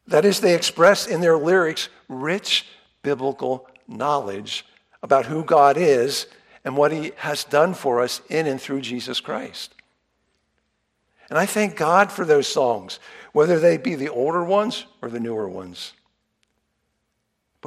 That 0.08 0.24
is, 0.24 0.40
they 0.40 0.56
express 0.56 1.06
in 1.06 1.20
their 1.20 1.38
lyrics 1.38 1.90
rich 2.08 2.66
biblical 3.02 3.68
knowledge 3.88 4.66
about 5.04 5.26
who 5.26 5.44
God 5.44 5.78
is 5.78 6.28
and 6.64 6.78
what 6.78 6.92
He 6.94 7.12
has 7.18 7.44
done 7.44 7.74
for 7.74 8.02
us 8.02 8.22
in 8.30 8.48
and 8.48 8.60
through 8.60 8.82
Jesus 8.82 9.20
Christ. 9.20 9.74
And 11.30 11.38
I 11.38 11.46
thank 11.46 11.76
God 11.76 12.10
for 12.10 12.24
those 12.24 12.48
songs, 12.48 13.00
whether 13.34 13.60
they 13.60 13.76
be 13.78 13.96
the 13.96 14.10
older 14.10 14.44
ones 14.46 14.86
or 15.02 15.10
the 15.10 15.20
newer 15.20 15.50
ones. 15.50 15.94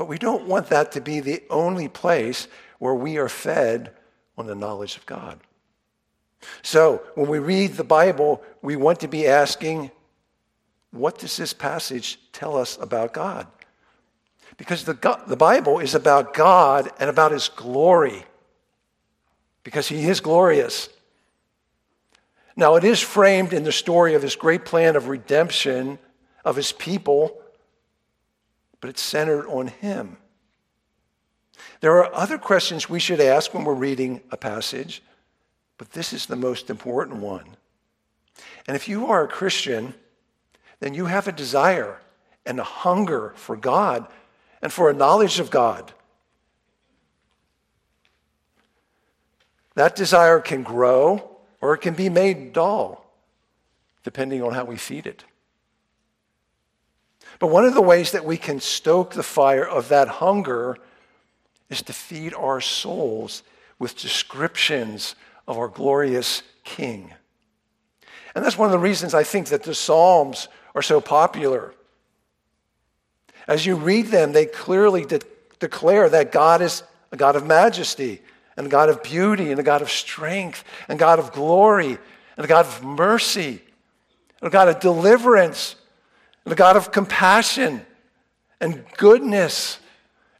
But 0.00 0.08
we 0.08 0.16
don't 0.16 0.46
want 0.46 0.68
that 0.68 0.92
to 0.92 1.02
be 1.02 1.20
the 1.20 1.42
only 1.50 1.86
place 1.86 2.48
where 2.78 2.94
we 2.94 3.18
are 3.18 3.28
fed 3.28 3.92
on 4.38 4.46
the 4.46 4.54
knowledge 4.54 4.96
of 4.96 5.04
God. 5.04 5.38
So 6.62 7.02
when 7.16 7.28
we 7.28 7.38
read 7.38 7.74
the 7.74 7.84
Bible, 7.84 8.42
we 8.62 8.76
want 8.76 9.00
to 9.00 9.08
be 9.08 9.26
asking, 9.26 9.90
what 10.90 11.18
does 11.18 11.36
this 11.36 11.52
passage 11.52 12.18
tell 12.32 12.56
us 12.56 12.78
about 12.80 13.12
God? 13.12 13.46
Because 14.56 14.84
the, 14.84 14.94
the 15.26 15.36
Bible 15.36 15.80
is 15.80 15.94
about 15.94 16.32
God 16.32 16.90
and 16.98 17.10
about 17.10 17.32
His 17.32 17.50
glory, 17.50 18.24
because 19.64 19.88
He 19.88 20.06
is 20.08 20.20
glorious. 20.20 20.88
Now, 22.56 22.76
it 22.76 22.84
is 22.84 23.00
framed 23.00 23.52
in 23.52 23.64
the 23.64 23.70
story 23.70 24.14
of 24.14 24.22
His 24.22 24.34
great 24.34 24.64
plan 24.64 24.96
of 24.96 25.08
redemption 25.08 25.98
of 26.42 26.56
His 26.56 26.72
people, 26.72 27.39
but 28.80 28.90
it's 28.90 29.02
centered 29.02 29.46
on 29.46 29.68
Him. 29.68 30.16
There 31.80 31.96
are 31.98 32.14
other 32.14 32.38
questions 32.38 32.88
we 32.88 33.00
should 33.00 33.20
ask 33.20 33.52
when 33.54 33.64
we're 33.64 33.74
reading 33.74 34.20
a 34.30 34.36
passage, 34.36 35.02
but 35.78 35.92
this 35.92 36.12
is 36.12 36.26
the 36.26 36.36
most 36.36 36.70
important 36.70 37.18
one. 37.18 37.44
And 38.66 38.76
if 38.76 38.88
you 38.88 39.06
are 39.06 39.24
a 39.24 39.28
Christian, 39.28 39.94
then 40.80 40.94
you 40.94 41.06
have 41.06 41.28
a 41.28 41.32
desire 41.32 41.98
and 42.46 42.58
a 42.58 42.64
hunger 42.64 43.32
for 43.36 43.56
God 43.56 44.06
and 44.62 44.72
for 44.72 44.90
a 44.90 44.94
knowledge 44.94 45.38
of 45.40 45.50
God. 45.50 45.92
That 49.74 49.96
desire 49.96 50.40
can 50.40 50.62
grow 50.62 51.38
or 51.60 51.74
it 51.74 51.78
can 51.78 51.94
be 51.94 52.08
made 52.08 52.52
dull, 52.52 53.06
depending 54.02 54.42
on 54.42 54.52
how 54.52 54.64
we 54.64 54.76
feed 54.76 55.06
it. 55.06 55.24
But 57.40 57.48
one 57.48 57.64
of 57.64 57.74
the 57.74 57.82
ways 57.82 58.12
that 58.12 58.24
we 58.24 58.36
can 58.36 58.60
stoke 58.60 59.14
the 59.14 59.24
fire 59.24 59.66
of 59.66 59.88
that 59.88 60.06
hunger 60.06 60.76
is 61.68 61.82
to 61.82 61.92
feed 61.92 62.34
our 62.34 62.60
souls 62.60 63.42
with 63.78 63.96
descriptions 63.96 65.16
of 65.48 65.58
our 65.58 65.68
glorious 65.68 66.42
King. 66.62 67.12
And 68.34 68.44
that's 68.44 68.58
one 68.58 68.66
of 68.66 68.72
the 68.72 68.78
reasons 68.78 69.14
I 69.14 69.24
think 69.24 69.48
that 69.48 69.64
the 69.64 69.74
Psalms 69.74 70.48
are 70.74 70.82
so 70.82 71.00
popular. 71.00 71.74
As 73.48 73.66
you 73.66 73.74
read 73.74 74.08
them, 74.08 74.32
they 74.32 74.46
clearly 74.46 75.04
de- 75.04 75.20
declare 75.58 76.08
that 76.10 76.30
God 76.30 76.62
is 76.62 76.84
a 77.10 77.16
God 77.16 77.34
of 77.36 77.46
majesty, 77.46 78.20
and 78.56 78.66
a 78.66 78.70
God 78.70 78.88
of 78.88 79.02
beauty, 79.02 79.50
and 79.50 79.58
a 79.58 79.64
God 79.64 79.82
of 79.82 79.90
strength, 79.90 80.62
and 80.88 80.98
a 80.98 81.00
God 81.00 81.18
of 81.18 81.32
glory, 81.32 81.98
and 82.36 82.44
a 82.44 82.46
God 82.46 82.66
of 82.66 82.84
mercy, 82.84 83.62
and 84.40 84.48
a 84.48 84.50
God 84.50 84.68
of 84.68 84.78
deliverance, 84.78 85.74
a 86.46 86.54
God 86.54 86.76
of 86.76 86.92
compassion 86.92 87.84
and 88.60 88.84
goodness. 88.96 89.78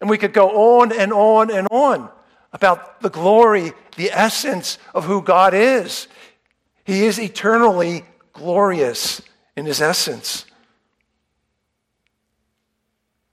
And 0.00 0.08
we 0.08 0.18
could 0.18 0.32
go 0.32 0.78
on 0.80 0.92
and 0.92 1.12
on 1.12 1.50
and 1.50 1.68
on 1.70 2.08
about 2.52 3.00
the 3.00 3.10
glory, 3.10 3.72
the 3.96 4.10
essence 4.10 4.78
of 4.94 5.04
who 5.04 5.22
God 5.22 5.54
is. 5.54 6.08
He 6.84 7.04
is 7.04 7.18
eternally 7.18 8.04
glorious 8.32 9.22
in 9.56 9.66
his 9.66 9.80
essence. 9.80 10.46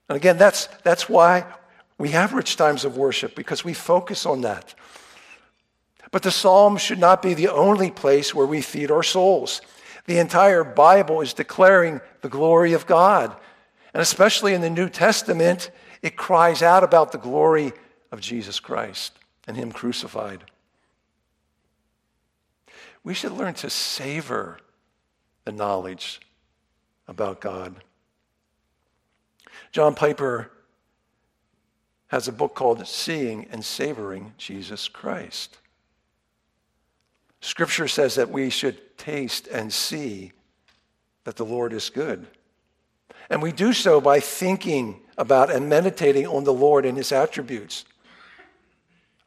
And 0.08 0.16
again, 0.16 0.38
that's, 0.38 0.68
that's 0.84 1.08
why 1.08 1.46
we 1.98 2.10
have 2.10 2.32
rich 2.32 2.56
times 2.56 2.84
of 2.84 2.96
worship, 2.96 3.34
because 3.34 3.64
we 3.64 3.74
focus 3.74 4.24
on 4.24 4.42
that. 4.42 4.74
But 6.10 6.22
the 6.22 6.30
Psalms 6.30 6.80
should 6.80 6.98
not 6.98 7.20
be 7.20 7.34
the 7.34 7.48
only 7.48 7.90
place 7.90 8.34
where 8.34 8.46
we 8.46 8.62
feed 8.62 8.90
our 8.90 9.02
souls. 9.02 9.60
The 10.08 10.18
entire 10.18 10.64
Bible 10.64 11.20
is 11.20 11.34
declaring 11.34 12.00
the 12.22 12.30
glory 12.30 12.72
of 12.72 12.86
God. 12.86 13.36
And 13.92 14.00
especially 14.00 14.54
in 14.54 14.62
the 14.62 14.70
New 14.70 14.88
Testament, 14.88 15.70
it 16.00 16.16
cries 16.16 16.62
out 16.62 16.82
about 16.82 17.12
the 17.12 17.18
glory 17.18 17.74
of 18.10 18.22
Jesus 18.22 18.58
Christ 18.58 19.12
and 19.46 19.54
Him 19.54 19.70
crucified. 19.70 20.44
We 23.04 23.12
should 23.12 23.32
learn 23.32 23.52
to 23.54 23.68
savor 23.68 24.60
the 25.44 25.52
knowledge 25.52 26.22
about 27.06 27.42
God. 27.42 27.76
John 29.72 29.94
Piper 29.94 30.50
has 32.06 32.26
a 32.26 32.32
book 32.32 32.54
called 32.54 32.86
Seeing 32.88 33.46
and 33.50 33.62
Savoring 33.62 34.32
Jesus 34.38 34.88
Christ. 34.88 35.58
Scripture 37.42 37.88
says 37.88 38.14
that 38.14 38.30
we 38.30 38.48
should 38.48 38.80
taste 38.98 39.46
and 39.48 39.72
see 39.72 40.32
that 41.24 41.36
the 41.36 41.44
Lord 41.44 41.72
is 41.72 41.88
good. 41.88 42.26
And 43.30 43.40
we 43.42 43.52
do 43.52 43.72
so 43.72 44.00
by 44.00 44.20
thinking 44.20 45.00
about 45.16 45.50
and 45.50 45.68
meditating 45.68 46.26
on 46.26 46.44
the 46.44 46.52
Lord 46.52 46.84
and 46.84 46.96
his 46.96 47.12
attributes. 47.12 47.84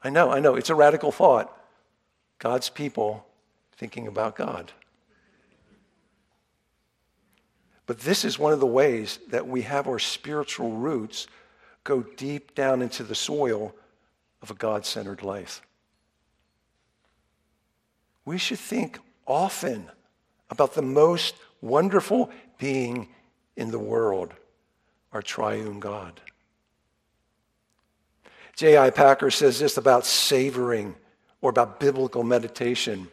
I 0.03 0.09
know, 0.09 0.31
I 0.31 0.39
know, 0.39 0.55
it's 0.55 0.69
a 0.69 0.75
radical 0.75 1.11
thought. 1.11 1.55
God's 2.39 2.69
people 2.69 3.25
thinking 3.77 4.07
about 4.07 4.35
God. 4.35 4.71
But 7.85 7.99
this 7.99 8.23
is 8.23 8.39
one 8.39 8.53
of 8.53 8.59
the 8.59 8.65
ways 8.65 9.19
that 9.29 9.47
we 9.47 9.63
have 9.63 9.87
our 9.87 9.99
spiritual 9.99 10.71
roots 10.71 11.27
go 11.83 12.01
deep 12.01 12.55
down 12.55 12.81
into 12.81 13.03
the 13.03 13.15
soil 13.15 13.75
of 14.41 14.49
a 14.49 14.55
God 14.55 14.85
centered 14.85 15.23
life. 15.23 15.61
We 18.23 18.37
should 18.37 18.59
think 18.59 18.99
often 19.25 19.89
about 20.49 20.73
the 20.73 20.81
most 20.81 21.35
wonderful 21.61 22.29
being 22.57 23.07
in 23.55 23.71
the 23.71 23.79
world, 23.79 24.33
our 25.13 25.21
triune 25.21 25.79
God. 25.79 26.19
J.I. 28.55 28.89
Packer 28.91 29.31
says 29.31 29.59
this 29.59 29.77
about 29.77 30.05
savoring 30.05 30.95
or 31.41 31.49
about 31.49 31.79
biblical 31.79 32.23
meditation. 32.23 33.07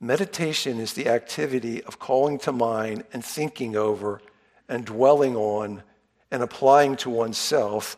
Meditation 0.00 0.78
is 0.78 0.92
the 0.92 1.08
activity 1.08 1.82
of 1.84 1.98
calling 1.98 2.38
to 2.40 2.52
mind 2.52 3.04
and 3.12 3.24
thinking 3.24 3.76
over 3.76 4.20
and 4.68 4.84
dwelling 4.84 5.36
on 5.36 5.82
and 6.30 6.42
applying 6.42 6.96
to 6.96 7.08
oneself 7.08 7.96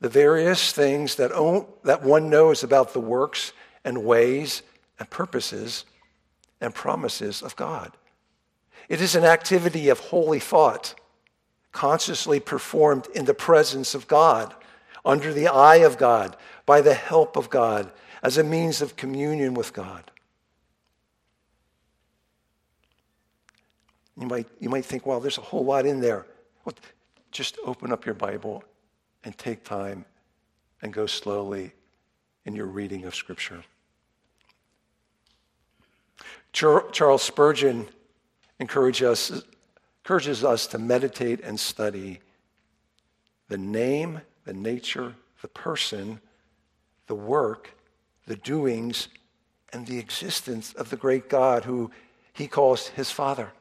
the 0.00 0.08
various 0.08 0.72
things 0.72 1.14
that, 1.14 1.30
that 1.84 2.02
one 2.02 2.28
knows 2.28 2.64
about 2.64 2.92
the 2.92 3.00
works 3.00 3.52
and 3.84 4.04
ways 4.04 4.62
and 4.98 5.08
purposes 5.10 5.84
and 6.60 6.74
promises 6.74 7.42
of 7.42 7.56
God. 7.56 7.92
It 8.88 9.00
is 9.00 9.14
an 9.14 9.24
activity 9.24 9.88
of 9.88 9.98
holy 9.98 10.40
thought, 10.40 10.94
consciously 11.72 12.40
performed 12.40 13.06
in 13.14 13.24
the 13.24 13.34
presence 13.34 13.94
of 13.94 14.08
God, 14.08 14.54
under 15.04 15.32
the 15.32 15.48
eye 15.48 15.76
of 15.76 15.98
God, 15.98 16.36
by 16.66 16.80
the 16.80 16.94
help 16.94 17.36
of 17.36 17.50
God, 17.50 17.90
as 18.22 18.38
a 18.38 18.44
means 18.44 18.80
of 18.80 18.96
communion 18.96 19.54
with 19.54 19.72
God. 19.72 20.10
You 24.16 24.26
might, 24.26 24.46
you 24.60 24.68
might 24.68 24.84
think, 24.84 25.06
well, 25.06 25.20
there's 25.20 25.38
a 25.38 25.42
whole 25.42 25.64
lot 25.64 25.86
in 25.86 26.00
there. 26.00 26.26
Well, 26.64 26.74
just 27.32 27.58
open 27.64 27.92
up 27.92 28.04
your 28.04 28.14
Bible 28.14 28.62
and 29.24 29.36
take 29.36 29.64
time 29.64 30.04
and 30.82 30.92
go 30.92 31.06
slowly 31.06 31.72
in 32.44 32.54
your 32.54 32.66
reading 32.66 33.04
of 33.04 33.14
Scripture. 33.14 33.64
Charles 36.52 37.22
Spurgeon 37.22 37.88
encourages 38.60 39.32
us, 39.32 39.42
encourages 40.04 40.44
us 40.44 40.66
to 40.68 40.78
meditate 40.78 41.40
and 41.40 41.58
study 41.58 42.20
the 43.48 43.58
name, 43.58 44.20
the 44.44 44.52
nature, 44.52 45.14
the 45.40 45.48
person, 45.48 46.20
the 47.06 47.14
work, 47.14 47.74
the 48.26 48.36
doings, 48.36 49.08
and 49.72 49.86
the 49.86 49.98
existence 49.98 50.72
of 50.74 50.90
the 50.90 50.96
great 50.96 51.28
God 51.28 51.64
who 51.64 51.90
he 52.32 52.46
calls 52.46 52.88
his 52.88 53.10
Father. 53.10 53.52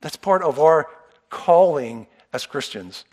That's 0.00 0.16
part 0.16 0.42
of 0.42 0.60
our 0.60 0.86
calling 1.30 2.06
as 2.32 2.46
Christians. 2.46 3.04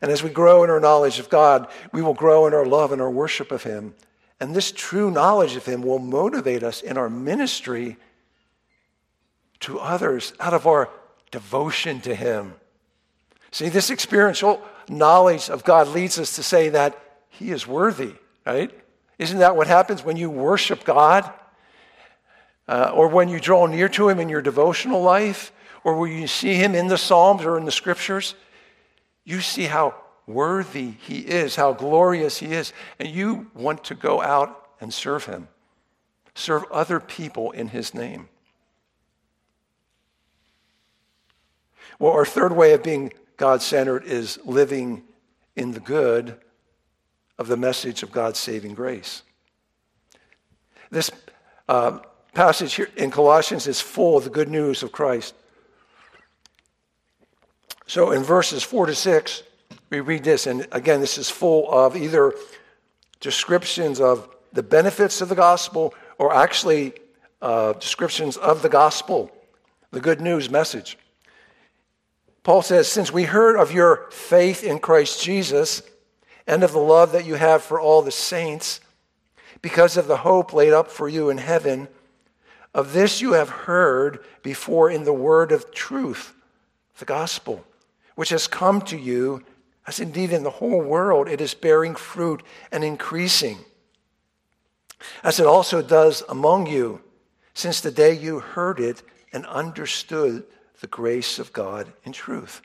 And 0.00 0.10
as 0.10 0.22
we 0.22 0.30
grow 0.30 0.64
in 0.64 0.70
our 0.70 0.80
knowledge 0.80 1.18
of 1.18 1.28
God, 1.28 1.68
we 1.92 2.02
will 2.02 2.14
grow 2.14 2.46
in 2.46 2.54
our 2.54 2.66
love 2.66 2.92
and 2.92 3.00
our 3.00 3.10
worship 3.10 3.50
of 3.50 3.62
Him. 3.62 3.94
And 4.40 4.54
this 4.54 4.70
true 4.70 5.10
knowledge 5.10 5.56
of 5.56 5.66
Him 5.66 5.82
will 5.82 5.98
motivate 5.98 6.62
us 6.62 6.80
in 6.80 6.96
our 6.96 7.10
ministry 7.10 7.96
to 9.60 9.80
others 9.80 10.32
out 10.38 10.54
of 10.54 10.66
our 10.66 10.88
devotion 11.30 12.00
to 12.02 12.14
Him. 12.14 12.54
See, 13.50 13.68
this 13.68 13.90
experiential 13.90 14.62
knowledge 14.88 15.50
of 15.50 15.64
God 15.64 15.88
leads 15.88 16.18
us 16.18 16.36
to 16.36 16.42
say 16.42 16.68
that 16.68 16.98
He 17.30 17.50
is 17.50 17.66
worthy, 17.66 18.14
right? 18.46 18.70
Isn't 19.18 19.38
that 19.38 19.56
what 19.56 19.66
happens 19.66 20.04
when 20.04 20.16
you 20.16 20.30
worship 20.30 20.84
God? 20.84 21.30
Uh, 22.68 22.92
or 22.94 23.08
when 23.08 23.28
you 23.28 23.40
draw 23.40 23.66
near 23.66 23.88
to 23.88 24.08
Him 24.08 24.20
in 24.20 24.28
your 24.28 24.42
devotional 24.42 25.02
life? 25.02 25.52
Or 25.82 25.96
when 25.98 26.12
you 26.12 26.26
see 26.26 26.54
Him 26.54 26.74
in 26.74 26.86
the 26.86 26.98
Psalms 26.98 27.44
or 27.44 27.58
in 27.58 27.64
the 27.64 27.72
Scriptures? 27.72 28.34
You 29.24 29.40
see 29.40 29.64
how 29.64 29.94
worthy 30.28 30.92
He 31.00 31.20
is, 31.20 31.56
how 31.56 31.72
glorious 31.72 32.38
He 32.38 32.52
is, 32.52 32.72
and 32.98 33.08
you 33.08 33.50
want 33.54 33.82
to 33.84 33.94
go 33.94 34.22
out 34.22 34.68
and 34.80 34.92
serve 34.92 35.24
Him, 35.24 35.48
serve 36.34 36.64
other 36.70 37.00
people 37.00 37.50
in 37.50 37.68
His 37.68 37.94
name. 37.94 38.28
Well, 41.98 42.12
our 42.12 42.26
third 42.26 42.52
way 42.52 42.74
of 42.74 42.82
being 42.82 43.12
God 43.36 43.62
centered 43.62 44.04
is 44.04 44.38
living 44.44 45.02
in 45.56 45.72
the 45.72 45.80
good 45.80 46.36
of 47.38 47.48
the 47.48 47.56
message 47.56 48.02
of 48.02 48.12
God's 48.12 48.38
saving 48.38 48.74
grace. 48.74 49.22
This 50.90 51.10
uh, 51.68 51.98
passage 52.34 52.74
here 52.74 52.88
in 52.96 53.10
Colossians 53.10 53.66
is 53.66 53.80
full 53.80 54.16
of 54.16 54.24
the 54.24 54.30
good 54.30 54.48
news 54.48 54.82
of 54.82 54.92
Christ. 54.92 55.34
So 57.86 58.10
in 58.10 58.22
verses 58.22 58.62
4 58.62 58.86
to 58.86 58.94
6, 58.94 59.42
we 59.90 60.00
read 60.00 60.24
this, 60.24 60.46
and 60.46 60.66
again, 60.72 61.00
this 61.00 61.18
is 61.18 61.30
full 61.30 61.70
of 61.70 61.96
either 61.96 62.34
descriptions 63.20 64.00
of 64.00 64.28
the 64.52 64.62
benefits 64.62 65.20
of 65.20 65.28
the 65.28 65.34
gospel 65.34 65.94
or 66.18 66.34
actually 66.34 66.92
uh, 67.40 67.72
descriptions 67.74 68.36
of 68.36 68.62
the 68.62 68.68
gospel, 68.68 69.30
the 69.90 70.00
good 70.00 70.20
news 70.20 70.50
message. 70.50 70.98
Paul 72.42 72.62
says, 72.62 72.88
Since 72.88 73.12
we 73.12 73.24
heard 73.24 73.56
of 73.56 73.72
your 73.72 74.08
faith 74.10 74.64
in 74.64 74.78
Christ 74.78 75.22
Jesus 75.22 75.82
and 76.46 76.62
of 76.62 76.72
the 76.72 76.78
love 76.78 77.12
that 77.12 77.26
you 77.26 77.34
have 77.34 77.62
for 77.62 77.80
all 77.80 78.02
the 78.02 78.10
saints, 78.10 78.80
because 79.62 79.96
of 79.96 80.06
the 80.06 80.18
hope 80.18 80.52
laid 80.52 80.72
up 80.72 80.90
for 80.90 81.08
you 81.08 81.30
in 81.30 81.38
heaven, 81.38 81.88
of 82.74 82.92
this 82.92 83.20
you 83.20 83.32
have 83.32 83.48
heard 83.48 84.24
before 84.42 84.90
in 84.90 85.04
the 85.04 85.12
word 85.12 85.52
of 85.52 85.72
truth, 85.72 86.34
the 86.98 87.04
gospel, 87.04 87.64
which 88.14 88.30
has 88.30 88.46
come 88.46 88.80
to 88.82 88.96
you, 88.96 89.42
as 89.88 90.00
indeed 90.00 90.34
in 90.34 90.42
the 90.42 90.50
whole 90.50 90.82
world 90.82 91.28
it 91.28 91.40
is 91.40 91.54
bearing 91.54 91.94
fruit 91.94 92.42
and 92.70 92.84
increasing, 92.84 93.56
as 95.24 95.40
it 95.40 95.46
also 95.46 95.80
does 95.80 96.22
among 96.28 96.66
you, 96.66 97.00
since 97.54 97.80
the 97.80 97.90
day 97.90 98.12
you 98.12 98.38
heard 98.38 98.78
it 98.78 99.02
and 99.32 99.46
understood 99.46 100.44
the 100.82 100.86
grace 100.86 101.38
of 101.38 101.54
God 101.54 101.90
in 102.04 102.12
truth. 102.12 102.60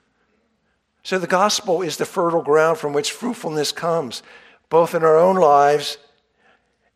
So 1.01 1.17
the 1.17 1.25
gospel 1.25 1.81
is 1.81 1.95
the 1.95 2.05
fertile 2.05 2.41
ground 2.41 2.77
from 2.77 2.91
which 2.91 3.13
fruitfulness 3.13 3.71
comes, 3.71 4.21
both 4.67 4.93
in 4.93 5.01
our 5.01 5.17
own 5.17 5.38
lives 5.38 5.97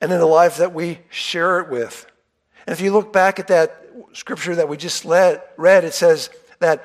and 0.01 0.11
in 0.11 0.19
the 0.19 0.25
lives 0.25 0.57
that 0.57 0.73
we 0.73 0.99
share 1.09 1.61
it 1.61 1.69
with. 1.69 2.05
And 2.65 2.73
if 2.73 2.81
you 2.81 2.91
look 2.91 3.13
back 3.13 3.39
at 3.39 3.47
that 3.47 3.81
scripture 4.11 4.55
that 4.55 4.67
we 4.67 4.75
just 4.75 5.05
read, 5.05 5.85
it 5.85 5.93
says 5.93 6.29
that 6.59 6.83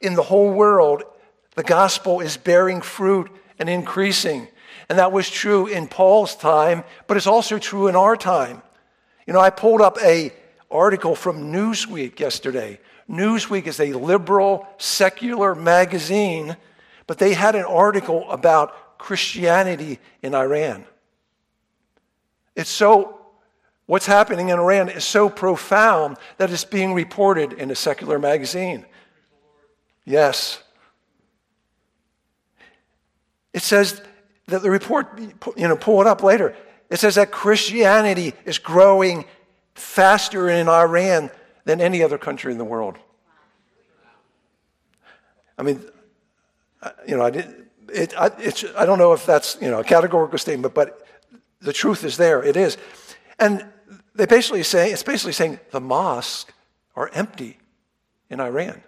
in 0.00 0.14
the 0.14 0.22
whole 0.22 0.50
world, 0.50 1.04
the 1.58 1.64
gospel 1.64 2.20
is 2.20 2.36
bearing 2.36 2.80
fruit 2.80 3.28
and 3.58 3.68
increasing. 3.68 4.46
And 4.88 5.00
that 5.00 5.10
was 5.10 5.28
true 5.28 5.66
in 5.66 5.88
Paul's 5.88 6.36
time, 6.36 6.84
but 7.08 7.16
it's 7.16 7.26
also 7.26 7.58
true 7.58 7.88
in 7.88 7.96
our 7.96 8.16
time. 8.16 8.62
You 9.26 9.32
know, 9.32 9.40
I 9.40 9.50
pulled 9.50 9.80
up 9.80 9.98
a 10.00 10.32
article 10.70 11.16
from 11.16 11.52
Newsweek 11.52 12.20
yesterday 12.20 12.78
Newsweek 13.10 13.66
is 13.66 13.80
a 13.80 13.92
liberal, 13.92 14.68
secular 14.76 15.54
magazine, 15.54 16.56
but 17.08 17.18
they 17.18 17.32
had 17.32 17.56
an 17.56 17.64
article 17.64 18.30
about 18.30 18.98
Christianity 18.98 19.98
in 20.22 20.34
Iran. 20.34 20.84
It's 22.54 22.70
so, 22.70 23.18
what's 23.86 24.06
happening 24.06 24.50
in 24.50 24.58
Iran 24.58 24.90
is 24.90 25.04
so 25.04 25.28
profound 25.28 26.18
that 26.36 26.52
it's 26.52 26.64
being 26.64 26.92
reported 26.92 27.54
in 27.54 27.70
a 27.70 27.74
secular 27.74 28.20
magazine. 28.20 28.84
Yes. 30.04 30.62
It 33.52 33.62
says 33.62 34.00
that 34.46 34.62
the 34.62 34.70
report, 34.70 35.18
you 35.56 35.68
know, 35.68 35.76
pull 35.76 36.00
it 36.00 36.06
up 36.06 36.22
later. 36.22 36.54
It 36.90 36.98
says 36.98 37.16
that 37.16 37.30
Christianity 37.30 38.34
is 38.44 38.58
growing 38.58 39.24
faster 39.74 40.48
in 40.48 40.68
Iran 40.68 41.30
than 41.64 41.80
any 41.80 42.02
other 42.02 42.18
country 42.18 42.50
in 42.50 42.58
the 42.58 42.64
world. 42.64 42.96
I 45.58 45.62
mean, 45.62 45.82
you 47.06 47.16
know, 47.16 47.24
I, 47.24 47.30
did, 47.30 47.66
it, 47.92 48.14
I, 48.16 48.30
I 48.76 48.86
don't 48.86 48.98
know 48.98 49.12
if 49.12 49.26
that's 49.26 49.58
you 49.60 49.70
know 49.70 49.80
a 49.80 49.84
categorical 49.84 50.38
statement, 50.38 50.74
but 50.74 51.04
the 51.60 51.72
truth 51.72 52.04
is 52.04 52.16
there. 52.16 52.42
It 52.42 52.56
is, 52.56 52.76
and 53.38 53.66
they 54.14 54.26
basically 54.26 54.62
say 54.62 54.92
it's 54.92 55.02
basically 55.02 55.32
saying 55.32 55.58
the 55.70 55.80
mosques 55.80 56.52
are 56.94 57.10
empty 57.12 57.58
in 58.30 58.40
Iran, 58.40 58.82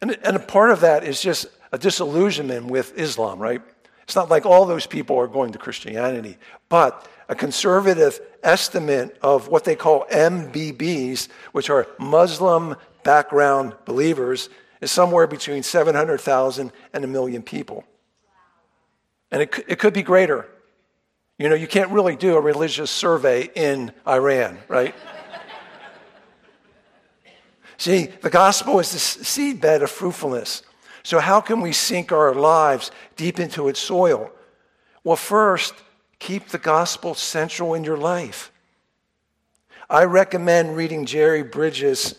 and 0.00 0.18
and 0.22 0.36
a 0.36 0.40
part 0.40 0.70
of 0.70 0.80
that 0.80 1.02
is 1.02 1.22
just 1.22 1.46
a 1.74 1.78
disillusionment 1.78 2.66
with 2.66 2.96
Islam, 2.96 3.40
right? 3.40 3.60
It's 4.04 4.14
not 4.14 4.30
like 4.30 4.46
all 4.46 4.64
those 4.64 4.86
people 4.86 5.18
are 5.18 5.26
going 5.26 5.50
to 5.52 5.58
Christianity, 5.58 6.38
but 6.68 7.08
a 7.28 7.34
conservative 7.34 8.20
estimate 8.44 9.18
of 9.22 9.48
what 9.48 9.64
they 9.64 9.74
call 9.74 10.06
MBBs, 10.08 11.26
which 11.50 11.70
are 11.70 11.88
Muslim 11.98 12.76
background 13.02 13.74
believers, 13.86 14.50
is 14.80 14.92
somewhere 14.92 15.26
between 15.26 15.64
700,000 15.64 16.70
and 16.92 17.04
a 17.04 17.08
million 17.08 17.42
people. 17.42 17.82
And 19.32 19.42
it, 19.42 19.64
it 19.66 19.80
could 19.80 19.94
be 19.94 20.02
greater. 20.02 20.46
You 21.40 21.48
know, 21.48 21.56
you 21.56 21.66
can't 21.66 21.90
really 21.90 22.14
do 22.14 22.36
a 22.36 22.40
religious 22.40 22.92
survey 22.92 23.50
in 23.52 23.90
Iran, 24.06 24.58
right? 24.68 24.94
See, 27.78 28.06
the 28.22 28.30
gospel 28.30 28.78
is 28.78 28.92
the 28.92 29.24
seedbed 29.24 29.82
of 29.82 29.90
fruitfulness. 29.90 30.62
So, 31.04 31.20
how 31.20 31.42
can 31.42 31.60
we 31.60 31.72
sink 31.72 32.12
our 32.12 32.34
lives 32.34 32.90
deep 33.14 33.38
into 33.38 33.68
its 33.68 33.78
soil? 33.78 34.32
Well, 35.04 35.16
first, 35.16 35.74
keep 36.18 36.48
the 36.48 36.58
gospel 36.58 37.14
central 37.14 37.74
in 37.74 37.84
your 37.84 37.98
life. 37.98 38.50
I 39.88 40.04
recommend 40.04 40.76
reading 40.76 41.04
Jerry 41.04 41.42
Bridges' 41.42 42.14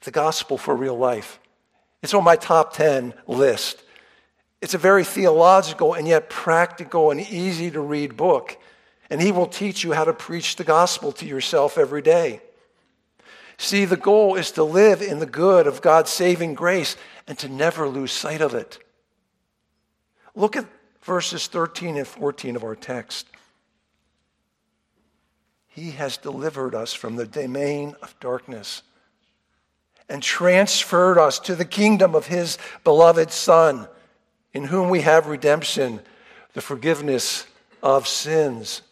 The 0.00 0.10
Gospel 0.10 0.58
for 0.58 0.74
Real 0.74 0.98
Life. 0.98 1.38
It's 2.02 2.14
on 2.14 2.24
my 2.24 2.34
top 2.34 2.72
10 2.72 3.14
list. 3.28 3.84
It's 4.60 4.74
a 4.74 4.78
very 4.78 5.04
theological 5.04 5.94
and 5.94 6.08
yet 6.08 6.28
practical 6.28 7.12
and 7.12 7.20
easy 7.20 7.70
to 7.70 7.80
read 7.80 8.16
book. 8.16 8.58
And 9.08 9.22
he 9.22 9.30
will 9.30 9.46
teach 9.46 9.84
you 9.84 9.92
how 9.92 10.02
to 10.02 10.12
preach 10.12 10.56
the 10.56 10.64
gospel 10.64 11.12
to 11.12 11.26
yourself 11.26 11.78
every 11.78 12.02
day. 12.02 12.40
See, 13.58 13.84
the 13.84 13.96
goal 13.96 14.34
is 14.34 14.50
to 14.52 14.64
live 14.64 15.00
in 15.00 15.20
the 15.20 15.26
good 15.26 15.66
of 15.66 15.80
God's 15.80 16.10
saving 16.10 16.54
grace 16.54 16.96
and 17.26 17.38
to 17.38 17.48
never 17.48 17.88
lose 17.88 18.12
sight 18.12 18.40
of 18.40 18.54
it. 18.54 18.78
Look 20.34 20.56
at 20.56 20.66
verses 21.02 21.46
13 21.46 21.96
and 21.96 22.06
14 22.06 22.56
of 22.56 22.64
our 22.64 22.76
text. 22.76 23.26
He 25.66 25.92
has 25.92 26.16
delivered 26.16 26.74
us 26.74 26.92
from 26.92 27.16
the 27.16 27.26
domain 27.26 27.94
of 28.02 28.18
darkness 28.20 28.82
and 30.08 30.22
transferred 30.22 31.18
us 31.18 31.38
to 31.40 31.54
the 31.54 31.64
kingdom 31.64 32.14
of 32.14 32.26
his 32.26 32.58
beloved 32.84 33.30
Son, 33.30 33.88
in 34.54 34.64
whom 34.64 34.88
we 34.88 35.00
have 35.02 35.26
redemption, 35.26 36.00
the 36.54 36.60
forgiveness 36.60 37.46
of 37.82 38.06
sins. 38.06 38.82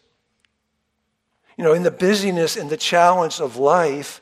You 1.57 1.63
know, 1.63 1.73
in 1.73 1.83
the 1.83 1.91
busyness 1.91 2.57
and 2.57 2.69
the 2.69 2.77
challenge 2.77 3.39
of 3.39 3.55
life, 3.55 4.21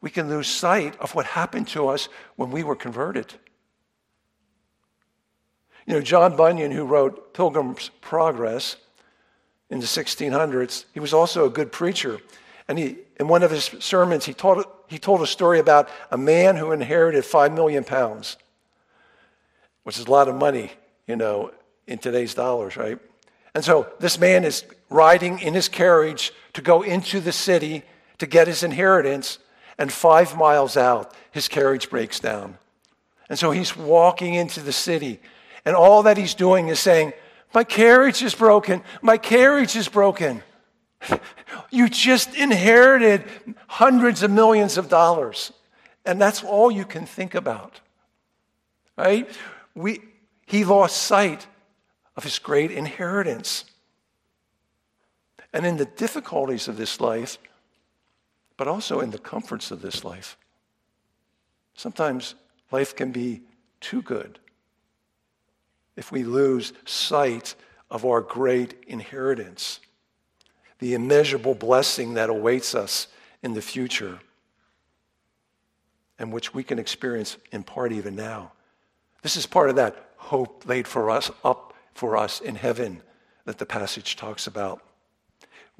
we 0.00 0.10
can 0.10 0.28
lose 0.28 0.48
sight 0.48 0.96
of 1.00 1.14
what 1.14 1.26
happened 1.26 1.68
to 1.68 1.88
us 1.88 2.08
when 2.36 2.50
we 2.50 2.62
were 2.62 2.76
converted. 2.76 3.34
You 5.86 5.94
know, 5.94 6.00
John 6.00 6.36
Bunyan, 6.36 6.70
who 6.70 6.84
wrote 6.84 7.34
Pilgrim's 7.34 7.90
Progress 8.00 8.76
in 9.68 9.80
the 9.80 9.86
1600s, 9.86 10.84
he 10.92 11.00
was 11.00 11.12
also 11.12 11.46
a 11.46 11.50
good 11.50 11.72
preacher. 11.72 12.20
And 12.68 12.78
he, 12.78 12.98
in 13.18 13.28
one 13.28 13.42
of 13.42 13.50
his 13.50 13.64
sermons, 13.80 14.24
he, 14.24 14.32
taught, 14.32 14.86
he 14.88 14.98
told 14.98 15.22
a 15.22 15.26
story 15.26 15.58
about 15.58 15.88
a 16.10 16.18
man 16.18 16.56
who 16.56 16.72
inherited 16.72 17.24
five 17.24 17.52
million 17.52 17.84
pounds, 17.84 18.36
which 19.82 19.98
is 19.98 20.06
a 20.06 20.10
lot 20.10 20.28
of 20.28 20.36
money, 20.36 20.70
you 21.06 21.16
know, 21.16 21.52
in 21.86 21.98
today's 21.98 22.34
dollars, 22.34 22.76
right? 22.76 22.98
And 23.54 23.64
so 23.64 23.88
this 23.98 24.18
man 24.18 24.44
is 24.44 24.64
riding 24.88 25.40
in 25.40 25.54
his 25.54 25.68
carriage 25.68 26.32
to 26.52 26.62
go 26.62 26.82
into 26.82 27.20
the 27.20 27.32
city 27.32 27.82
to 28.18 28.26
get 28.26 28.46
his 28.46 28.62
inheritance, 28.62 29.38
and 29.80 29.90
five 29.90 30.36
miles 30.36 30.76
out, 30.76 31.14
his 31.30 31.48
carriage 31.48 31.88
breaks 31.88 32.20
down. 32.20 32.58
And 33.30 33.38
so 33.38 33.50
he's 33.50 33.74
walking 33.74 34.34
into 34.34 34.60
the 34.60 34.72
city, 34.72 35.20
and 35.64 35.74
all 35.74 36.02
that 36.02 36.18
he's 36.18 36.34
doing 36.34 36.68
is 36.68 36.78
saying, 36.78 37.14
My 37.54 37.64
carriage 37.64 38.22
is 38.22 38.34
broken. 38.34 38.82
My 39.00 39.16
carriage 39.16 39.74
is 39.74 39.88
broken. 39.88 40.42
You 41.72 41.88
just 41.88 42.34
inherited 42.34 43.24
hundreds 43.68 44.24
of 44.24 44.30
millions 44.30 44.76
of 44.76 44.88
dollars, 44.88 45.52
and 46.04 46.20
that's 46.20 46.42
all 46.42 46.68
you 46.70 46.84
can 46.84 47.06
think 47.06 47.36
about. 47.36 47.80
Right? 48.96 49.28
We, 49.74 50.00
he 50.46 50.64
lost 50.64 50.96
sight 50.96 51.46
of 52.16 52.24
his 52.24 52.40
great 52.40 52.72
inheritance. 52.72 53.66
And 55.52 55.64
in 55.64 55.76
the 55.76 55.84
difficulties 55.84 56.66
of 56.66 56.76
this 56.76 57.00
life, 57.00 57.38
but 58.60 58.68
also 58.68 59.00
in 59.00 59.08
the 59.08 59.18
comforts 59.18 59.70
of 59.70 59.80
this 59.80 60.04
life, 60.04 60.36
sometimes 61.74 62.34
life 62.70 62.94
can 62.94 63.10
be 63.10 63.40
too 63.80 64.02
good 64.02 64.38
if 65.96 66.12
we 66.12 66.24
lose 66.24 66.74
sight 66.84 67.54
of 67.90 68.04
our 68.04 68.20
great 68.20 68.74
inheritance, 68.86 69.80
the 70.78 70.92
immeasurable 70.92 71.54
blessing 71.54 72.12
that 72.12 72.28
awaits 72.28 72.74
us 72.74 73.06
in 73.42 73.54
the 73.54 73.62
future, 73.62 74.20
and 76.18 76.30
which 76.30 76.52
we 76.52 76.62
can 76.62 76.78
experience 76.78 77.38
in 77.52 77.62
part 77.62 77.92
even 77.92 78.14
now. 78.14 78.52
This 79.22 79.38
is 79.38 79.46
part 79.46 79.70
of 79.70 79.76
that 79.76 80.10
hope 80.18 80.68
laid 80.68 80.86
for 80.86 81.08
us 81.08 81.30
up 81.42 81.72
for 81.94 82.14
us 82.14 82.42
in 82.42 82.56
heaven 82.56 83.00
that 83.46 83.56
the 83.56 83.64
passage 83.64 84.16
talks 84.16 84.46
about. 84.46 84.82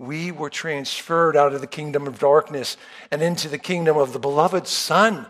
We 0.01 0.33
were 0.33 0.49
transferred 0.49 1.37
out 1.37 1.53
of 1.53 1.61
the 1.61 1.67
kingdom 1.67 2.07
of 2.07 2.19
darkness 2.19 2.79
and 3.11 3.21
into 3.21 3.51
the 3.51 3.59
kingdom 3.59 3.99
of 3.99 4.15
the 4.15 4.19
beloved 4.19 4.67
Son. 4.67 5.27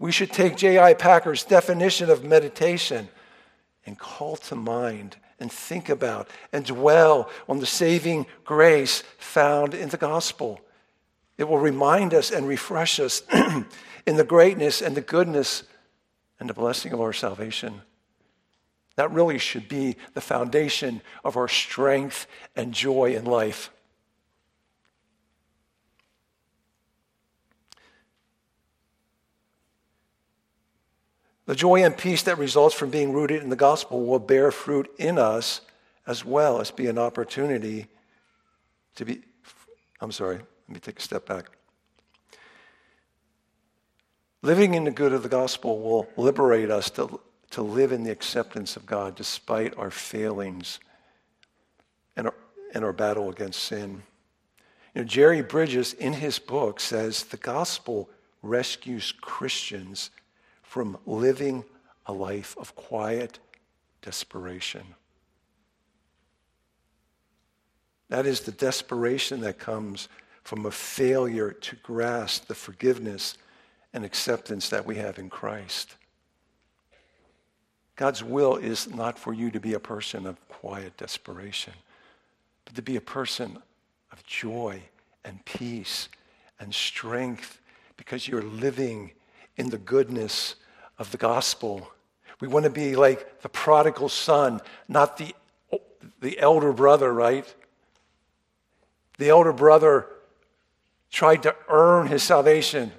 We 0.00 0.10
should 0.10 0.32
take 0.32 0.56
J.I. 0.56 0.94
Packer's 0.94 1.44
definition 1.44 2.10
of 2.10 2.24
meditation 2.24 3.08
and 3.86 3.96
call 3.96 4.34
to 4.36 4.56
mind 4.56 5.14
and 5.38 5.52
think 5.52 5.88
about 5.88 6.28
and 6.52 6.64
dwell 6.64 7.30
on 7.48 7.60
the 7.60 7.66
saving 7.66 8.26
grace 8.44 9.04
found 9.16 9.74
in 9.74 9.90
the 9.90 9.96
gospel. 9.96 10.60
It 11.38 11.44
will 11.44 11.60
remind 11.60 12.14
us 12.14 12.32
and 12.32 12.48
refresh 12.48 12.98
us 12.98 13.22
in 14.06 14.16
the 14.16 14.24
greatness 14.24 14.82
and 14.82 14.96
the 14.96 15.02
goodness 15.02 15.62
and 16.40 16.50
the 16.50 16.54
blessing 16.54 16.92
of 16.92 17.00
our 17.00 17.12
salvation. 17.12 17.82
That 18.96 19.12
really 19.12 19.38
should 19.38 19.68
be 19.68 19.96
the 20.14 20.20
foundation 20.20 21.02
of 21.24 21.36
our 21.36 21.48
strength 21.48 22.26
and 22.56 22.72
joy 22.72 23.14
in 23.14 23.24
life. 23.24 23.70
The 31.44 31.54
joy 31.54 31.84
and 31.84 31.96
peace 31.96 32.22
that 32.24 32.38
results 32.38 32.74
from 32.74 32.90
being 32.90 33.12
rooted 33.12 33.42
in 33.42 33.50
the 33.50 33.56
gospel 33.56 34.04
will 34.04 34.18
bear 34.18 34.50
fruit 34.50 34.90
in 34.98 35.16
us 35.16 35.60
as 36.06 36.24
well 36.24 36.60
as 36.60 36.70
be 36.70 36.88
an 36.88 36.98
opportunity 36.98 37.86
to 38.96 39.04
be. 39.04 39.22
I'm 40.00 40.10
sorry, 40.10 40.36
let 40.36 40.74
me 40.74 40.80
take 40.80 40.98
a 40.98 41.02
step 41.02 41.26
back. 41.26 41.50
Living 44.42 44.74
in 44.74 44.84
the 44.84 44.90
good 44.90 45.12
of 45.12 45.22
the 45.22 45.28
gospel 45.28 45.80
will 45.80 46.08
liberate 46.16 46.70
us 46.70 46.90
to, 46.90 47.20
to 47.50 47.62
live 47.62 47.92
in 47.92 48.04
the 48.04 48.10
acceptance 48.10 48.76
of 48.76 48.86
God 48.86 49.14
despite 49.14 49.76
our 49.76 49.90
failings 49.90 50.80
and 52.16 52.26
our, 52.26 52.34
and 52.74 52.84
our 52.84 52.92
battle 52.92 53.30
against 53.30 53.62
sin. 53.62 54.02
You 54.94 55.02
know, 55.02 55.04
Jerry 55.04 55.42
Bridges, 55.42 55.92
in 55.92 56.14
his 56.14 56.38
book, 56.38 56.80
says 56.80 57.24
the 57.24 57.36
gospel 57.36 58.08
rescues 58.42 59.12
Christians 59.12 60.10
from 60.62 60.98
living 61.06 61.64
a 62.06 62.12
life 62.12 62.56
of 62.58 62.74
quiet 62.74 63.38
desperation. 64.02 64.82
That 68.08 68.26
is 68.26 68.40
the 68.40 68.52
desperation 68.52 69.40
that 69.40 69.58
comes 69.58 70.08
from 70.44 70.64
a 70.64 70.70
failure 70.70 71.50
to 71.50 71.76
grasp 71.76 72.46
the 72.46 72.54
forgiveness 72.54 73.36
and 73.92 74.04
acceptance 74.04 74.68
that 74.68 74.86
we 74.86 74.96
have 74.96 75.18
in 75.18 75.28
Christ. 75.28 75.96
God's 77.96 78.22
will 78.22 78.56
is 78.56 78.88
not 78.94 79.18
for 79.18 79.32
you 79.32 79.50
to 79.50 79.58
be 79.58 79.72
a 79.72 79.80
person 79.80 80.26
of 80.26 80.46
quiet 80.48 80.96
desperation, 80.98 81.72
but 82.64 82.74
to 82.74 82.82
be 82.82 82.96
a 82.96 83.00
person 83.00 83.58
of 84.12 84.24
joy 84.26 84.82
and 85.24 85.42
peace 85.44 86.08
and 86.60 86.74
strength 86.74 87.60
because 87.96 88.28
you're 88.28 88.42
living 88.42 89.12
in 89.56 89.70
the 89.70 89.78
goodness 89.78 90.56
of 90.98 91.10
the 91.10 91.16
gospel. 91.16 91.90
We 92.40 92.48
want 92.48 92.64
to 92.64 92.70
be 92.70 92.96
like 92.96 93.40
the 93.40 93.48
prodigal 93.48 94.10
son, 94.10 94.60
not 94.88 95.16
the, 95.16 95.34
the 96.20 96.38
elder 96.38 96.72
brother, 96.72 97.12
right? 97.12 97.52
The 99.18 99.30
elder 99.30 99.52
brother 99.52 100.06
tried 101.10 101.42
to 101.44 101.56
earn 101.68 102.08
his 102.08 102.22
salvation. 102.22 102.92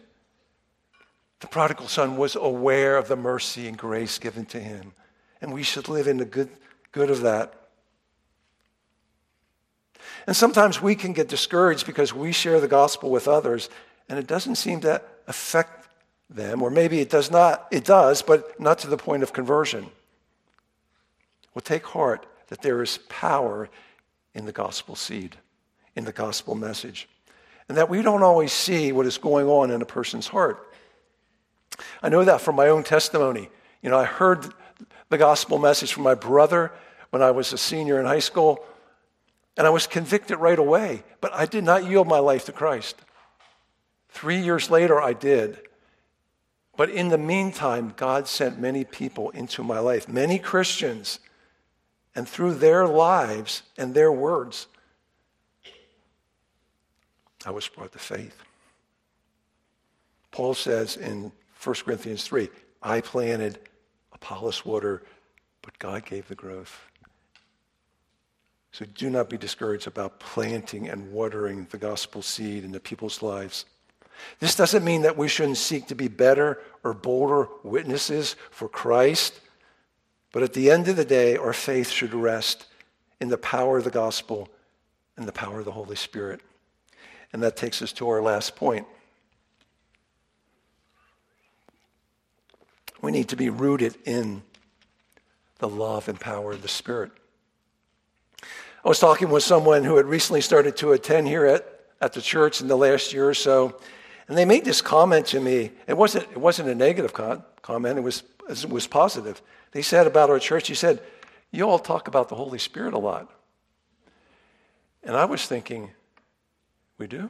The 1.39 1.47
prodigal 1.47 1.87
son 1.87 2.17
was 2.17 2.35
aware 2.35 2.97
of 2.97 3.07
the 3.07 3.15
mercy 3.15 3.67
and 3.67 3.77
grace 3.77 4.17
given 4.17 4.45
to 4.47 4.59
him, 4.59 4.93
and 5.41 5.53
we 5.53 5.63
should 5.63 5.87
live 5.87 6.07
in 6.07 6.17
the 6.17 6.25
good, 6.25 6.49
good 6.91 7.09
of 7.09 7.21
that. 7.21 7.53
And 10.25 10.35
sometimes 10.35 10.81
we 10.81 10.95
can 10.95 11.13
get 11.13 11.27
discouraged 11.27 11.85
because 11.85 12.13
we 12.13 12.31
share 12.31 12.59
the 12.59 12.67
gospel 12.67 13.11
with 13.11 13.27
others, 13.27 13.69
and 14.09 14.17
it 14.17 14.27
doesn't 14.27 14.55
seem 14.55 14.81
to 14.81 15.01
affect 15.27 15.87
them, 16.29 16.61
or 16.61 16.69
maybe 16.69 16.99
it 16.99 17.09
does 17.09 17.31
not, 17.31 17.67
it 17.71 17.85
does, 17.85 18.21
but 18.21 18.59
not 18.59 18.79
to 18.79 18.87
the 18.87 18.97
point 18.97 19.23
of 19.23 19.31
conversion. 19.31 19.87
Well, 21.53 21.61
take 21.61 21.85
heart 21.85 22.25
that 22.47 22.61
there 22.61 22.81
is 22.81 22.99
power 23.09 23.69
in 24.33 24.45
the 24.45 24.51
gospel 24.51 24.95
seed, 24.95 25.37
in 25.95 26.03
the 26.03 26.11
gospel 26.11 26.55
message, 26.55 27.07
and 27.69 27.77
that 27.77 27.89
we 27.89 28.01
don't 28.01 28.23
always 28.23 28.51
see 28.51 28.91
what 28.91 29.05
is 29.05 29.17
going 29.17 29.47
on 29.47 29.71
in 29.71 29.81
a 29.81 29.85
person's 29.85 30.27
heart. 30.27 30.66
I 32.01 32.09
know 32.09 32.23
that 32.23 32.41
from 32.41 32.55
my 32.55 32.67
own 32.67 32.83
testimony. 32.83 33.49
You 33.81 33.89
know, 33.89 33.97
I 33.97 34.05
heard 34.05 34.53
the 35.09 35.17
gospel 35.17 35.57
message 35.57 35.93
from 35.93 36.03
my 36.03 36.15
brother 36.15 36.71
when 37.09 37.21
I 37.21 37.31
was 37.31 37.53
a 37.53 37.57
senior 37.57 37.99
in 37.99 38.05
high 38.05 38.19
school, 38.19 38.65
and 39.55 39.65
I 39.65 39.69
was 39.69 39.87
convicted 39.87 40.37
right 40.37 40.59
away, 40.59 41.03
but 41.21 41.33
I 41.33 41.45
did 41.45 41.63
not 41.63 41.85
yield 41.85 42.07
my 42.07 42.19
life 42.19 42.45
to 42.45 42.51
Christ. 42.51 42.95
Three 44.09 44.39
years 44.39 44.69
later, 44.69 45.01
I 45.01 45.13
did. 45.13 45.59
But 46.75 46.89
in 46.89 47.09
the 47.09 47.17
meantime, 47.17 47.93
God 47.97 48.27
sent 48.27 48.59
many 48.59 48.83
people 48.83 49.31
into 49.31 49.63
my 49.63 49.79
life, 49.79 50.07
many 50.07 50.37
Christians, 50.37 51.19
and 52.15 52.27
through 52.27 52.55
their 52.55 52.87
lives 52.87 53.63
and 53.77 53.93
their 53.93 54.11
words, 54.11 54.67
I 57.45 57.51
was 57.51 57.67
brought 57.67 57.91
to 57.93 57.99
faith. 57.99 58.35
Paul 60.31 60.53
says 60.53 60.97
in 60.97 61.31
1 61.63 61.75
Corinthians 61.85 62.23
3 62.23 62.49
I 62.81 63.01
planted, 63.01 63.59
Apollos 64.13 64.65
water, 64.65 65.03
but 65.61 65.77
God 65.79 66.05
gave 66.05 66.27
the 66.27 66.35
growth. 66.35 66.79
So 68.71 68.85
do 68.85 69.09
not 69.09 69.29
be 69.29 69.37
discouraged 69.37 69.87
about 69.87 70.19
planting 70.19 70.87
and 70.87 71.11
watering 71.11 71.67
the 71.71 71.77
gospel 71.77 72.21
seed 72.21 72.63
in 72.63 72.71
the 72.71 72.79
people's 72.79 73.23
lives. 73.23 73.65
This 74.39 74.55
doesn't 74.55 74.83
mean 74.83 75.01
that 75.01 75.17
we 75.17 75.27
shouldn't 75.27 75.57
seek 75.57 75.87
to 75.87 75.95
be 75.95 76.07
better 76.07 76.61
or 76.83 76.93
bolder 76.93 77.47
witnesses 77.63 78.35
for 78.51 78.67
Christ, 78.69 79.39
but 80.31 80.43
at 80.43 80.53
the 80.53 80.69
end 80.69 80.87
of 80.87 80.95
the 80.95 81.05
day, 81.05 81.37
our 81.37 81.53
faith 81.53 81.89
should 81.89 82.13
rest 82.13 82.67
in 83.19 83.29
the 83.29 83.37
power 83.37 83.79
of 83.79 83.83
the 83.83 83.91
gospel 83.91 84.49
and 85.15 85.27
the 85.27 85.31
power 85.31 85.59
of 85.59 85.65
the 85.65 85.71
Holy 85.71 85.95
Spirit. 85.95 86.41
And 87.33 87.41
that 87.43 87.57
takes 87.57 87.81
us 87.81 87.91
to 87.93 88.07
our 88.09 88.21
last 88.21 88.55
point. 88.55 88.87
We 93.01 93.11
need 93.11 93.29
to 93.29 93.35
be 93.35 93.49
rooted 93.49 93.97
in 94.05 94.41
the 95.59 95.67
love 95.67 96.07
and 96.07 96.19
power 96.19 96.51
of 96.51 96.61
the 96.61 96.67
Spirit. 96.67 97.11
I 98.41 98.87
was 98.87 98.99
talking 98.99 99.29
with 99.29 99.43
someone 99.43 99.83
who 99.83 99.97
had 99.97 100.05
recently 100.05 100.41
started 100.41 100.77
to 100.77 100.93
attend 100.93 101.27
here 101.27 101.45
at, 101.45 101.67
at 101.99 102.13
the 102.13 102.21
church 102.21 102.61
in 102.61 102.67
the 102.67 102.77
last 102.77 103.11
year 103.11 103.27
or 103.27 103.33
so, 103.33 103.77
and 104.27 104.37
they 104.37 104.45
made 104.45 104.65
this 104.65 104.81
comment 104.81 105.25
to 105.27 105.39
me. 105.39 105.71
It 105.87 105.97
wasn't, 105.97 106.25
it 106.31 106.37
wasn't 106.37 106.69
a 106.69 106.75
negative 106.75 107.13
con- 107.13 107.43
comment, 107.61 107.97
it 107.97 108.01
was, 108.01 108.23
it 108.49 108.69
was 108.69 108.87
positive. 108.87 109.41
They 109.71 109.81
said 109.81 110.07
about 110.07 110.29
our 110.29 110.39
church, 110.39 110.67
he 110.67 110.73
said, 110.73 111.01
You 111.51 111.67
all 111.69 111.79
talk 111.79 112.07
about 112.07 112.29
the 112.29 112.35
Holy 112.35 112.59
Spirit 112.59 112.93
a 112.93 112.97
lot. 112.97 113.29
And 115.03 115.15
I 115.15 115.25
was 115.25 115.45
thinking, 115.45 115.91
We 116.97 117.07
do? 117.07 117.29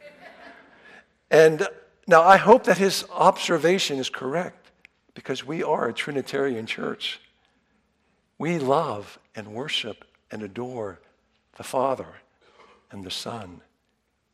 and 1.30 1.66
now 2.06 2.22
I 2.22 2.36
hope 2.36 2.64
that 2.64 2.78
his 2.78 3.04
observation 3.10 3.98
is 3.98 4.08
correct 4.08 4.65
because 5.16 5.44
we 5.44 5.64
are 5.64 5.88
a 5.88 5.94
Trinitarian 5.94 6.66
church. 6.66 7.20
We 8.38 8.58
love 8.58 9.18
and 9.34 9.48
worship 9.48 10.04
and 10.30 10.42
adore 10.42 11.00
the 11.56 11.64
Father 11.64 12.06
and 12.92 13.02
the 13.02 13.10
Son 13.10 13.62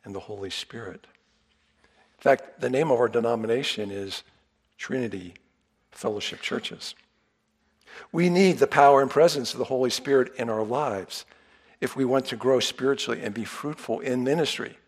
and 0.04 0.12
the 0.12 0.20
Holy 0.20 0.50
Spirit. 0.50 1.06
In 2.18 2.22
fact, 2.22 2.60
the 2.60 2.68
name 2.68 2.90
of 2.90 2.98
our 2.98 3.08
denomination 3.08 3.92
is 3.92 4.24
Trinity 4.76 5.34
Fellowship 5.92 6.40
Churches. 6.40 6.96
We 8.10 8.28
need 8.28 8.58
the 8.58 8.66
power 8.66 9.00
and 9.00 9.10
presence 9.10 9.52
of 9.52 9.58
the 9.58 9.64
Holy 9.64 9.90
Spirit 9.90 10.34
in 10.36 10.50
our 10.50 10.64
lives 10.64 11.24
if 11.80 11.94
we 11.94 12.04
want 12.04 12.26
to 12.26 12.36
grow 12.36 12.58
spiritually 12.58 13.22
and 13.22 13.32
be 13.32 13.44
fruitful 13.44 14.00
in 14.00 14.24
ministry. 14.24 14.78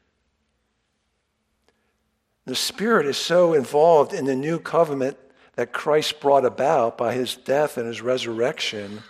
The 2.47 2.57
Spirit 2.57 3.07
is 3.07 3.17
so 3.17 3.55
involved 3.55 4.13
in 4.13 4.25
the 4.25 4.35
new 4.35 4.59
covenant 4.59 5.19
that 5.57 5.73
Christ 5.73 6.21
brought 6.21 6.45
about 6.45 6.99
by 6.99 7.15
his 7.15 7.37
death 7.37 7.77
and 7.77 7.87
his 7.87 8.03
resurrection 8.03 9.03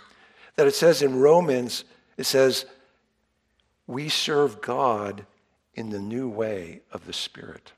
that 0.55 0.67
it 0.67 0.75
says 0.75 1.01
in 1.01 1.19
Romans, 1.19 1.83
it 2.17 2.25
says, 2.25 2.65
we 3.87 4.09
serve 4.09 4.61
God 4.61 5.25
in 5.73 5.89
the 5.89 5.99
new 5.99 6.29
way 6.29 6.81
of 6.91 7.05
the 7.05 7.13
Spirit. 7.13 7.73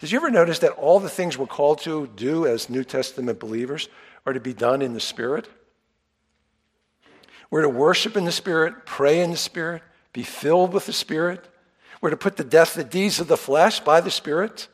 Did 0.00 0.10
you 0.10 0.18
ever 0.18 0.30
notice 0.30 0.58
that 0.60 0.72
all 0.72 1.00
the 1.00 1.08
things 1.08 1.38
we're 1.38 1.46
called 1.46 1.80
to 1.80 2.08
do 2.16 2.46
as 2.46 2.70
New 2.70 2.84
Testament 2.84 3.38
believers 3.38 3.88
are 4.26 4.32
to 4.32 4.40
be 4.40 4.54
done 4.54 4.82
in 4.82 4.94
the 4.94 5.00
Spirit? 5.00 5.48
We're 7.50 7.62
to 7.62 7.68
worship 7.68 8.16
in 8.16 8.24
the 8.24 8.32
Spirit, 8.32 8.86
pray 8.86 9.20
in 9.20 9.30
the 9.30 9.36
Spirit, 9.36 9.82
be 10.12 10.22
filled 10.22 10.72
with 10.72 10.86
the 10.86 10.92
Spirit. 10.92 11.44
We're 12.00 12.10
to 12.10 12.16
put 12.16 12.36
to 12.36 12.44
death 12.44 12.74
the 12.74 12.84
deeds 12.84 13.20
of 13.20 13.28
the 13.28 13.36
flesh 13.36 13.80
by 13.80 14.00
the 14.00 14.10
Spirit. 14.10 14.68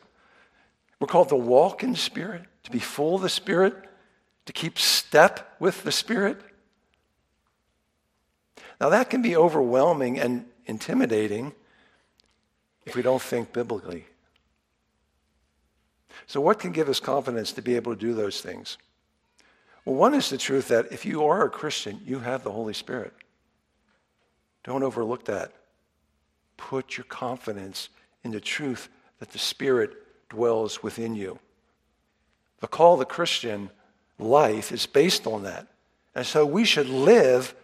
We're 1.01 1.07
called 1.07 1.29
to 1.31 1.37
walk 1.37 1.83
in 1.83 1.95
Spirit, 1.95 2.43
to 2.65 2.71
be 2.71 2.79
full 2.79 3.17
of 3.17 3.23
the 3.23 3.29
Spirit, 3.29 3.75
to 4.47 4.53
keep 4.53 4.79
step 4.79 5.57
with 5.59 5.85
the 5.85 5.93
Spirit. 5.93 6.41
Now, 8.81 8.89
that 8.91 9.11
can 9.11 9.23
be 9.23 9.37
overwhelming 9.37 10.19
and 10.19 10.47
intimidating 10.67 11.53
if 12.85 12.97
we 12.97 13.03
don't 13.03 13.23
think 13.23 13.53
biblically. 13.53 14.07
So, 16.27 16.41
what 16.41 16.59
can 16.59 16.73
give 16.73 16.89
us 16.89 17.01
confidence 17.01 17.53
to 17.53 17.63
be 17.63 17.77
able 17.77 17.95
to 17.95 18.01
do 18.01 18.15
those 18.15 18.41
things? 18.41 18.79
Well, 19.85 19.97
one 19.97 20.15
is 20.15 20.31
the 20.31 20.39
truth 20.39 20.69
that 20.69 20.93
if 20.93 21.05
you 21.05 21.25
are 21.25 21.45
a 21.45 21.51
Christian, 21.51 22.01
you 22.05 22.21
have 22.21 22.45
the 22.45 22.53
Holy 22.53 22.75
Spirit. 22.75 23.13
Don't 24.63 24.83
overlook 24.83 25.27
that. 25.27 25.53
Put 26.57 26.97
your 26.97 27.05
confidence 27.05 27.91
in 28.23 28.31
the 28.31 28.41
truth 28.41 28.89
that 29.19 29.31
the 29.31 29.39
Spirit 29.39 29.93
dwells 30.35 30.83
within 30.83 31.15
you. 31.15 31.39
The 32.61 32.67
call 32.67 32.95
of 32.95 32.99
the 32.99 33.05
Christian 33.05 33.71
life 34.19 34.73
is 34.73 34.87
based 34.87 35.27
on 35.27 35.43
that. 35.45 35.67
And 36.15 36.27
so 36.27 36.47
we 36.47 36.65
should 36.65 36.89
live 36.89 37.55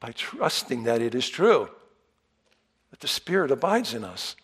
by 0.00 0.12
trusting 0.12 0.84
that 0.84 1.02
it 1.02 1.14
is 1.14 1.28
true, 1.28 1.68
that 2.90 3.00
the 3.00 3.08
Spirit 3.08 3.50
abides 3.50 3.94
in 3.94 4.04
us. 4.04 4.36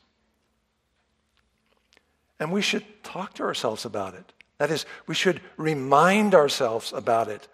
And 2.39 2.53
we 2.53 2.61
should 2.61 2.85
talk 3.03 3.35
to 3.35 3.43
ourselves 3.43 3.85
about 3.85 4.14
it. 4.14 4.33
That 4.59 4.70
is, 4.70 4.85
we 5.07 5.14
should 5.14 5.41
remind 5.57 6.35
ourselves 6.35 6.93
about 6.93 7.29
it. 7.29 7.49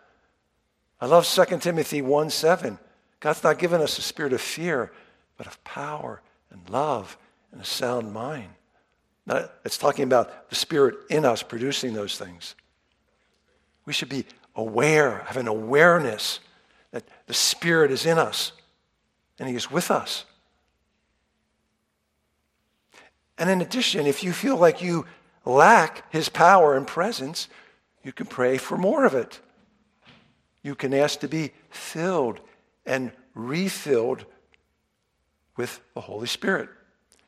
I 1.01 1.07
love 1.07 1.27
2 1.27 1.59
Timothy 1.59 2.03
1 2.03 2.31
7. 2.31 2.79
God's 3.21 3.45
not 3.45 3.59
given 3.59 3.81
us 3.81 3.99
a 3.99 4.03
spirit 4.03 4.33
of 4.33 4.41
fear, 4.41 4.93
but 5.37 5.47
of 5.47 5.63
power 5.63 6.21
and 6.51 6.69
love 6.69 7.17
and 7.53 7.61
a 7.61 7.65
sound 7.65 8.13
mind. 8.13 8.51
It's 9.27 9.79
talking 9.79 10.05
about 10.05 10.51
the 10.51 10.57
Spirit 10.57 10.97
in 11.09 11.25
us 11.25 11.43
producing 11.43 11.95
those 11.95 12.19
things. 12.19 12.55
We 13.85 13.93
should 13.93 14.09
be 14.09 14.27
aware, 14.55 15.25
have 15.27 15.37
an 15.37 15.49
awareness 15.49 16.41
that 16.91 17.05
the 17.27 17.35
Spirit 17.35 17.91
is 17.91 18.05
in 18.05 18.19
us 18.19 18.53
and 19.39 19.49
He 19.49 19.55
is 19.55 19.71
with 19.71 19.91
us. 19.91 20.25
And 23.39 23.49
in 23.49 23.61
addition, 23.61 24.07
if 24.07 24.23
you 24.23 24.33
feel 24.33 24.57
like 24.57 24.83
you 24.83 25.07
lack 25.45 26.13
His 26.13 26.29
power 26.29 26.77
and 26.77 26.87
presence, 26.87 27.49
you 28.05 28.13
can 28.13 28.27
pray 28.27 28.59
for 28.59 28.77
more 28.77 29.05
of 29.05 29.15
it. 29.15 29.41
You 30.63 30.75
can 30.75 30.93
ask 30.93 31.21
to 31.21 31.29
be 31.29 31.53
filled 31.71 32.41
and 32.85 33.11
refilled 33.35 34.27
with 35.57 35.81
the 35.95 36.01
Holy 36.01 36.27
Spirit. 36.27 36.69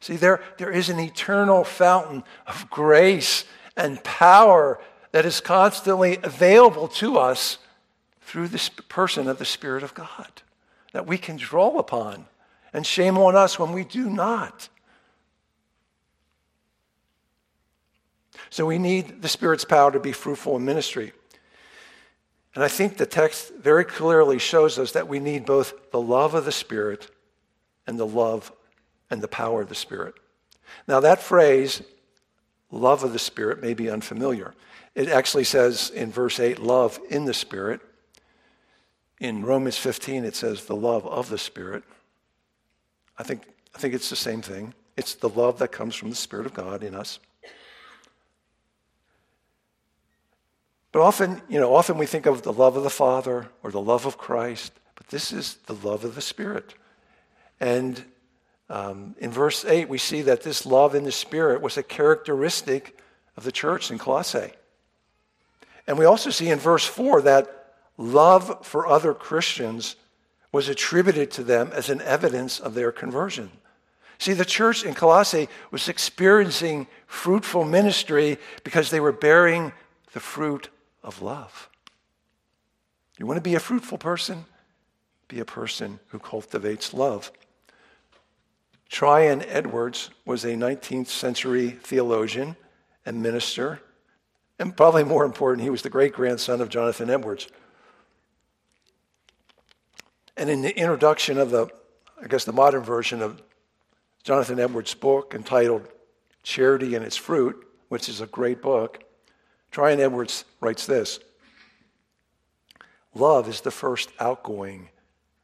See, 0.05 0.17
there, 0.17 0.43
there 0.59 0.71
is 0.71 0.91
an 0.91 1.01
eternal 1.01 1.65
fountain 1.65 2.25
of 2.47 2.69
grace 2.69 3.47
and 3.75 4.05
power 4.05 4.79
that 5.13 5.25
is 5.25 5.41
constantly 5.41 6.19
available 6.23 6.89
to 6.89 7.17
us 7.17 7.57
through 8.21 8.49
this 8.49 8.69
person 8.69 9.29
of 9.29 9.39
the 9.39 9.47
Spirit 9.47 9.83
of 9.83 9.95
God 9.95 10.43
that 10.93 11.07
we 11.07 11.17
can 11.17 11.37
draw 11.37 11.79
upon. 11.79 12.27
And 12.75 12.87
shame 12.87 13.17
on 13.17 13.35
us 13.35 13.59
when 13.59 13.73
we 13.73 13.83
do 13.83 14.11
not. 14.11 14.69
So 18.51 18.67
we 18.67 18.77
need 18.77 19.23
the 19.23 19.29
Spirit's 19.29 19.65
power 19.65 19.91
to 19.91 20.01
be 20.01 20.13
fruitful 20.13 20.57
in 20.57 20.67
ministry. 20.67 21.15
And 22.55 22.63
I 22.63 22.69
think 22.69 22.99
the 22.99 23.07
text 23.07 23.55
very 23.55 23.87
clearly 23.87 24.39
shows 24.39 24.79
us 24.79 24.93
that 24.93 25.09
we 25.09 25.19
need 25.19 25.47
both 25.47 25.91
the 25.93 26.01
love 26.01 26.35
of 26.35 26.45
the 26.45 26.53
Spirit 26.53 27.11
and 27.87 27.99
the 27.99 28.07
love 28.07 28.53
and 29.15 29.23
the 29.23 29.29
power 29.29 29.63
of 29.63 29.69
the 29.69 29.77
Spirit. 29.77 30.15
Now, 30.89 30.99
that 31.01 31.23
phrase, 31.23 31.83
love 32.73 33.05
of 33.05 33.13
the 33.13 33.19
Spirit, 33.19 33.63
may 33.63 33.73
be 33.73 33.89
unfamiliar. 33.89 34.55
It 34.97 35.09
actually 35.09 35.45
says 35.45 35.91
in 35.91 36.11
verse 36.11 36.41
8, 36.41 36.59
love 36.59 36.99
in 37.11 37.25
the 37.25 37.33
Spirit. 37.33 37.81
In 39.21 39.45
Romans 39.45 39.79
15, 39.79 40.25
it 40.25 40.35
says 40.35 40.65
the 40.65 40.75
love 40.75 41.07
of 41.07 41.31
the 41.31 41.39
Spirit. 41.39 41.85
I 43.17 43.23
think, 43.23 43.43
I 43.73 43.79
think 43.79 43.95
it's 43.95 44.11
the 44.11 44.17
same 44.17 44.43
thing. 44.43 44.75
It's 44.97 45.15
the 45.15 45.29
love 45.29 45.61
that 45.61 45.69
comes 45.69 45.95
from 45.95 46.11
the 46.11 46.17
Spirit 46.17 46.47
of 46.47 46.53
God 46.53 46.83
in 46.83 46.97
us. 46.97 47.21
But 50.91 51.03
often, 51.03 51.41
you 51.49 51.61
know, 51.61 51.73
often 51.73 51.99
we 51.99 52.07
think 52.07 52.27
of 52.27 52.43
the 52.43 52.53
love 52.53 52.77
of 52.77 52.83
the 52.83 52.91
Father 52.91 53.49
or 53.63 53.71
the 53.71 53.81
love 53.81 54.07
of 54.07 54.19
Christ, 54.19 54.73
but 54.97 55.07
this 55.07 55.33
is 55.33 55.55
the 55.67 55.75
love 55.75 56.05
of 56.05 56.17
the 56.17 56.21
Spirit. 56.21 56.75
And 57.61 58.05
um, 58.71 59.15
in 59.19 59.31
verse 59.31 59.65
8, 59.65 59.89
we 59.89 59.99
see 59.99 60.23
that 60.23 60.43
this 60.43 60.65
love 60.65 60.95
in 60.95 61.05
the 61.05 61.13
Spirit 61.13 61.61
was 61.61 61.77
a 61.77 61.83
characteristic 61.83 62.99
of 63.37 63.45
the 63.45 63.53
church 63.53 63.91
in 63.91 63.99
Colossae. 63.99 64.53
And 65.87 65.99
we 65.99 66.05
also 66.05 66.31
see 66.31 66.49
in 66.49 66.59
verse 66.59 66.87
4 66.87 67.23
that 67.23 67.75
love 67.99 68.65
for 68.65 68.87
other 68.87 69.13
Christians 69.13 69.97
was 70.51 70.69
attributed 70.69 71.31
to 71.33 71.45
them 71.45 71.71
as 71.75 71.91
an 71.91 72.01
evidence 72.03 72.59
of 72.59 72.75
their 72.75 72.93
conversion. 72.93 73.51
See, 74.19 74.33
the 74.33 74.45
church 74.45 74.85
in 74.85 74.95
Colossae 74.95 75.49
was 75.71 75.89
experiencing 75.89 76.87
fruitful 77.07 77.65
ministry 77.65 78.39
because 78.63 78.91
they 78.91 79.01
were 79.01 79.13
bearing 79.13 79.73
the 80.13 80.21
fruit 80.21 80.71
of 81.03 81.21
love. 81.21 81.69
You 83.19 83.27
want 83.27 83.37
to 83.37 83.43
be 83.43 83.57
a 83.57 83.61
fruitful 83.61 83.99
person? 83.99 84.45
Be 85.29 85.41
a 85.41 85.45
person 85.45 85.99
who 86.09 86.19
cultivates 86.19 86.95
love. 86.95 87.33
Tryon 88.89 89.43
Edwards 89.43 90.11
was 90.25 90.45
a 90.45 90.55
19th 90.55 91.09
century 91.09 91.71
theologian 91.71 92.57
and 93.05 93.23
minister 93.23 93.81
and 94.59 94.77
probably 94.77 95.05
more 95.05 95.25
important, 95.25 95.63
he 95.63 95.71
was 95.71 95.83
the 95.83 95.91
great 95.91 96.13
grandson 96.13 96.61
of 96.61 96.69
Jonathan 96.69 97.11
Edwards. 97.11 97.49
And 100.37 100.49
in 100.49 100.63
the 100.63 100.77
introduction 100.77 101.39
of 101.39 101.51
the, 101.51 101.69
I 102.23 102.29
guess, 102.29 102.45
the 102.45 102.53
modern 102.53 102.83
version 102.83 103.21
of 103.21 103.43
Jonathan 104.23 104.61
Edwards' 104.61 104.95
book 104.95 105.35
entitled 105.35 105.89
Charity 106.43 106.95
and 106.95 107.05
Its 107.05 107.17
Fruit, 107.17 107.67
which 107.89 108.09
is 108.09 108.21
a 108.21 108.27
great 108.27 108.63
book, 108.63 109.03
Tryon 109.71 110.01
Edwards 110.01 110.45
writes 110.61 110.87
this 110.87 111.19
Love 113.15 113.49
is 113.49 113.61
the 113.61 113.71
first 113.71 114.11
outgoing 114.21 114.89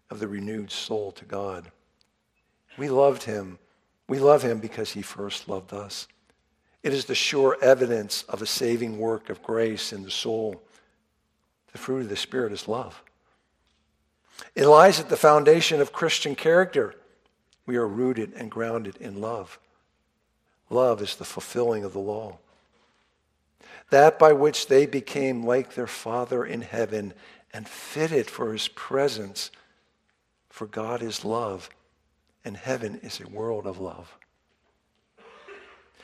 of 0.09 0.19
the 0.19 0.29
renewed 0.29 0.71
soul 0.71 1.13
to 1.13 1.25
God. 1.25 1.71
We 2.81 2.89
loved 2.89 3.25
him. 3.25 3.59
We 4.09 4.21
love 4.21 4.43
him 4.43 4.59
because 4.59 4.93
he 4.93 5.03
first 5.03 5.51
loved 5.51 5.75
us. 5.75 6.09
It 6.83 6.95
is 6.95 7.05
the 7.05 7.15
sure 7.15 7.59
evidence 7.61 8.23
of 8.23 8.41
a 8.41 8.47
saving 8.47 8.99
work 8.99 9.29
of 9.29 9.43
grace 9.43 9.93
in 9.93 10.03
the 10.03 10.11
soul 10.11 10.63
The 11.73 11.79
fruit 11.79 12.01
of 12.01 12.09
the 12.09 12.17
Spirit 12.17 12.55
is 12.55 12.67
love. 12.67 13.03
It 14.55 14.65
lies 14.67 14.99
at 14.99 15.11
the 15.11 15.17
foundation 15.19 15.83
of 15.83 15.93
Christian 15.93 16.35
character. 16.35 16.95
We 17.67 17.77
are 17.77 17.87
rooted 17.87 18.33
and 18.35 18.51
grounded 18.51 18.97
in 18.97 19.21
love. 19.21 19.59
Love 20.71 21.03
is 21.03 21.17
the 21.17 21.27
fulfilling 21.27 21.85
of 21.85 21.93
the 21.93 21.99
law. 21.99 22.39
That 23.91 24.19
by 24.19 24.33
which 24.33 24.69
they 24.69 24.87
became 24.87 25.45
like 25.45 25.75
their 25.75 25.87
Father 25.87 26.47
in 26.47 26.63
heaven 26.63 27.13
and 27.53 27.69
fitted 27.69 28.31
for 28.31 28.55
his 28.55 28.69
presence. 28.69 29.51
For 30.49 30.67
God 30.67 31.03
is 31.03 31.27
love, 31.27 31.69
and 32.45 32.57
heaven 32.57 33.01
is 33.03 33.21
a 33.21 33.29
world 33.29 33.67
of 33.67 33.79
love. 33.79 34.17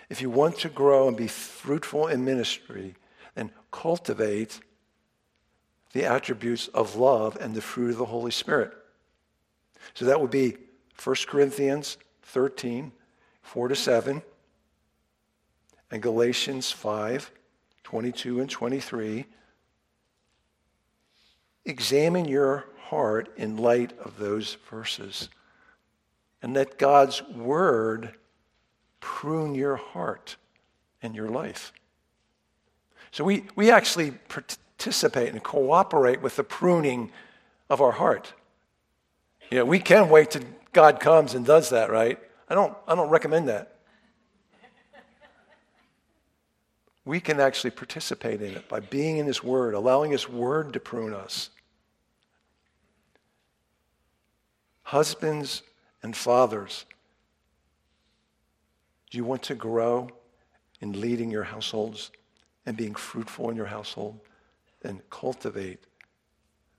If 0.09 0.21
you 0.23 0.31
want 0.31 0.59
to 0.61 0.69
grow 0.69 1.09
and 1.09 1.17
be 1.17 1.27
fruitful 1.27 2.07
in 2.09 2.25
ministry, 2.25 2.95
then 3.35 3.51
cultivate 3.71 4.61
the 5.93 6.05
attributes 6.05 6.69
of 6.69 6.97
love 6.97 7.37
and 7.41 7.55
the 7.55 7.61
fruit 7.61 7.91
of 7.91 7.99
the 7.99 8.05
Holy 8.05 8.31
Spirit. 8.31 8.73
So 9.95 10.05
that 10.05 10.21
would 10.21 10.31
be 10.31 10.57
1 11.03 11.17
Corinthians 11.27 11.99
13, 12.23 12.93
4 13.43 13.69
to 13.69 13.77
7, 13.77 14.23
and 15.91 16.03
Galatians 16.03 16.71
5, 16.73 17.31
22 17.85 18.41
and 18.41 18.51
23. 18.51 19.27
Examine 21.65 22.25
your 22.27 22.67
heart 22.79 23.33
in 23.37 23.57
light 23.57 23.97
of 23.99 24.19
those 24.19 24.57
verses, 24.71 25.29
and 26.47 26.55
let 26.55 26.79
God's 26.79 27.25
word 27.25 28.13
prune 29.01 29.57
your 29.57 29.75
heart 29.75 30.37
and 31.03 31.13
your 31.13 31.29
life. 31.29 31.73
So 33.11 33.25
we, 33.25 33.47
we 33.57 33.73
actually 33.73 34.13
participate 34.29 35.31
and 35.31 35.43
cooperate 35.43 36.23
with 36.23 36.37
the 36.37 36.45
pruning 36.45 37.11
of 37.69 37.81
our 37.81 37.91
heart. 37.91 38.33
Know, 39.51 39.65
we 39.65 39.81
can 39.81 40.09
wait 40.09 40.31
till 40.31 40.45
God 40.73 41.01
comes 41.01 41.35
and 41.35 41.45
does 41.45 41.71
that, 41.71 41.91
right? 41.91 42.17
I 42.49 42.55
don't, 42.55 42.77
I 42.87 42.95
don't 42.95 43.11
recommend 43.11 43.49
that. 43.49 43.79
We 47.05 47.19
can 47.19 47.41
actually 47.41 47.73
participate 47.73 48.41
in 48.41 48.55
it 48.55 48.69
by 48.69 48.79
being 48.79 49.17
in 49.17 49.27
His 49.27 49.43
Word, 49.43 49.75
allowing 49.75 50.13
His 50.13 50.29
Word 50.29 50.75
to 50.75 50.79
prune 50.79 51.13
us. 51.13 51.51
Husbands 54.85 55.65
and 56.07 56.17
fathers, 56.17 56.85
do 59.11 59.19
you 59.19 59.25
want 59.25 59.43
to 59.43 59.57
grow 59.57 60.09
in 60.81 61.01
leading 61.01 61.33
your 61.33 61.43
households 61.43 62.13
and 62.65 62.77
being 62.77 62.95
fruitful 62.95 63.51
in 63.51 63.57
your 63.57 63.67
household? 63.67 64.21
Then 64.83 65.03
cultivate 65.11 65.81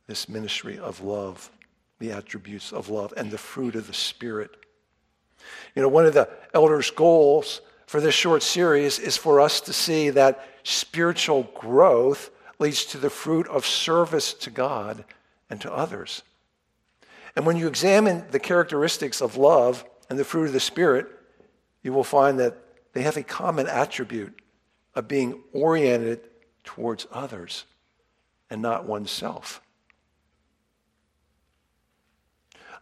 this 0.07 0.29
ministry 0.29 0.79
of 0.79 1.01
love, 1.01 1.51
the 1.99 2.13
attributes 2.13 2.71
of 2.71 2.87
love, 2.87 3.13
and 3.17 3.29
the 3.29 3.37
fruit 3.37 3.75
of 3.75 3.87
the 3.87 3.93
Spirit. 3.93 4.65
You 5.75 5.81
know, 5.81 5.89
one 5.89 6.05
of 6.05 6.13
the 6.13 6.29
elders' 6.53 6.89
goals 6.89 7.59
for 7.85 7.99
this 7.99 8.15
short 8.15 8.41
series 8.41 8.97
is 8.97 9.17
for 9.17 9.41
us 9.41 9.59
to 9.59 9.73
see 9.73 10.09
that 10.11 10.47
spiritual 10.63 11.43
growth 11.53 12.29
leads 12.59 12.85
to 12.85 12.97
the 12.97 13.09
fruit 13.09 13.45
of 13.49 13.65
service 13.65 14.33
to 14.35 14.49
God 14.49 15.03
and 15.49 15.59
to 15.59 15.73
others. 15.73 16.23
And 17.37 17.45
when 17.45 17.55
you 17.55 17.67
examine 17.67 18.25
the 18.31 18.39
characteristics 18.39 19.21
of 19.21 19.37
love 19.37 19.85
and 20.09 20.17
the 20.17 20.25
fruit 20.25 20.45
of 20.45 20.53
the 20.53 20.59
Spirit, 20.59 21.05
you 21.83 21.93
will 21.93 22.03
find 22.03 22.39
that 22.39 22.57
they 22.93 23.03
have 23.03 23.15
a 23.15 23.21
common 23.21 23.67
attribute 23.67 24.41
of 24.95 25.07
being 25.07 25.43
oriented 25.53 26.21
towards 26.63 27.05
others 27.11 27.65
and 28.49 28.59
not 28.59 28.85
oneself. 28.85 29.61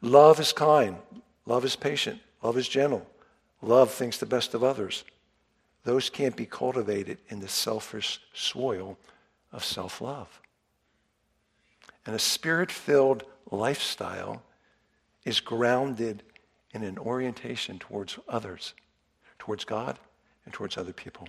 Love 0.01 0.39
is 0.39 0.53
kind. 0.53 0.99
Love 1.45 1.66
is 1.66 1.76
patient. 1.76 2.22
Love 2.41 2.58
is 2.58 2.70
gentle. 2.70 3.06
Love 3.62 3.91
thinks 3.91 4.20
the 4.20 4.26
best 4.26 4.53
of 4.53 4.64
others. 4.64 5.03
Those 5.84 6.10
can't 6.10 6.38
be 6.38 6.45
cultivated 6.45 7.18
in 7.28 7.41
the 7.41 7.49
selfish 7.49 8.22
soil 8.34 8.97
of 9.51 9.66
self 9.66 9.99
love. 9.99 10.39
And 12.06 12.16
a 12.16 12.20
spirit 12.20 12.72
filled 12.72 13.26
lifestyle 13.51 14.41
is 15.26 15.39
grounded 15.39 16.23
in 16.73 16.84
an 16.84 16.97
orientation 16.97 17.80
towards 17.80 18.17
others 18.30 18.73
towards 19.45 19.63
God 19.63 19.99
and 20.45 20.53
towards 20.53 20.76
other 20.78 20.93
people. 20.93 21.28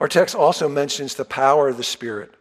Our 0.00 0.06
text 0.06 0.34
also 0.34 0.68
mentions 0.68 1.14
the 1.14 1.24
power 1.24 1.68
of 1.68 1.76
the 1.76 1.84
Spirit 1.84 2.34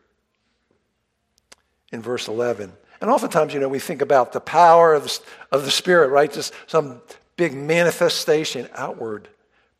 in 1.91 2.01
verse 2.01 2.27
11. 2.27 2.71
And 3.01 3.09
oftentimes, 3.09 3.53
you 3.53 3.59
know, 3.59 3.67
we 3.67 3.79
think 3.79 4.01
about 4.01 4.31
the 4.31 4.39
power 4.39 4.93
of 4.93 5.03
the, 5.03 5.19
of 5.51 5.65
the 5.65 5.71
Spirit, 5.71 6.09
right? 6.09 6.31
Just 6.31 6.53
some 6.67 7.01
big 7.35 7.55
manifestation 7.55 8.69
outward. 8.75 9.27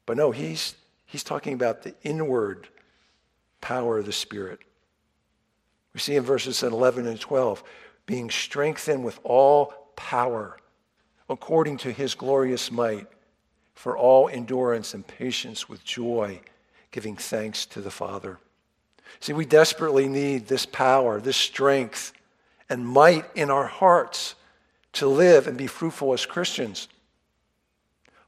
But 0.08 0.18
no, 0.18 0.32
he's, 0.32 0.74
he's 1.06 1.24
talking 1.24 1.54
about 1.54 1.84
the 1.84 1.94
inward 2.02 2.68
power 3.62 4.00
of 4.00 4.08
the 4.08 4.12
Spirit. 4.12 4.60
We 5.94 6.00
see 6.00 6.16
in 6.16 6.24
verses 6.24 6.64
11 6.64 7.06
and 7.06 7.20
12 7.20 7.64
being 8.06 8.30
strengthened 8.30 9.04
with 9.04 9.20
all 9.24 9.74
power 9.96 10.58
according 11.30 11.78
to 11.78 11.92
his 11.92 12.16
glorious 12.16 12.72
might 12.72 13.08
for 13.76 13.98
all 13.98 14.30
endurance 14.30 14.94
and 14.94 15.06
patience 15.06 15.68
with 15.68 15.84
joy, 15.84 16.40
giving 16.92 17.16
thanks 17.16 17.66
to 17.66 17.82
the 17.82 17.92
Father. 17.92 18.40
See, 19.20 19.34
we 19.34 19.46
desperately 19.46 20.08
need 20.08 20.48
this 20.48 20.66
power, 20.66 21.20
this 21.20 21.38
strength, 21.38 22.14
and 22.70 22.88
might 22.88 23.26
in 23.36 23.50
our 23.50 23.68
hearts 23.68 24.36
to 24.94 25.08
live 25.08 25.48
and 25.48 25.58
be 25.58 25.68
fruitful 25.68 26.14
as 26.14 26.26
Christians. 26.26 26.88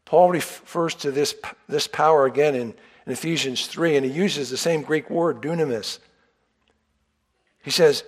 Paul 0.03 0.31
refers 0.31 0.95
to 0.95 1.11
this, 1.11 1.35
this 1.67 1.87
power 1.87 2.25
again 2.25 2.55
in, 2.55 2.73
in 3.05 3.11
Ephesians 3.11 3.67
3, 3.67 3.97
and 3.97 4.05
he 4.05 4.11
uses 4.11 4.49
the 4.49 4.57
same 4.57 4.81
Greek 4.81 5.09
word, 5.09 5.41
dunamis. 5.41 5.99
He 7.63 7.71
says, 7.71 8.03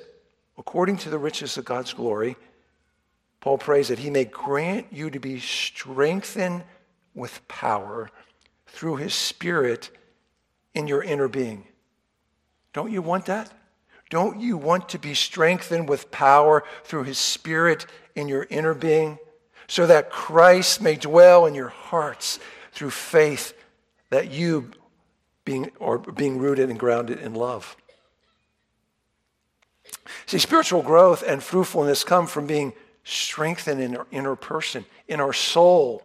according 0.57 0.97
to 0.97 1.09
the 1.09 1.17
riches 1.17 1.57
of 1.57 1.65
God's 1.65 1.93
glory, 1.93 2.35
Paul 3.39 3.57
prays 3.57 3.87
that 3.89 3.99
he 3.99 4.09
may 4.09 4.25
grant 4.25 4.87
you 4.91 5.09
to 5.09 5.19
be 5.19 5.39
strengthened 5.39 6.63
with 7.13 7.47
power 7.47 8.09
through 8.67 8.97
his 8.97 9.13
spirit 9.13 9.89
in 10.73 10.87
your 10.87 11.03
inner 11.03 11.27
being. 11.27 11.65
Don't 12.73 12.91
you 12.91 13.01
want 13.01 13.25
that? 13.25 13.51
Don't 14.09 14.39
you 14.39 14.57
want 14.57 14.89
to 14.89 14.99
be 14.99 15.13
strengthened 15.13 15.89
with 15.89 16.11
power 16.11 16.63
through 16.83 17.03
his 17.03 17.17
spirit 17.17 17.85
in 18.15 18.27
your 18.27 18.47
inner 18.49 18.73
being 18.73 19.17
so 19.67 19.85
that 19.85 20.09
Christ 20.09 20.81
may 20.81 20.95
dwell 20.95 21.45
in 21.45 21.53
your 21.53 21.69
hearts 21.69 22.39
through 22.71 22.91
faith 22.91 23.53
that 24.09 24.31
you 24.31 24.71
being 25.43 25.71
or 25.79 25.97
being 25.97 26.37
rooted 26.37 26.69
and 26.69 26.79
grounded 26.79 27.19
in 27.19 27.33
love. 27.33 27.75
See, 30.25 30.39
spiritual 30.39 30.81
growth 30.81 31.23
and 31.25 31.41
fruitfulness 31.41 32.03
come 32.03 32.27
from 32.27 32.47
being 32.47 32.73
strengthened 33.03 33.81
in 33.81 33.95
our 33.95 34.07
inner 34.11 34.35
person, 34.35 34.85
in 35.07 35.19
our 35.19 35.33
soul, 35.33 36.03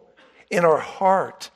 in 0.49 0.65
our 0.65 0.79
heart. 0.79 1.49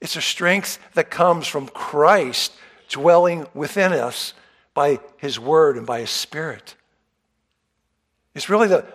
It's 0.00 0.16
a 0.16 0.22
strength 0.22 0.78
that 0.94 1.10
comes 1.10 1.46
from 1.46 1.68
Christ 1.68 2.52
dwelling 2.88 3.46
within 3.54 3.92
us 3.92 4.34
by 4.74 5.00
his 5.16 5.38
word 5.38 5.76
and 5.76 5.86
by 5.86 6.00
his 6.00 6.10
spirit. 6.10 6.74
It's 8.34 8.48
really 8.48 8.68
the, 8.68 8.86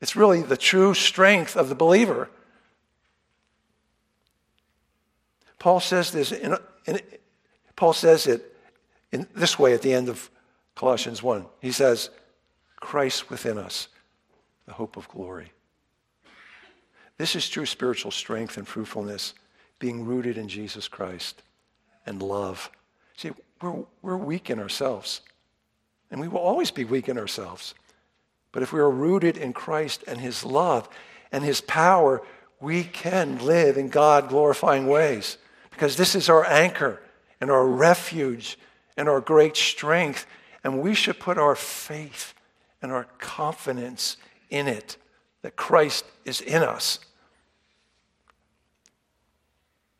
it's 0.00 0.16
really 0.16 0.42
the 0.42 0.56
true 0.56 0.94
strength 0.94 1.56
of 1.56 1.68
the 1.68 1.74
believer. 1.74 2.30
Paul 5.58 5.80
says 5.80 6.10
this 6.10 6.32
in, 6.32 6.56
in, 6.86 7.00
Paul 7.76 7.92
says 7.92 8.26
it 8.26 8.54
in 9.12 9.26
this 9.34 9.58
way 9.58 9.74
at 9.74 9.82
the 9.82 9.92
end 9.92 10.08
of 10.08 10.30
Colossians 10.74 11.22
1. 11.22 11.44
He 11.60 11.72
says, 11.72 12.10
Christ 12.80 13.30
within 13.30 13.58
us, 13.58 13.88
the 14.66 14.72
hope 14.72 14.96
of 14.96 15.08
glory. 15.08 15.52
This 17.16 17.34
is 17.34 17.48
true 17.48 17.66
spiritual 17.66 18.12
strength 18.12 18.56
and 18.56 18.66
fruitfulness, 18.66 19.34
being 19.78 20.04
rooted 20.04 20.38
in 20.38 20.48
Jesus 20.48 20.88
Christ 20.88 21.42
and 22.06 22.22
love. 22.22 22.70
See, 23.16 23.32
we're, 23.60 23.84
we're 24.02 24.16
weak 24.16 24.50
in 24.50 24.58
ourselves, 24.58 25.20
and 26.10 26.20
we 26.20 26.28
will 26.28 26.38
always 26.38 26.70
be 26.70 26.84
weak 26.84 27.08
in 27.08 27.18
ourselves. 27.18 27.74
But 28.52 28.62
if 28.62 28.72
we 28.72 28.80
are 28.80 28.90
rooted 28.90 29.36
in 29.36 29.52
Christ 29.52 30.04
and 30.06 30.20
his 30.20 30.44
love 30.44 30.88
and 31.32 31.44
his 31.44 31.60
power, 31.60 32.22
we 32.60 32.84
can 32.84 33.44
live 33.44 33.76
in 33.76 33.88
God 33.88 34.28
glorifying 34.28 34.86
ways 34.86 35.38
because 35.70 35.96
this 35.96 36.14
is 36.14 36.28
our 36.28 36.46
anchor 36.46 37.00
and 37.40 37.50
our 37.50 37.66
refuge 37.66 38.58
and 38.96 39.08
our 39.08 39.20
great 39.20 39.56
strength. 39.56 40.26
And 40.64 40.80
we 40.80 40.94
should 40.94 41.20
put 41.20 41.38
our 41.38 41.54
faith 41.54 42.34
and 42.82 42.92
our 42.92 43.04
confidence 43.18 44.16
in 44.50 44.66
it 44.68 44.96
that 45.42 45.56
Christ 45.56 46.04
is 46.24 46.40
in 46.40 46.62
us. 46.62 46.98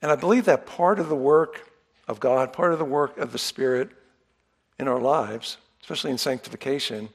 And 0.01 0.11
I 0.13 0.17
believe 0.17 0.45
that 0.45 0.67
part 0.67 0.99
of 0.99 1.09
the 1.09 1.17
work 1.17 1.71
of 2.07 2.21
God, 2.21 2.53
part 2.53 2.73
of 2.73 2.79
the 2.79 2.85
work 2.85 3.19
of 3.19 3.33
the 3.33 3.39
Spirit 3.39 3.91
in 4.79 4.89
our 4.89 5.01
lives, 5.01 5.59
especially 5.83 6.11
in 6.11 6.19
sanctification, 6.19 7.09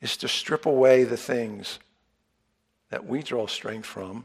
is 0.00 0.16
to 0.18 0.28
strip 0.28 0.66
away 0.66 1.04
the 1.04 1.16
things 1.16 1.78
that 2.90 3.04
we 3.04 3.22
draw 3.22 3.46
strength 3.46 3.86
from, 3.86 4.24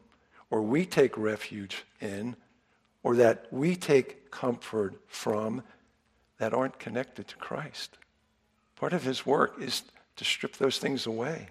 or 0.49 0.61
we 0.61 0.85
take 0.85 1.17
refuge 1.17 1.83
in, 1.99 2.35
or 3.03 3.15
that 3.15 3.47
we 3.51 3.75
take 3.75 4.29
comfort 4.29 4.95
from 5.07 5.63
that 6.37 6.53
aren't 6.53 6.77
connected 6.77 7.27
to 7.27 7.35
Christ. 7.37 7.97
Part 8.75 8.93
of 8.93 9.03
his 9.03 9.25
work 9.25 9.55
is 9.59 9.83
to 10.21 10.25
strip 10.25 10.55
those 10.57 10.77
things 10.77 11.07
away. 11.07 11.47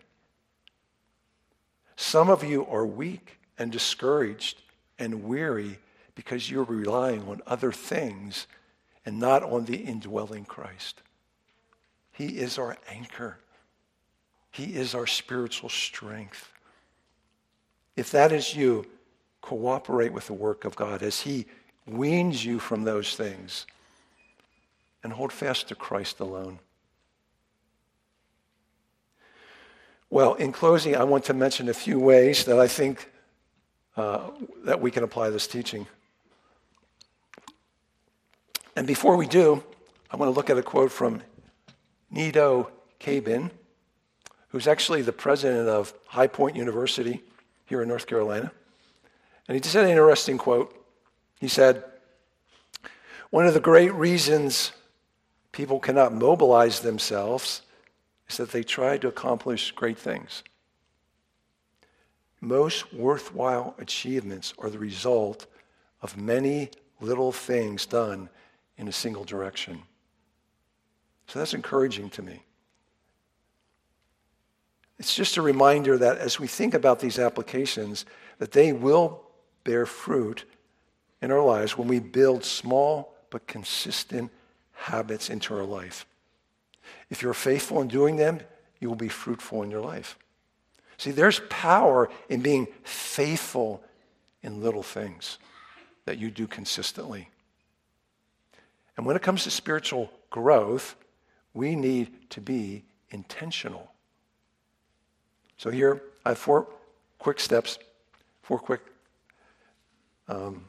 Some 1.97 2.31
of 2.31 2.45
you 2.45 2.65
are 2.67 2.87
weak 2.87 3.41
and 3.59 3.73
discouraged 3.73 4.63
and 4.97 5.25
weary 5.25 5.81
because 6.15 6.49
you're 6.49 6.63
relying 6.63 7.27
on 7.27 7.43
other 7.49 7.73
things 7.73 8.47
and 9.05 9.19
not 9.19 9.43
on 9.43 9.65
the 9.65 9.77
indwelling 9.77 10.45
Christ. 10.45 11.03
He 12.13 12.39
is 12.39 12.59
our 12.59 12.77
anchor. 12.89 13.39
He 14.53 14.77
is 14.77 14.95
our 14.95 15.09
spiritual 15.09 15.69
strength. 15.69 16.53
If 17.97 18.13
that 18.13 18.31
is 18.31 18.55
you, 18.55 18.87
cooperate 19.41 20.13
with 20.13 20.29
the 20.29 20.33
work 20.33 20.65
of 20.65 20.77
God 20.77 21.03
as 21.03 21.23
He 21.23 21.47
weans 21.89 22.45
you 22.45 22.61
from 22.61 22.85
those 22.85 23.17
things 23.17 23.67
and 25.03 25.13
hold 25.13 25.33
fast 25.33 25.67
to 25.69 25.75
Christ 25.75 26.21
alone. 26.21 26.61
Well, 30.13 30.35
in 30.35 30.51
closing, 30.51 30.97
I 30.97 31.05
want 31.05 31.25
to 31.27 31.35
mention 31.35 31.69
a 31.69 31.75
few 31.75 32.01
ways 32.01 32.45
that 32.47 32.59
I 32.59 32.67
think 32.67 33.09
uh, 33.97 34.31
that 34.65 34.81
we 34.81 34.91
can 34.91 35.05
apply 35.05 35.31
this 35.31 35.47
teaching. 35.47 35.87
And 38.75 38.89
before 38.89 39.17
we 39.17 39.29
do, 39.29 39.63
I 40.11 40.17
want 40.17 40.29
to 40.29 40.35
look 40.35 40.51
at 40.51 40.59
a 40.59 40.63
quote 40.63 40.91
from 40.91 41.23
Nido 42.11 42.73
Qubein, 42.99 43.53
who's 44.49 44.67
actually 44.67 45.03
the 45.03 45.13
president 45.13 45.69
of 45.69 45.95
High 46.07 46.27
Point 46.27 46.57
University 46.57 47.23
here 47.67 47.81
in 47.81 47.89
North 47.89 48.09
Carolina. 48.09 48.51
And 49.47 49.57
he 49.57 49.63
said 49.63 49.85
an 49.85 49.91
interesting 49.91 50.39
quote. 50.39 50.75
He 51.39 51.47
said, 51.47 51.85
One 53.31 53.47
of 53.47 53.55
the 53.55 53.61
great 53.61 53.95
reasons 53.95 54.73
people 55.53 55.79
cannot 55.79 56.13
mobilize 56.13 56.81
themselves 56.81 57.63
is 58.31 58.37
that 58.37 58.53
they 58.53 58.63
tried 58.63 59.01
to 59.01 59.09
accomplish 59.09 59.73
great 59.73 59.99
things. 59.99 60.45
Most 62.41 62.93
worthwhile 62.95 63.75
achievements 63.79 64.55
are 64.59 64.71
the 64.71 64.79
result 64.79 65.47
of 66.01 66.17
many 66.17 66.71
little 67.01 67.33
things 67.33 67.87
done 67.87 68.31
in 68.77 68.89
a 68.89 68.93
single 68.93 69.25
direction. 69.25 69.83
So 71.27 71.39
that's 71.39 71.55
encouraging 71.55 72.11
to 72.11 72.23
me. 72.23 72.43
It's 74.99 75.15
just 75.15 75.37
a 75.37 75.43
reminder 75.43 75.99
that 75.99 76.19
as 76.19 76.39
we 76.39 76.47
think 76.47 76.75
about 76.75 77.01
these 77.01 77.19
applications, 77.19 78.07
that 78.39 78.53
they 78.53 78.73
will 78.73 79.23
bear 79.65 79.87
fruit 79.87 80.45
in 81.21 81.31
our 81.31 81.43
lives 81.43 81.77
when 81.77 81.89
we 81.89 81.99
build 81.99 82.45
small 82.45 83.15
but 83.31 83.47
consistent 83.47 84.31
habits 84.73 85.31
into 85.31 85.55
our 85.55 85.65
life. 85.65 86.07
If 87.11 87.23
you're 87.23 87.35
faithful 87.35 87.81
in 87.81 87.89
doing 87.89 88.17
them, 88.17 88.41
you 88.79 88.89
will 88.89 88.97
be 88.97 89.09
fruitful 89.09 89.63
in 89.63 89.71
your 89.71 89.81
life. 89.81 90.17
See, 90.97 91.11
there's 91.11 91.41
power 91.49 92.09
in 92.29 92.41
being 92.41 92.69
faithful 92.85 93.83
in 94.43 94.63
little 94.63 94.83
things 94.83 95.39
that 96.05 96.19
you 96.19 96.31
do 96.31 96.47
consistently. 96.47 97.29
And 98.97 99.07
when 99.07 99.17
it 99.17 99.23
comes 99.23 99.45
to 99.45 99.51
spiritual 99.51 100.11
growth, 100.31 100.97
we 101.55 101.75
need 101.75 102.31
to 102.31 102.41
be 102.41 102.85
intentional. 103.11 103.91
So 105.57 105.71
here, 105.71 106.03
I 106.25 106.31
have 106.31 106.39
four 106.39 106.69
quick 107.19 107.41
steps, 107.41 107.79
four 108.43 108.59
quick, 108.59 108.81
um, 110.29 110.65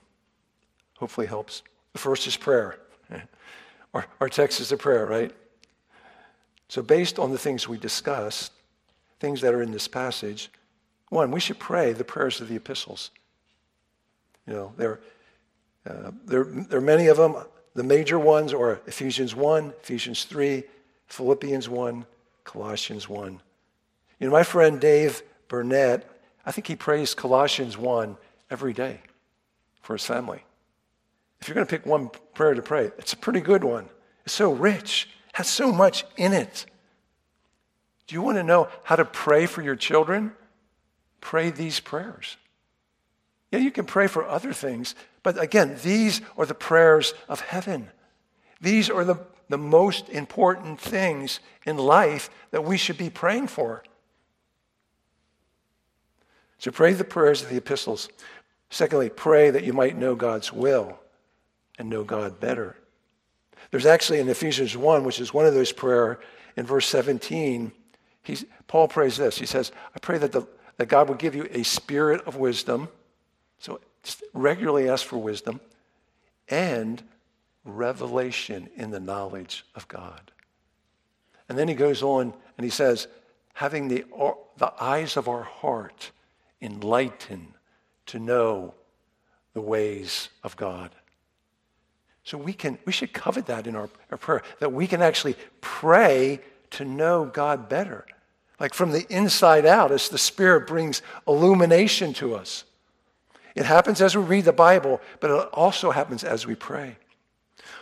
hopefully 0.98 1.28
helps. 1.28 1.62
The 1.94 2.00
first 2.00 2.26
is 2.28 2.38
prayer. 2.38 2.80
our, 3.94 4.06
our 4.20 4.30
text 4.30 4.60
is 4.60 4.72
a 4.72 4.78
prayer, 4.78 5.06
right? 5.06 5.32
So, 6.72 6.82
based 6.82 7.19
on 7.19 7.32
the 7.32 7.38
things 7.38 7.67
we 7.67 7.78
discussed, 7.78 8.53
things 9.19 9.41
that 9.41 9.53
are 9.53 9.61
in 9.61 9.74
this 9.74 9.89
passage, 9.89 10.49
one, 11.09 11.30
we 11.30 11.41
should 11.41 11.59
pray 11.59 11.91
the 11.91 12.05
prayers 12.05 12.39
of 12.39 12.47
the 12.47 12.55
epistles. 12.55 13.11
You 14.47 14.53
know, 14.53 14.74
there, 14.78 15.01
uh, 15.86 16.11
there, 16.26 16.45
there 16.45 16.80
are 16.80 16.82
many 16.82 17.07
of 17.07 17.17
them. 17.17 17.36
The 17.74 17.84
major 17.84 18.17
ones 18.17 18.53
are 18.53 18.80
Ephesians 18.88 19.36
1, 19.36 19.74
Ephesians 19.82 20.24
3, 20.24 20.63
Philippians 21.07 21.67
1, 21.67 22.05
Colossians 22.45 23.09
1. 23.09 23.41
You 24.22 24.28
know, 24.28 24.32
my 24.32 24.43
friend 24.43 24.80
Dave 24.80 25.24
Burnett, 25.49 26.09
I 26.45 26.53
think 26.53 26.67
he 26.67 26.78
prays 26.78 27.13
Colossians 27.13 27.78
1 27.78 28.15
every 28.49 28.72
day 28.72 29.01
for 29.82 29.95
his 29.95 30.05
family. 30.05 30.41
If 31.41 31.49
you're 31.49 31.55
going 31.55 31.67
to 31.67 31.69
pick 31.69 31.86
one 31.86 32.11
prayer 32.34 32.53
to 32.53 32.61
pray, 32.61 32.91
it's 32.97 33.11
a 33.11 33.17
pretty 33.17 33.41
good 33.41 33.65
one. 33.65 33.89
It's 34.24 34.34
so 34.36 34.53
rich, 34.53 35.09
has 35.42 35.50
so 35.50 35.72
much 35.72 36.06
in 36.18 36.34
it. 36.34 36.68
Do 38.06 38.14
you 38.14 38.22
want 38.22 38.38
to 38.38 38.44
know 38.44 38.68
how 38.84 38.96
to 38.96 39.06
pray 39.06 39.48
for 39.48 39.64
your 39.64 39.76
children? 39.76 40.34
Pray 41.20 41.50
these 41.50 41.80
prayers. 41.80 42.38
Yeah, 43.52 43.58
you 43.58 43.72
can 43.72 43.86
pray 43.86 44.06
for 44.06 44.24
other 44.24 44.54
things, 44.54 44.94
but 45.24 45.42
again, 45.42 45.78
these 45.82 46.22
are 46.38 46.46
the 46.46 46.54
prayers 46.54 47.16
of 47.28 47.42
heaven. 47.42 47.89
These 48.62 48.92
are 48.92 49.04
the, 49.04 49.16
the 49.50 49.58
most 49.58 50.10
important 50.10 50.80
things 50.80 51.39
in 51.66 51.76
life 51.76 52.30
that 52.52 52.64
we 52.64 52.78
should 52.78 53.00
be 53.00 53.10
praying 53.10 53.48
for. 53.48 53.84
So 56.60 56.70
pray 56.70 56.94
the 56.94 57.04
prayers 57.04 57.42
of 57.42 57.50
the 57.50 57.58
epistles. 57.58 58.10
Secondly, 58.70 59.10
pray 59.10 59.50
that 59.50 59.64
you 59.64 59.74
might 59.74 59.98
know 59.98 60.14
God's 60.14 60.54
will 60.54 61.00
and 61.80 61.89
know 61.89 62.04
God 62.04 62.39
better. 62.39 62.78
There's 63.70 63.86
actually 63.86 64.20
in 64.20 64.30
Ephesians 64.30 64.76
1, 64.76 65.03
which 65.03 65.20
is 65.20 65.34
one 65.34 65.45
of 65.45 65.53
those 65.53 65.72
prayer, 65.72 66.20
in 66.57 66.66
verse 66.66 66.88
17, 66.88 67.72
he's, 68.24 68.45
Paul 68.68 68.88
prays 68.88 69.18
this. 69.18 69.38
He 69.38 69.45
says, 69.45 69.72
I 69.95 69.99
pray 69.99 70.18
that, 70.18 70.32
the, 70.32 70.47
that 70.78 70.88
God 70.88 71.07
will 71.07 71.16
give 71.16 71.36
you 71.36 71.47
a 71.51 71.64
spirit 71.64 72.22
of 72.26 72.36
wisdom. 72.36 72.89
So 73.59 73.80
regularly 74.34 74.89
ask 74.89 75.05
for 75.05 75.18
wisdom 75.18 75.62
and 76.49 77.01
revelation 77.64 78.70
in 78.76 78.91
the 78.91 78.99
knowledge 78.99 79.66
of 79.76 79.88
God. 79.88 80.32
And 81.47 81.57
then 81.57 81.68
he 81.68 81.76
goes 81.76 82.01
on 82.01 82.34
and 82.57 82.64
he 82.64 82.70
says, 82.70 83.07
having 83.53 83.88
the, 83.88 84.05
uh, 84.18 84.32
the 84.57 84.74
eyes 84.82 85.18
of 85.18 85.28
our 85.28 85.43
heart 85.43 86.12
enlightened 86.62 87.53
to 88.07 88.20
know 88.20 88.74
the 89.53 89.62
ways 89.62 90.30
of 90.43 90.55
God. 90.55 90.91
So 92.32 92.38
we 92.38 92.53
can 92.53 92.77
we 92.86 92.93
should 92.93 93.11
covet 93.11 93.47
that 93.47 93.67
in 93.67 93.75
our, 93.75 93.89
our 94.09 94.17
prayer, 94.17 94.41
that 94.59 94.71
we 94.71 94.88
can 94.88 95.01
actually 95.01 95.36
pray 95.59 96.39
to 96.69 96.86
know 96.86 97.25
God 97.25 97.67
better. 97.67 98.05
Like 98.57 98.73
from 98.73 98.93
the 98.93 99.05
inside 99.09 99.65
out, 99.65 99.91
as 99.91 100.07
the 100.07 100.17
Spirit 100.17 100.65
brings 100.65 101.01
illumination 101.27 102.13
to 102.13 102.36
us. 102.36 102.63
It 103.53 103.65
happens 103.65 103.99
as 103.99 104.15
we 104.15 104.23
read 104.23 104.45
the 104.45 104.53
Bible, 104.53 105.01
but 105.19 105.29
it 105.29 105.49
also 105.51 105.91
happens 105.91 106.23
as 106.23 106.47
we 106.47 106.55
pray. 106.55 106.95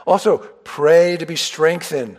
Also, 0.08 0.40
pray 0.40 1.16
to 1.18 1.28
be 1.28 1.36
strengthened 1.36 2.18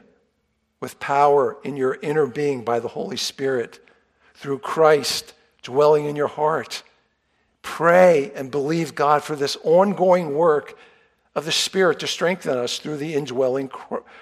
with 0.79 1.01
power 1.01 1.57
in 1.65 1.77
your 1.77 1.99
inner 2.01 2.27
being 2.27 2.63
by 2.63 2.79
the 2.79 2.87
Holy 2.87 3.17
Spirit 3.17 3.85
through 4.35 4.61
Christ 4.61 5.35
dwelling 5.65 6.05
in 6.05 6.15
your 6.15 6.29
heart. 6.29 6.85
Pray 7.63 8.31
and 8.37 8.53
believe 8.53 8.95
God 8.95 9.25
for 9.25 9.35
this 9.35 9.57
ongoing 9.65 10.33
work 10.33 10.79
of 11.35 11.45
the 11.45 11.53
Spirit 11.53 12.01
to 12.01 12.07
strengthen 12.07 12.57
us 12.59 12.79
through 12.79 12.97
the 12.97 13.15
indwelling 13.15 13.71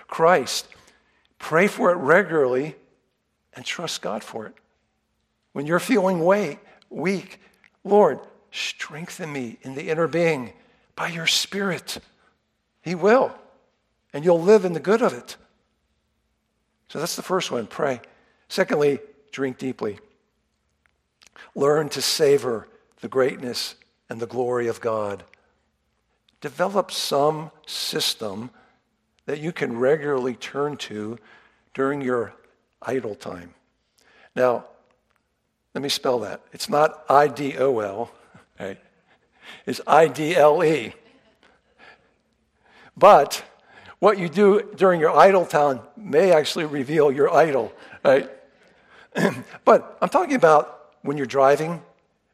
Christ. 0.06 0.68
Pray 1.38 1.66
for 1.66 1.90
it 1.90 1.96
regularly 1.96 2.76
and 3.54 3.64
trust 3.64 4.02
God 4.02 4.22
for 4.22 4.46
it. 4.46 4.54
When 5.52 5.66
you're 5.66 5.80
feeling 5.80 6.24
weak, 6.90 7.40
Lord, 7.84 8.20
strengthen 8.50 9.32
me 9.32 9.58
in 9.62 9.74
the 9.74 9.88
inner 9.88 10.06
being 10.06 10.52
by 10.94 11.08
your 11.08 11.26
Spirit. 11.26 11.98
He 12.82 12.94
will, 12.94 13.34
and 14.12 14.24
you'll 14.24 14.42
live 14.42 14.64
in 14.64 14.72
the 14.72 14.80
good 14.80 15.02
of 15.02 15.12
it. 15.12 15.36
So 16.88 16.98
that's 16.98 17.16
the 17.16 17.22
first 17.22 17.50
one 17.50 17.66
pray. 17.66 18.00
Secondly, 18.48 19.00
drink 19.32 19.58
deeply. 19.58 19.98
Learn 21.54 21.88
to 21.90 22.02
savor 22.02 22.68
the 23.00 23.08
greatness 23.08 23.74
and 24.08 24.20
the 24.20 24.26
glory 24.26 24.68
of 24.68 24.80
God. 24.80 25.24
Develop 26.40 26.90
some 26.90 27.50
system 27.66 28.50
that 29.26 29.40
you 29.40 29.52
can 29.52 29.78
regularly 29.78 30.34
turn 30.34 30.76
to 30.76 31.18
during 31.74 32.00
your 32.00 32.32
idle 32.80 33.14
time. 33.14 33.54
Now, 34.34 34.64
let 35.74 35.82
me 35.82 35.88
spell 35.88 36.20
that. 36.20 36.40
It's 36.52 36.68
not 36.68 37.04
I 37.08 37.28
D 37.28 37.56
O 37.58 37.80
L, 37.80 38.10
right? 38.58 38.78
It's 39.66 39.80
I 39.86 40.08
D 40.08 40.34
L 40.36 40.64
E. 40.64 40.94
But 42.96 43.44
What 43.98 44.18
you 44.18 44.28
do 44.28 44.62
during 44.76 45.00
your 45.00 45.16
idle 45.16 45.44
time 45.44 45.80
may 45.96 46.30
actually 46.30 46.66
reveal 46.66 47.10
your 47.10 47.32
idol, 47.34 47.72
right? 48.04 48.30
but 49.64 49.98
I'm 50.00 50.08
talking 50.08 50.36
about 50.36 50.94
when 51.02 51.16
you're 51.16 51.26
driving, 51.26 51.82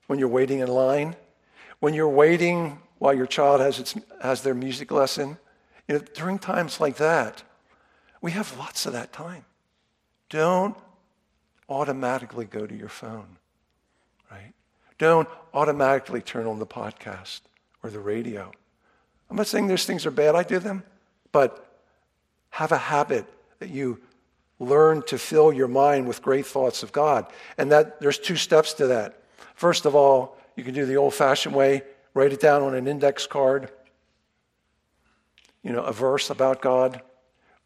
when 0.06 0.18
you're 0.18 0.28
waiting 0.28 0.58
in 0.58 0.68
line, 0.68 1.16
when 1.80 1.94
you're 1.94 2.08
waiting 2.08 2.78
while 2.98 3.14
your 3.14 3.26
child 3.26 3.60
has, 3.60 3.78
its, 3.78 3.94
has 4.22 4.42
their 4.42 4.54
music 4.54 4.90
lesson. 4.90 5.38
You 5.88 5.96
know, 5.96 6.04
during 6.14 6.38
times 6.38 6.80
like 6.80 6.96
that, 6.96 7.42
we 8.20 8.30
have 8.32 8.56
lots 8.58 8.86
of 8.86 8.92
that 8.94 9.12
time. 9.12 9.44
Don't 10.30 10.76
automatically 11.68 12.44
go 12.46 12.66
to 12.66 12.74
your 12.74 12.88
phone, 12.88 13.36
right? 14.30 14.52
Don't 14.98 15.28
automatically 15.52 16.20
turn 16.20 16.46
on 16.46 16.58
the 16.58 16.66
podcast 16.66 17.40
or 17.82 17.90
the 17.90 18.00
radio. 18.00 18.50
I'm 19.30 19.36
not 19.36 19.46
saying 19.46 19.66
those 19.66 19.84
things 19.84 20.06
are 20.06 20.10
bad, 20.10 20.34
I 20.34 20.42
do 20.42 20.58
them, 20.58 20.84
but 21.32 21.82
have 22.50 22.72
a 22.72 22.78
habit 22.78 23.26
that 23.58 23.70
you 23.70 24.00
learn 24.60 25.02
to 25.02 25.18
fill 25.18 25.52
your 25.52 25.68
mind 25.68 26.06
with 26.06 26.22
great 26.22 26.46
thoughts 26.46 26.82
of 26.82 26.92
God. 26.92 27.26
And 27.58 27.72
that 27.72 28.00
there's 28.00 28.18
two 28.18 28.36
steps 28.36 28.74
to 28.74 28.86
that. 28.86 29.22
First 29.54 29.84
of 29.84 29.94
all, 29.94 30.38
you 30.56 30.64
can 30.64 30.74
do 30.74 30.86
the 30.86 30.96
old-fashioned 30.96 31.54
way, 31.54 31.82
write 32.14 32.32
it 32.32 32.40
down 32.40 32.62
on 32.62 32.74
an 32.74 32.86
index 32.86 33.26
card. 33.26 33.70
You 35.62 35.72
know, 35.72 35.82
a 35.82 35.92
verse 35.92 36.30
about 36.30 36.62
God 36.62 37.02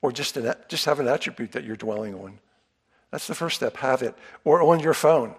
or 0.03 0.13
just 0.13 0.37
an, 0.37 0.55
just 0.69 0.85
have 0.87 1.01
an 1.01 1.09
attribute 1.09 1.53
that 1.53 1.65
you're 1.65 1.77
dwelling 1.77 2.15
on. 2.15 2.39
That's 3.11 3.27
the 3.27 3.35
first 3.35 3.57
step. 3.57 3.77
Have 3.79 4.03
it. 4.03 4.15
Or 4.45 4.63
on 4.63 4.81
your 4.81 4.95
phone. 4.95 5.35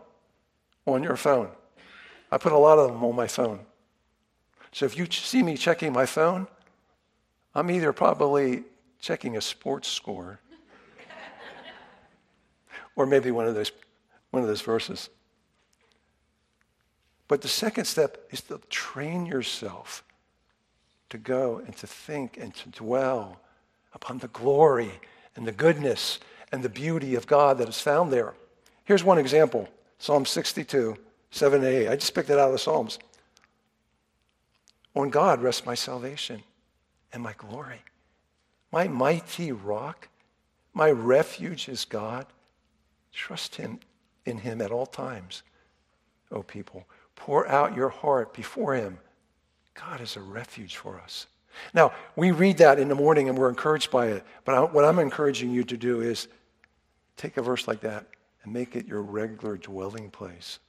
On 0.85 1.03
your 1.03 1.15
phone. 1.15 1.49
I 2.31 2.37
put 2.37 2.51
a 2.51 2.57
lot 2.57 2.77
of 2.79 2.91
them 2.91 3.03
on 3.03 3.15
my 3.15 3.27
phone. 3.27 3.59
So 4.71 4.85
if 4.85 4.97
you 4.97 5.07
see 5.09 5.41
me 5.41 5.57
checking 5.57 5.91
my 5.91 6.05
phone, 6.05 6.47
I'm 7.55 7.71
either 7.71 7.91
probably 7.91 8.63
checking 8.99 9.37
a 9.37 9.41
sports 9.41 9.87
score 9.87 10.39
or 12.95 13.05
maybe 13.05 13.31
one 13.31 13.47
of 13.47 13.55
those, 13.55 13.71
one 14.31 14.43
of 14.43 14.49
those 14.49 14.61
verses. 14.61 15.09
But 17.29 17.43
the 17.43 17.47
second 17.47 17.85
step 17.85 18.17
is 18.31 18.41
to 18.41 18.59
train 18.69 19.25
yourself 19.27 20.03
to 21.09 21.17
go 21.17 21.61
and 21.65 21.75
to 21.77 21.87
think 21.87 22.37
and 22.37 22.53
to 22.55 22.69
dwell 22.69 23.39
upon 23.93 24.17
the 24.17 24.27
glory 24.29 24.91
and 25.35 25.45
the 25.45 25.51
goodness 25.51 26.19
and 26.51 26.63
the 26.63 26.69
beauty 26.69 27.13
of 27.15 27.27
God 27.27 27.59
that 27.59 27.69
is 27.69 27.79
found 27.79 28.11
there. 28.11 28.33
Here's 28.83 29.03
one 29.03 29.19
example 29.19 29.69
Psalm 29.99 30.25
62, 30.25 30.97
7 31.29 31.63
and 31.63 31.73
8. 31.73 31.87
I 31.89 31.95
just 31.95 32.15
picked 32.15 32.31
it 32.31 32.39
out 32.39 32.47
of 32.47 32.53
the 32.53 32.59
Psalms. 32.59 32.97
On 34.95 35.09
God 35.11 35.41
rests 35.41 35.65
my 35.65 35.75
salvation 35.75 36.41
and 37.13 37.21
my 37.21 37.33
glory. 37.37 37.83
My 38.71 38.87
mighty 38.87 39.51
rock, 39.51 40.07
my 40.73 40.89
refuge 40.89 41.69
is 41.69 41.85
God. 41.85 42.25
Trust 43.13 43.55
him 43.55 43.79
in 44.25 44.39
him 44.39 44.61
at 44.61 44.71
all 44.71 44.87
times, 44.87 45.43
O 46.31 46.41
people. 46.41 46.85
Pour 47.19 47.47
out 47.47 47.75
your 47.75 47.89
heart 47.89 48.33
before 48.33 48.73
him. 48.73 48.97
God 49.75 50.01
is 50.01 50.15
a 50.15 50.21
refuge 50.21 50.75
for 50.75 50.99
us. 50.99 51.27
Now, 51.73 51.93
we 52.15 52.31
read 52.31 52.57
that 52.57 52.79
in 52.79 52.87
the 52.87 52.95
morning 52.95 53.29
and 53.29 53.37
we're 53.37 53.49
encouraged 53.49 53.91
by 53.91 54.07
it. 54.07 54.23
But 54.45 54.55
I, 54.55 54.61
what 54.61 54.85
I'm 54.85 54.99
encouraging 54.99 55.51
you 55.51 55.63
to 55.65 55.77
do 55.77 56.01
is 56.01 56.27
take 57.17 57.37
a 57.37 57.41
verse 57.41 57.67
like 57.67 57.81
that 57.81 58.05
and 58.43 58.53
make 58.53 58.75
it 58.75 58.87
your 58.87 59.01
regular 59.01 59.57
dwelling 59.57 60.09
place. 60.09 60.59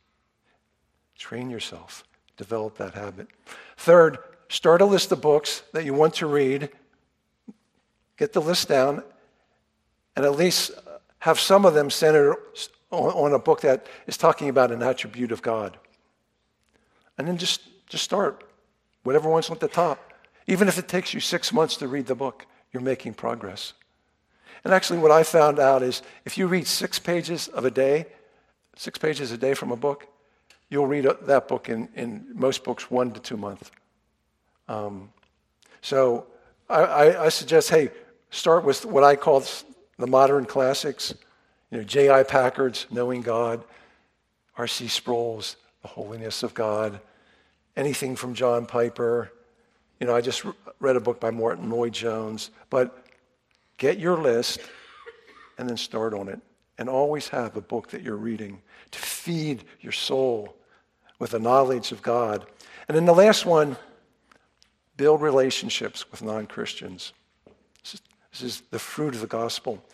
Train 1.17 1.51
yourself, 1.51 2.05
develop 2.37 2.77
that 2.79 2.95
habit. 2.95 3.29
Third, 3.77 4.19
start 4.49 4.81
a 4.81 4.87
list 4.87 5.13
of 5.13 5.21
books 5.21 5.63
that 5.73 5.85
you 5.85 5.95
want 5.95 6.15
to 6.15 6.27
read. 6.27 6.71
Get 8.17 8.33
the 8.33 8.41
list 8.41 8.69
down 8.69 9.03
and 10.17 10.25
at 10.25 10.37
least 10.37 10.73
have 11.21 11.39
some 11.39 11.65
of 11.65 11.75
them 11.75 11.91
centered 11.91 12.37
on, 12.91 13.33
a 13.33 13.39
book 13.39 13.61
that 13.61 13.87
is 14.07 14.17
talking 14.17 14.49
about 14.49 14.73
an 14.73 14.83
attribute 14.83 15.31
of 15.31 15.43
God. 15.43 15.77
And 17.21 17.29
then 17.29 17.37
just, 17.37 17.61
just 17.87 18.03
start. 18.03 18.45
Whatever 19.03 19.29
one's 19.29 19.51
at 19.51 19.61
the 19.61 19.69
top. 19.69 20.15
Even 20.47 20.69
if 20.69 20.79
it 20.79 20.89
takes 20.89 21.13
you 21.13 21.21
six 21.21 21.53
months 21.53 21.77
to 21.77 21.87
read 21.87 22.07
the 22.07 22.15
book, 22.15 22.47
you're 22.73 22.83
making 22.83 23.13
progress. 23.13 23.75
And 24.65 24.73
actually, 24.73 25.01
what 25.01 25.11
I 25.11 25.23
found 25.23 25.59
out 25.59 25.83
is 25.83 26.01
if 26.25 26.39
you 26.39 26.47
read 26.47 26.67
six 26.67 26.99
pages 26.99 27.47
of 27.49 27.67
a 27.67 27.71
day, 27.71 28.07
six 28.75 28.99
pages 28.99 29.33
a 29.33 29.37
day 29.37 29.53
from 29.53 29.71
a 29.71 29.77
book, 29.77 30.07
you'll 30.71 30.87
read 30.87 31.07
that 31.27 31.47
book 31.47 31.69
in, 31.69 31.91
in 31.95 32.25
most 32.33 32.65
books 32.65 32.91
one 32.91 33.13
to 33.13 33.21
two 33.21 33.37
months. 33.37 33.71
Um, 34.67 35.11
so 35.83 36.27
I, 36.71 36.81
I, 36.81 37.25
I, 37.27 37.29
suggest, 37.29 37.69
hey, 37.69 37.91
start 38.31 38.65
with 38.65 38.87
what 38.87 39.05
I 39.05 39.15
call 39.15 39.45
the 39.99 40.07
modern 40.07 40.47
classics. 40.47 41.15
You 41.71 41.79
know, 41.79 41.85
J.I. 41.85 42.23
Packer's 42.23 42.87
Knowing 42.91 43.21
God, 43.21 43.63
R.C. 44.57 44.89
Sproul's 44.89 45.57
The 45.83 45.89
Holiness 45.89 46.43
of 46.43 46.55
God, 46.55 46.99
anything 47.81 48.15
from 48.15 48.35
John 48.35 48.67
Piper, 48.67 49.33
you 49.99 50.07
know, 50.07 50.15
I 50.15 50.21
just 50.21 50.45
read 50.79 50.97
a 50.97 51.01
book 51.01 51.19
by 51.19 51.31
Martyn 51.31 51.71
Lloyd-Jones, 51.71 52.51
but 52.69 53.07
get 53.79 53.99
your 53.99 54.17
list 54.19 54.61
and 55.59 55.69
then 55.69 55.77
start 55.77 56.15
on 56.15 56.29
it. 56.29 56.41
And 56.79 56.89
always 56.89 57.29
have 57.29 57.57
a 57.57 57.61
book 57.61 57.89
that 57.91 58.03
you're 58.03 58.17
reading 58.17 58.63
to 58.91 58.99
feed 58.99 59.65
your 59.81 59.93
soul 59.93 60.57
with 61.19 61.33
the 61.33 61.39
knowledge 61.39 61.93
of 61.93 62.01
God. 62.01 62.47
And 62.89 62.97
then 62.97 63.05
the 63.05 63.15
last 63.15 63.45
one, 63.45 63.77
build 64.97 65.21
relationships 65.21 66.11
with 66.11 66.23
non 66.23 66.47
Christians. 66.47 67.13
This 67.83 68.43
is 68.43 68.63
the 68.71 68.79
fruit 68.79 69.15
of 69.15 69.21
the 69.21 69.27
gospel. 69.27 69.85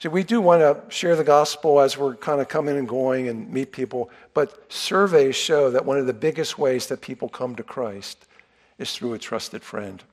So 0.00 0.08
we 0.10 0.22
do 0.22 0.40
want 0.40 0.60
to 0.60 0.80
share 0.94 1.16
the 1.16 1.24
gospel 1.24 1.80
as 1.80 1.98
we're 1.98 2.14
kind 2.14 2.40
of 2.40 2.48
coming 2.48 2.76
and 2.76 2.88
going 2.88 3.28
and 3.28 3.52
meet 3.52 3.72
people, 3.72 4.10
but 4.32 4.72
surveys 4.72 5.34
show 5.34 5.70
that 5.70 5.84
one 5.84 5.98
of 5.98 6.06
the 6.06 6.12
biggest 6.12 6.56
ways 6.56 6.86
that 6.86 7.00
people 7.00 7.28
come 7.28 7.56
to 7.56 7.64
Christ 7.64 8.26
is 8.78 8.92
through 8.92 9.14
a 9.14 9.18
trusted 9.18 9.62
friend. 9.62 10.04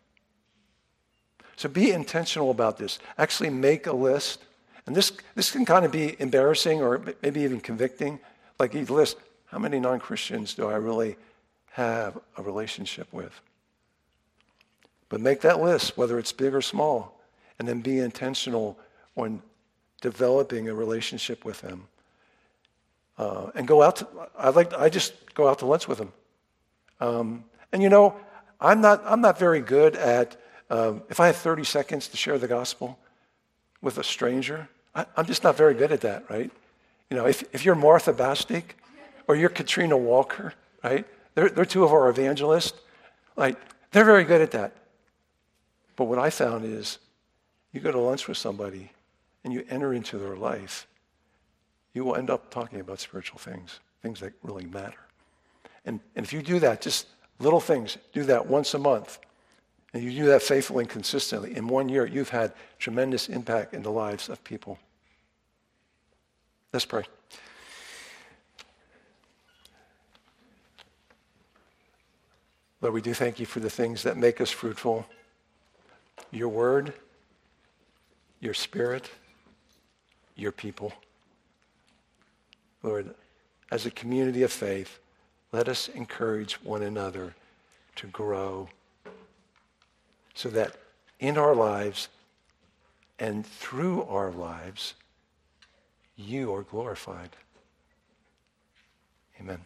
So 1.55 1.69
be 1.69 1.91
intentional 1.91 2.49
about 2.49 2.77
this. 2.79 2.97
Actually, 3.19 3.51
make 3.51 3.85
a 3.85 3.93
list. 3.93 4.43
And 4.87 4.95
this, 4.95 5.13
this 5.35 5.51
can 5.51 5.65
kind 5.65 5.85
of 5.85 5.91
be 5.91 6.15
embarrassing 6.19 6.81
or 6.81 7.01
maybe 7.21 7.41
even 7.41 7.59
convicting. 7.59 8.19
Like, 8.59 8.73
you 8.73 8.85
list 8.85 9.17
how 9.45 9.59
many 9.59 9.79
non 9.79 9.99
Christians 9.99 10.55
do 10.55 10.67
I 10.67 10.75
really 10.75 11.15
have 11.71 12.17
a 12.37 12.41
relationship 12.41 13.07
with? 13.13 13.39
But 15.09 15.21
make 15.21 15.41
that 15.41 15.61
list, 15.61 15.95
whether 15.95 16.17
it's 16.17 16.31
big 16.31 16.55
or 16.55 16.61
small, 16.61 17.21
and 17.59 17.67
then 17.67 17.81
be 17.81 17.99
intentional 17.99 18.77
on 19.15 19.41
developing 20.01 20.69
a 20.69 20.73
relationship 20.73 21.45
with 21.45 21.61
them. 21.61 21.87
Uh, 23.17 23.49
and 23.55 23.67
go 23.67 23.81
out 23.81 23.97
to, 23.97 24.07
I 24.37 24.49
like, 24.49 24.73
I 24.73 24.89
just 24.89 25.13
go 25.33 25.47
out 25.47 25.59
to 25.59 25.65
lunch 25.65 25.87
with 25.87 25.97
them. 25.97 26.11
Um, 26.99 27.45
and 27.71 27.81
you 27.81 27.89
know, 27.89 28.15
I'm 28.59 28.81
not, 28.81 29.01
I'm 29.05 29.21
not 29.21 29.39
very 29.39 29.61
good 29.61 29.95
at, 29.95 30.35
um, 30.69 31.03
if 31.09 31.19
I 31.19 31.27
have 31.27 31.35
30 31.35 31.63
seconds 31.63 32.07
to 32.09 32.17
share 32.17 32.37
the 32.37 32.47
gospel 32.47 32.99
with 33.81 33.97
a 33.97 34.03
stranger, 34.03 34.67
I, 34.93 35.05
am 35.17 35.25
just 35.25 35.43
not 35.43 35.55
very 35.55 35.73
good 35.73 35.91
at 35.91 36.01
that, 36.01 36.29
right? 36.29 36.51
You 37.09 37.17
know, 37.17 37.25
if, 37.25 37.43
if 37.53 37.63
you're 37.63 37.75
Martha 37.75 38.13
Bastic 38.13 38.63
or 39.27 39.35
you're 39.35 39.49
Katrina 39.49 39.97
Walker, 39.97 40.53
right? 40.83 41.05
They're, 41.35 41.49
they're 41.49 41.65
two 41.65 41.83
of 41.83 41.91
our 41.91 42.09
evangelists. 42.09 42.79
Like, 43.35 43.57
they're 43.91 44.05
very 44.05 44.23
good 44.23 44.41
at 44.41 44.51
that. 44.51 44.73
But 45.95 46.05
what 46.05 46.19
I 46.19 46.29
found 46.29 46.65
is 46.65 46.99
you 47.71 47.79
go 47.79 47.91
to 47.91 47.99
lunch 47.99 48.27
with 48.27 48.37
somebody 48.37 48.91
and 49.45 49.53
you 49.53 49.63
enter 49.69 49.93
into 49.93 50.17
their 50.17 50.35
life, 50.35 50.87
you 51.93 52.03
will 52.03 52.17
end 52.17 52.29
up 52.29 52.51
talking 52.51 52.81
about 52.81 52.99
spiritual 52.99 53.39
things, 53.39 53.79
things 54.01 54.19
that 54.19 54.33
really 54.43 54.65
matter. 54.65 54.99
And, 55.85 56.01
and 56.17 56.25
if 56.25 56.33
you 56.33 56.41
do 56.41 56.59
that, 56.59 56.81
just 56.81 57.07
Little 57.39 57.59
things, 57.59 57.97
do 58.13 58.23
that 58.23 58.47
once 58.47 58.73
a 58.73 58.79
month. 58.79 59.19
And 59.93 60.03
you 60.03 60.11
do 60.11 60.25
that 60.27 60.41
faithfully 60.41 60.83
and 60.83 60.89
consistently. 60.89 61.55
In 61.55 61.67
one 61.67 61.89
year, 61.89 62.05
you've 62.05 62.29
had 62.29 62.53
tremendous 62.79 63.29
impact 63.29 63.73
in 63.73 63.81
the 63.81 63.91
lives 63.91 64.29
of 64.29 64.43
people. 64.43 64.77
Let's 66.71 66.85
pray. 66.85 67.03
Lord, 72.81 72.93
we 72.93 73.01
do 73.01 73.13
thank 73.13 73.39
you 73.39 73.45
for 73.45 73.59
the 73.59 73.69
things 73.69 74.03
that 74.03 74.17
make 74.17 74.39
us 74.41 74.51
fruitful 74.51 75.05
your 76.31 76.49
word, 76.49 76.93
your 78.41 78.53
spirit, 78.53 79.09
your 80.35 80.51
people. 80.51 80.93
Lord, 82.83 83.13
as 83.71 83.85
a 83.85 83.91
community 83.91 84.43
of 84.43 84.51
faith, 84.51 84.99
let 85.51 85.67
us 85.67 85.87
encourage 85.89 86.53
one 86.63 86.83
another 86.83 87.33
to 87.95 88.07
grow 88.07 88.69
so 90.33 90.49
that 90.49 90.75
in 91.19 91.37
our 91.37 91.55
lives 91.55 92.09
and 93.19 93.45
through 93.45 94.03
our 94.03 94.31
lives, 94.31 94.93
you 96.17 96.53
are 96.53 96.63
glorified. 96.63 97.29
Amen. 99.39 99.59